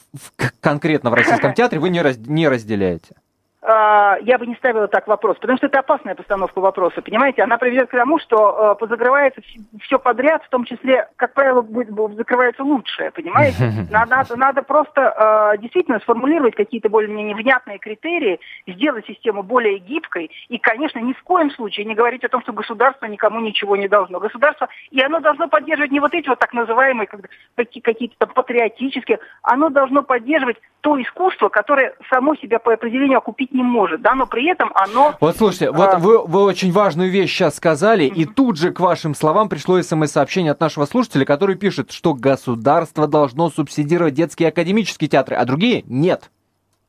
конкретно 0.60 1.10
в 1.10 1.14
Российском 1.14 1.54
театре, 1.54 1.80
вы 1.80 1.90
не, 1.90 2.00
раз, 2.02 2.16
не 2.18 2.48
разделяете. 2.48 3.16
А, 3.64 4.18
я 4.22 4.38
бы 4.38 4.46
не 4.48 4.56
ставила 4.56 4.88
так 4.88 5.06
вопрос, 5.06 5.36
потому 5.38 5.56
что 5.56 5.68
это 5.68 5.78
опасная 5.78 6.16
постановка 6.16 6.60
вопроса, 6.60 7.00
понимаете? 7.00 7.42
Она 7.42 7.58
приведет 7.58 7.88
к 7.88 7.92
тому, 7.92 8.18
что 8.18 8.72
э, 8.72 8.80
позакрывается 8.80 9.40
все 9.82 10.00
подряд, 10.00 10.42
в 10.42 10.48
том 10.48 10.64
числе, 10.64 11.08
как 11.14 11.32
правило, 11.32 11.62
будет, 11.62 12.16
закрывается 12.16 12.64
лучшее, 12.64 13.12
понимаете? 13.12 13.70
Надо, 13.90 14.24
надо 14.36 14.62
просто 14.62 15.54
э, 15.54 15.58
действительно 15.58 16.00
сформулировать 16.00 16.56
какие-то 16.56 16.88
более-менее 16.88 17.36
внятные 17.36 17.78
критерии, 17.78 18.40
сделать 18.66 19.06
систему 19.06 19.44
более 19.44 19.78
гибкой 19.78 20.30
и, 20.48 20.58
конечно, 20.58 20.98
ни 20.98 21.12
в 21.12 21.22
коем 21.22 21.50
случае 21.52 21.86
не 21.86 21.94
говорить 21.94 22.24
о 22.24 22.28
том, 22.28 22.42
что 22.42 22.52
государство 22.52 23.06
никому 23.06 23.40
ничего 23.40 23.76
не 23.76 23.86
должно. 23.86 24.18
Государство, 24.18 24.68
и 24.90 25.00
оно 25.00 25.20
должно 25.20 25.48
поддерживать 25.48 25.92
не 25.92 26.00
вот 26.00 26.14
эти 26.14 26.28
вот 26.28 26.38
так 26.38 26.52
называемые 26.52 27.08
какие-то 27.56 28.14
там 28.18 28.30
патриотические, 28.30 29.20
оно 29.42 29.68
должно 29.68 30.02
поддерживать 30.02 30.56
то 30.80 31.00
искусство, 31.00 31.48
которое 31.48 31.94
само 32.10 32.34
себя 32.34 32.58
по 32.58 32.72
определению 32.72 33.18
окупить 33.18 33.51
не 33.52 33.62
может, 33.62 34.02
да, 34.02 34.14
но 34.14 34.26
при 34.26 34.50
этом 34.50 34.70
оно... 34.74 35.14
Вот 35.20 35.36
слушайте, 35.36 35.68
а... 35.68 35.72
вот 35.72 35.98
вы, 35.98 36.24
вы 36.26 36.42
очень 36.44 36.72
важную 36.72 37.10
вещь 37.10 37.32
сейчас 37.32 37.56
сказали, 37.56 38.06
mm-hmm. 38.06 38.14
и 38.14 38.24
тут 38.24 38.56
же 38.58 38.72
к 38.72 38.80
вашим 38.80 39.14
словам 39.14 39.48
пришло 39.48 39.80
смс-сообщение 39.80 40.52
от 40.52 40.60
нашего 40.60 40.84
слушателя, 40.86 41.24
который 41.24 41.56
пишет, 41.56 41.90
что 41.92 42.14
государство 42.14 43.06
должно 43.06 43.50
субсидировать 43.50 44.14
детские 44.14 44.48
академические 44.48 45.08
театры, 45.08 45.36
а 45.36 45.44
другие 45.44 45.84
нет. 45.86 46.30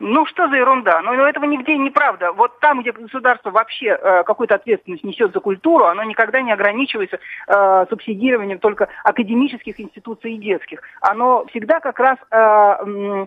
Ну 0.06 0.26
что 0.26 0.50
за 0.50 0.58
ерунда? 0.58 1.02
Ну, 1.02 1.14
ну 1.14 1.24
этого 1.24 1.46
нигде 1.46 1.78
не 1.78 1.90
правда. 1.90 2.34
Вот 2.34 2.60
там, 2.60 2.82
где 2.82 2.92
государство 2.92 3.52
вообще 3.52 3.98
э, 3.98 4.24
какую-то 4.24 4.56
ответственность 4.56 5.06
несет 5.06 5.32
за 5.32 5.40
культуру, 5.40 5.86
оно 5.86 6.04
никогда 6.04 6.42
не 6.42 6.52
ограничивается 6.52 7.20
э, 7.48 7.86
субсидированием 7.90 8.60
только 8.60 8.90
академических 9.06 9.80
институций 9.80 10.34
и 10.34 10.38
детских. 10.38 10.82
Оно 11.00 11.46
всегда 11.46 11.80
как 11.80 12.00
раз 12.02 12.18
э, 12.32 13.26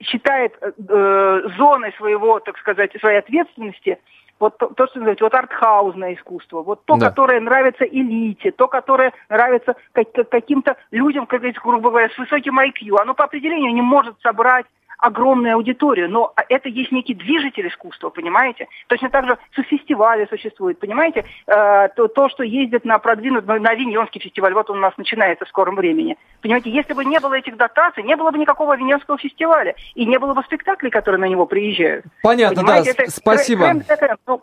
Считает 0.00 0.54
зоной 0.78 1.92
своего, 1.96 2.40
так 2.40 2.56
сказать, 2.58 2.92
своей 3.00 3.18
ответственности 3.18 3.98
вот 4.38 4.58
то, 4.58 4.66
то 4.66 4.86
что 4.86 4.98
называется, 4.98 5.24
вот 5.24 5.34
артхаузное 5.34 6.14
искусство, 6.14 6.62
вот 6.62 6.84
то, 6.84 6.96
да. 6.96 7.08
которое 7.08 7.40
нравится 7.40 7.84
элите, 7.84 8.50
то, 8.50 8.68
которое 8.68 9.12
нравится 9.28 9.76
каким-то 9.92 10.76
людям, 10.90 11.26
как 11.26 11.40
говорится, 11.40 11.62
грубо 11.64 11.90
говоря, 11.90 12.10
с 12.10 12.18
высоким 12.18 12.60
IQ, 12.60 12.96
оно 13.00 13.14
по 13.14 13.24
определению 13.24 13.72
не 13.72 13.82
может 13.82 14.20
собрать 14.20 14.66
огромную 14.98 15.54
аудиторию, 15.54 16.10
но 16.10 16.32
это 16.48 16.68
есть 16.68 16.92
некий 16.92 17.14
движитель 17.14 17.68
искусства, 17.68 18.10
понимаете? 18.10 18.68
Точно 18.86 19.10
так 19.10 19.26
же 19.26 19.38
фестивали 19.52 20.26
существуют, 20.26 20.78
понимаете? 20.78 21.24
Э, 21.46 21.88
то, 21.94 22.08
то, 22.08 22.28
что 22.28 22.42
ездит 22.42 22.84
на 22.84 22.98
продвинутый, 22.98 23.60
на 23.60 23.70
Авиньонский 23.70 24.20
фестиваль, 24.20 24.54
вот 24.54 24.70
он 24.70 24.78
у 24.78 24.80
нас 24.80 24.96
начинается 24.96 25.44
в 25.44 25.48
скором 25.48 25.76
времени. 25.76 26.16
Понимаете, 26.40 26.70
если 26.70 26.92
бы 26.92 27.04
не 27.04 27.18
было 27.20 27.34
этих 27.34 27.56
дотаций, 27.56 28.02
не 28.02 28.16
было 28.16 28.30
бы 28.30 28.38
никакого 28.38 28.74
Авиньонского 28.74 29.18
фестиваля, 29.18 29.74
и 29.94 30.06
не 30.06 30.18
было 30.18 30.34
бы 30.34 30.42
спектаклей, 30.42 30.90
которые 30.90 31.20
на 31.20 31.28
него 31.28 31.46
приезжают. 31.46 32.06
Понятно, 32.22 32.62
понимаете? 32.62 32.94
да, 32.94 33.02
это 33.04 33.10
спасибо. 33.12 33.64
Тренд, 33.64 33.86
тренд, 33.86 34.20
ну, 34.26 34.42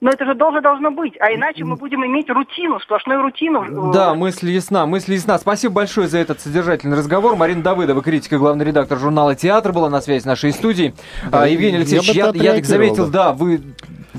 но 0.00 0.10
это 0.10 0.24
же 0.24 0.34
должно 0.34 0.60
должно 0.60 0.90
быть, 0.90 1.14
а 1.20 1.32
иначе 1.34 1.64
мы 1.64 1.76
будем 1.76 2.04
иметь 2.04 2.30
рутину, 2.30 2.78
сплошную 2.80 3.22
рутину. 3.22 3.92
Да, 3.92 4.14
мысль 4.14 4.50
ясна, 4.50 4.86
мысль 4.86 5.14
ясна. 5.14 5.38
Спасибо 5.38 5.74
большое 5.74 6.08
за 6.08 6.18
этот 6.18 6.40
содержательный 6.40 6.96
разговор. 6.96 7.36
Марина 7.36 7.62
Давыдова, 7.62 8.02
критик 8.02 8.34
и 8.34 8.36
главный 8.36 8.64
редактор 8.64 8.98
журнала 8.98 9.34
«Театр» 9.34 9.72
была 9.72 9.90
на 9.90 10.00
связи 10.00 10.22
с 10.22 10.26
нашей 10.26 10.52
студией. 10.52 10.94
Да, 11.30 11.42
а, 11.42 11.46
Евгений 11.48 11.78
Алексеевич, 11.78 12.10
я, 12.10 12.30
я, 12.34 12.54
я 12.54 12.62
заметил, 12.62 13.08
да, 13.08 13.32
вы 13.32 13.60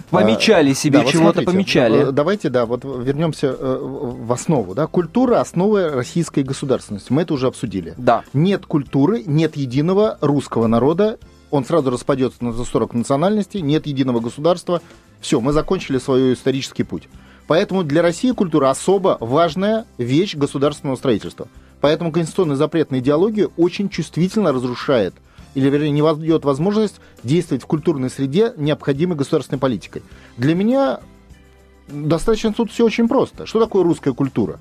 помечали 0.09 0.73
себе, 0.73 0.99
да, 0.99 1.05
чего-то 1.05 1.43
помечали. 1.43 2.09
Э, 2.09 2.11
давайте, 2.11 2.49
да, 2.49 2.65
вот 2.65 2.83
вернемся 2.83 3.47
э, 3.47 3.77
в 3.81 4.31
основу. 4.31 4.75
Да? 4.75 4.87
Культура– 4.87 5.39
основа 5.41 5.89
российской 5.89 6.43
государственности. 6.43 7.11
Мы 7.11 7.23
это 7.23 7.33
уже 7.33 7.47
обсудили. 7.47 7.93
Да. 7.97 8.23
Нет 8.33 8.65
культуры, 8.65 9.23
нет 9.25 9.55
единого 9.55 10.17
русского 10.21 10.67
народа, 10.67 11.19
он 11.51 11.65
сразу 11.65 11.89
распадется 11.89 12.43
на 12.43 12.53
40 12.53 12.93
национальностей, 12.93 13.61
нет 13.61 13.87
единого 13.87 14.19
государства, 14.19 14.81
все, 15.19 15.41
мы 15.41 15.51
закончили 15.51 15.97
свой 15.97 16.33
исторический 16.33 16.83
путь. 16.83 17.09
Поэтому 17.47 17.83
для 17.83 18.01
России 18.01 18.31
культура 18.31 18.69
особо 18.69 19.17
важная 19.19 19.85
вещь 19.97 20.35
государственного 20.35 20.95
строительства. 20.95 21.47
Поэтому 21.81 22.11
конституционный 22.11 22.55
запрет 22.55 22.91
на 22.91 22.99
идеологию 22.99 23.51
очень 23.57 23.89
чувствительно 23.89 24.51
разрушает 24.51 25.15
или, 25.55 25.67
вернее, 25.69 25.91
не 25.91 26.01
дает 26.01 26.45
возможность 26.45 27.01
действовать 27.23 27.63
в 27.63 27.65
культурной 27.65 28.09
среде 28.09 28.53
необходимой 28.57 29.17
государственной 29.17 29.59
политикой. 29.59 30.03
Для 30.37 30.53
меня 30.53 30.99
достаточно 31.87 32.53
тут 32.53 32.71
все 32.71 32.85
очень 32.85 33.07
просто. 33.07 33.45
Что 33.45 33.59
такое 33.59 33.83
русская 33.83 34.13
культура? 34.13 34.59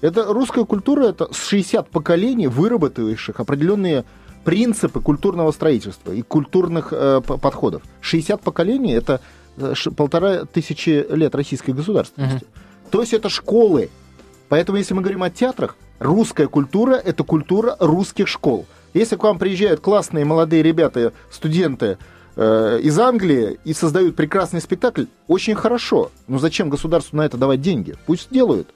Это 0.00 0.24
русская 0.24 0.64
культура, 0.64 1.04
это 1.04 1.32
60 1.32 1.88
поколений, 1.90 2.48
выработавших 2.48 3.38
определенные 3.38 4.04
принципы 4.44 5.00
культурного 5.00 5.52
строительства 5.52 6.12
и 6.12 6.22
культурных 6.22 6.92
э, 6.92 7.20
подходов. 7.20 7.82
60 8.00 8.40
поколений 8.40 8.92
это 8.92 9.20
Э, 9.60 9.74
полтора 9.96 10.44
тысячи 10.44 11.06
лет 11.10 11.34
российской 11.34 11.72
государственности. 11.72 12.44
Угу. 12.44 12.90
То 12.90 13.00
есть 13.00 13.12
это 13.12 13.28
школы. 13.28 13.90
Поэтому, 14.48 14.78
если 14.78 14.94
мы 14.94 15.02
говорим 15.02 15.22
о 15.22 15.30
театрах, 15.30 15.76
русская 15.98 16.48
культура– 16.48 16.94
это 17.04 17.22
культура 17.24 17.76
русских 17.78 18.26
школ. 18.26 18.66
Если 18.94 19.16
к 19.16 19.22
вам 19.22 19.38
приезжают 19.38 19.80
классные 19.80 20.24
молодые 20.24 20.62
ребята, 20.62 21.12
студенты 21.30 21.98
э, 22.36 22.80
из 22.82 22.98
Англии 22.98 23.60
и 23.64 23.72
создают 23.72 24.16
прекрасный 24.16 24.60
спектакль, 24.60 25.04
очень 25.28 25.54
хорошо. 25.54 26.10
Но 26.26 26.38
зачем 26.38 26.68
государству 26.68 27.16
на 27.16 27.22
это 27.22 27.36
давать 27.36 27.60
деньги? 27.60 27.94
Пусть 28.06 28.30
делают. 28.30 28.68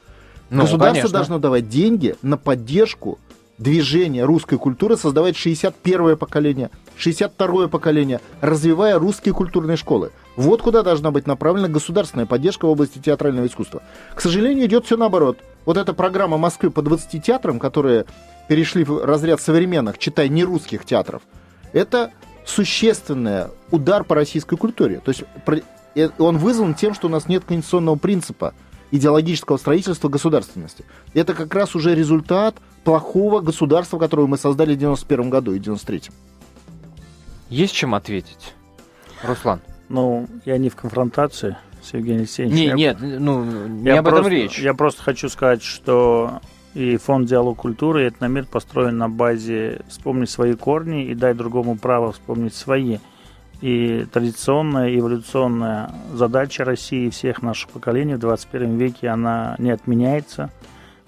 Ну, 0.50 0.62
Государство 0.62 0.94
конечно. 0.94 1.18
должно 1.18 1.38
давать 1.38 1.68
деньги 1.68 2.14
на 2.22 2.36
поддержку 2.36 3.18
движения 3.58 4.24
русской 4.24 4.58
культуры, 4.58 4.96
создавать 4.96 5.36
61-е 5.36 6.16
поколение, 6.16 6.70
62-е 6.98 7.68
поколение, 7.68 8.20
развивая 8.40 8.98
русские 8.98 9.34
культурные 9.34 9.76
школы. 9.76 10.12
Вот 10.36 10.62
куда 10.62 10.82
должна 10.82 11.10
быть 11.10 11.26
направлена 11.26 11.68
государственная 11.68 12.26
поддержка 12.26 12.66
в 12.66 12.70
области 12.70 12.98
театрального 12.98 13.46
искусства. 13.46 13.82
К 14.14 14.20
сожалению, 14.20 14.66
идет 14.66 14.86
все 14.86 14.96
наоборот. 14.96 15.38
Вот 15.64 15.76
эта 15.76 15.94
программа 15.94 16.36
Москвы 16.36 16.70
по 16.70 16.82
20 16.82 17.22
театрам, 17.22 17.58
которые 17.58 18.06
перешли 18.48 18.84
в 18.84 19.04
разряд 19.04 19.40
современных, 19.40 19.98
читай, 19.98 20.28
не 20.28 20.44
русских 20.44 20.84
театров, 20.84 21.22
это 21.72 22.10
существенный 22.44 23.46
удар 23.70 24.04
по 24.04 24.14
российской 24.14 24.56
культуре. 24.56 25.00
То 25.04 25.10
есть 25.10 25.24
э, 25.94 26.10
он 26.18 26.38
вызван 26.38 26.74
тем, 26.74 26.94
что 26.94 27.06
у 27.06 27.10
нас 27.10 27.26
нет 27.26 27.44
конституционного 27.44 27.96
принципа 27.96 28.52
идеологического 28.94 29.56
строительства 29.56 30.08
государственности. 30.08 30.84
Это 31.14 31.34
как 31.34 31.52
раз 31.52 31.74
уже 31.74 31.94
результат 31.96 32.54
плохого 32.84 33.40
государства, 33.40 33.98
которое 33.98 34.28
мы 34.28 34.38
создали 34.38 34.74
в 34.74 34.78
91 34.78 35.30
году 35.30 35.52
и 35.52 35.58
93 35.58 36.02
Есть 37.48 37.74
чем 37.74 37.94
ответить? 37.94 38.54
Руслан. 39.24 39.60
Ну, 39.88 40.28
я 40.44 40.58
не 40.58 40.68
в 40.68 40.76
конфронтации 40.76 41.56
с 41.82 41.92
Евгением 41.92 42.20
Алексеевичем. 42.20 42.56
Не, 42.56 42.72
нет, 42.72 42.98
ну, 43.00 43.44
не 43.44 43.86
я 43.86 43.98
об 43.98 44.04
просто, 44.04 44.20
этом 44.20 44.32
речь. 44.32 44.58
Я 44.60 44.74
просто 44.74 45.02
хочу 45.02 45.28
сказать, 45.28 45.62
что 45.62 46.40
и 46.74 46.96
фонд 46.96 47.28
«Диалог 47.28 47.58
культуры» 47.58 48.04
и 48.04 48.08
«Этномир» 48.08 48.46
построен 48.46 48.96
на 48.96 49.08
базе 49.08 49.82
«Вспомни 49.88 50.24
свои 50.24 50.54
корни 50.54 51.06
и 51.06 51.14
дай 51.14 51.34
другому 51.34 51.76
право 51.76 52.12
вспомнить 52.12 52.54
свои». 52.54 52.98
И 53.64 54.04
традиционная 54.12 54.94
эволюционная 54.94 55.90
задача 56.12 56.66
России 56.66 57.06
и 57.06 57.10
всех 57.10 57.40
наших 57.40 57.70
поколений 57.70 58.16
в 58.16 58.18
21 58.18 58.76
веке, 58.76 59.08
она 59.08 59.54
не 59.56 59.70
отменяется. 59.70 60.50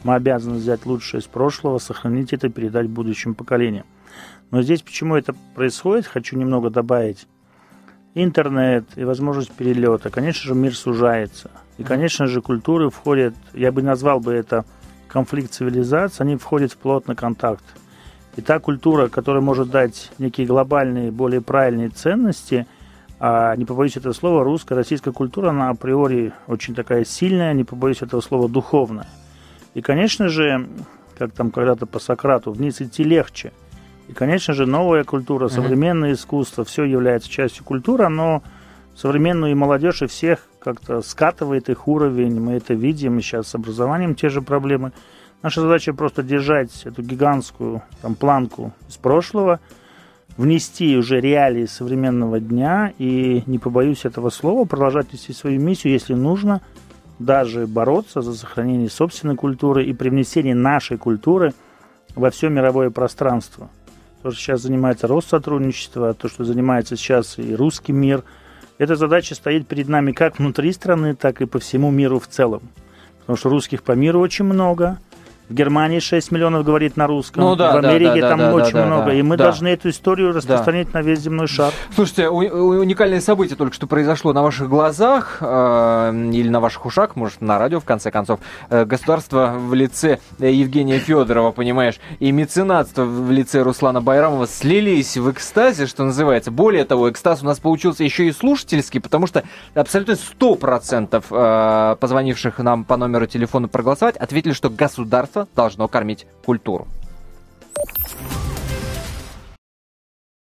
Мы 0.05 0.15
обязаны 0.15 0.57
взять 0.57 0.87
лучшее 0.87 1.21
из 1.21 1.27
прошлого, 1.27 1.77
сохранить 1.77 2.33
это 2.33 2.47
и 2.47 2.51
передать 2.51 2.89
будущим 2.89 3.35
поколениям. 3.35 3.85
Но 4.51 4.63
здесь 4.63 4.81
почему 4.81 5.17
это 5.17 5.35
происходит, 5.55 6.07
хочу 6.07 6.39
немного 6.39 6.71
добавить. 6.71 7.27
Интернет 8.15 8.87
и 8.97 9.05
возможность 9.05 9.53
перелета. 9.53 10.09
Конечно 10.09 10.49
же, 10.49 10.55
мир 10.55 10.75
сужается. 10.75 11.51
И, 11.77 11.85
конечно 11.85 12.27
же, 12.27 12.41
культуры 12.41 12.89
входят, 12.89 13.35
я 13.53 13.71
бы 13.71 13.83
назвал 13.83 14.19
бы 14.19 14.33
это 14.33 14.65
конфликт 15.09 15.53
цивилизаций, 15.53 16.25
они 16.25 16.37
входят 16.37 16.73
в 16.73 16.79
плотный 16.79 17.17
контакт. 17.17 17.65
И 18.37 18.43
та 18.43 18.59
культура, 18.59 19.09
которая 19.09 19.43
может 19.43 19.71
дать 19.71 20.13
некие 20.19 20.47
глобальные, 20.47 21.11
более 21.11 21.41
правильные 21.41 21.89
ценности, 21.89 22.67
а 23.19 23.57
не 23.57 23.65
побоюсь 23.65 23.97
этого 23.97 24.13
слова, 24.13 24.45
русская, 24.45 24.75
российская 24.75 25.13
культура, 25.13 25.51
она 25.51 25.71
априори 25.71 26.33
очень 26.47 26.75
такая 26.75 27.05
сильная, 27.05 27.55
не 27.55 27.65
побоюсь 27.65 28.03
этого 28.03 28.21
слова, 28.21 28.49
духовная. 28.49 29.07
И, 29.73 29.81
конечно 29.81 30.29
же, 30.29 30.69
как 31.17 31.33
там 31.33 31.51
когда-то 31.51 31.87
по 31.87 31.99
Сократу, 31.99 32.53
вниз 32.53 32.81
идти 32.83 33.05
легче. 33.05 33.53
И, 34.09 34.13
конечно 34.13 34.53
же, 34.55 34.67
новая 34.67 35.05
культура, 35.05 35.49
современное 35.49 36.11
mm-hmm. 36.11 36.15
искусство, 36.15 36.65
все 36.65 36.85
является 36.85 37.31
частью 37.31 37.65
культуры, 37.65 38.09
но 38.09 38.43
современную 38.95 39.57
молодежь 39.57 40.03
и 40.03 40.07
всех 40.07 40.47
как-то 40.61 41.01
скатывает 41.01 41.69
их 41.69 41.89
уровень. 41.89 42.41
Мы 42.41 42.55
это 42.55 42.75
видим 42.75 43.21
сейчас 43.21 43.49
с 43.49 43.55
образованием 43.55 44.15
те 44.15 44.29
же 44.29 44.43
проблемы. 44.43 44.93
Наша 45.47 45.61
задача 45.61 45.95
просто 45.95 46.25
держать 46.25 46.73
эту 46.87 47.03
гигантскую 47.03 47.81
там, 48.03 48.17
планку 48.17 48.73
из 48.89 48.97
прошлого, 48.97 49.61
внести 50.37 50.97
уже 50.97 51.21
реалии 51.21 51.67
современного 51.67 52.41
дня 52.41 52.93
и, 52.99 53.45
не 53.47 53.61
побоюсь 53.61 54.05
этого 54.05 54.31
слова, 54.31 54.65
продолжать 54.65 55.13
нести 55.13 55.33
свою 55.33 55.61
миссию, 55.61 55.93
если 55.93 56.15
нужно, 56.15 56.63
даже 57.21 57.69
бороться 57.69 58.23
за 58.23 58.35
сохранение 58.35 58.91
собственной 58.91 59.37
культуры 59.37 59.85
и 59.85 59.93
привнесение 59.93 60.57
нашей 60.57 60.99
культуры 60.99 61.55
во 62.17 62.31
все 62.31 62.49
мировое 62.49 62.91
пространство. 62.91 63.71
То, 64.25 64.33
что 64.33 64.41
сейчас 64.41 64.63
занимается 64.63 65.07
Россотрудничество, 65.07 66.13
то, 66.13 66.29
что 66.29 66.45
занимается 66.45 66.97
сейчас 66.97 67.39
и 67.39 67.55
русский 67.55 67.93
мир, 67.93 68.25
эта 68.79 68.97
задача 68.97 69.37
стоит 69.37 69.69
перед 69.69 69.87
нами 69.87 70.11
как 70.11 70.41
внутри 70.41 70.73
страны, 70.73 71.15
так 71.15 71.41
и 71.41 71.47
по 71.47 71.61
всему 71.61 71.93
миру 71.93 72.19
в 72.19 72.27
целом. 72.27 72.63
Потому 73.21 73.37
что 73.37 73.49
русских 73.49 73.85
по 73.85 73.93
миру 73.93 74.19
очень 74.19 74.45
много, 74.45 74.99
в 75.49 75.55
Германии 75.55 76.01
6 76.01 76.33
миллионов 76.33 76.65
говорит 76.65 76.97
на 76.97 77.07
русском. 77.07 77.43
Ну, 77.43 77.57
да, 77.57 77.73
в 77.73 77.77
Америке 77.77 78.21
да, 78.21 78.21
да, 78.21 78.29
там 78.31 78.39
да, 78.39 78.55
очень 78.55 78.73
да, 78.73 78.87
много. 78.87 79.07
Да, 79.07 79.15
и 79.15 79.23
мы 79.23 79.37
да. 79.37 79.45
должны 79.45 79.69
эту 79.69 79.91
историю 79.91 80.33
распространить 80.33 80.91
да. 80.91 80.99
на 80.99 81.03
весь 81.05 81.21
земной 81.21 81.47
шар. 81.47 81.73
Слушайте, 81.95 82.29
уникальное 82.29 83.21
событие 83.21 83.57
только 83.57 83.75
что 83.75 83.87
произошло 83.87 84.33
на 84.33 84.43
ваших 84.43 84.69
глазах 84.69 85.39
э, 85.41 86.31
или 86.33 86.49
на 86.49 86.61
ваших 86.61 86.87
ушах, 86.87 87.15
может, 87.15 87.41
на 87.41 87.59
радио, 87.59 87.81
в 87.81 87.85
конце 87.85 88.11
концов. 88.11 88.41
Э, 88.71 88.85
государство 88.85 89.55
в 89.57 89.75
лице 89.75 90.19
Евгения 90.39 90.99
Федорова, 90.99 91.53
понимаешь, 91.53 92.01
и 92.19 92.33
меценатство 92.33 93.05
в 93.05 93.31
лице 93.31 93.63
Руслана 93.63 94.01
Байрамова 94.01 94.47
слились 94.47 95.17
в 95.17 95.31
экстазе, 95.31 95.87
что 95.87 96.05
называется. 96.05 96.51
Более 96.51 96.85
того, 96.85 97.11
экстаз 97.11 97.43
у 97.43 97.47
нас 97.47 97.61
получился 97.61 98.03
еще 98.03 98.27
и 98.27 98.33
слушательский, 98.33 99.01
потому 99.01 99.27
что 99.27 99.45
абсолютно 99.75 100.13
100% 100.13 101.25
э, 101.31 101.97
позвонивших 101.97 102.59
нам 102.59 102.85
по 102.85 102.97
номеру 102.97 103.27
телефона 103.27 103.69
проголосовать 103.69 104.17
ответили, 104.17 104.53
что 104.53 104.71
государство 104.71 105.36
государство 105.37 105.49
должно 105.55 105.89
кормить 105.89 106.27
культуру. 106.45 106.89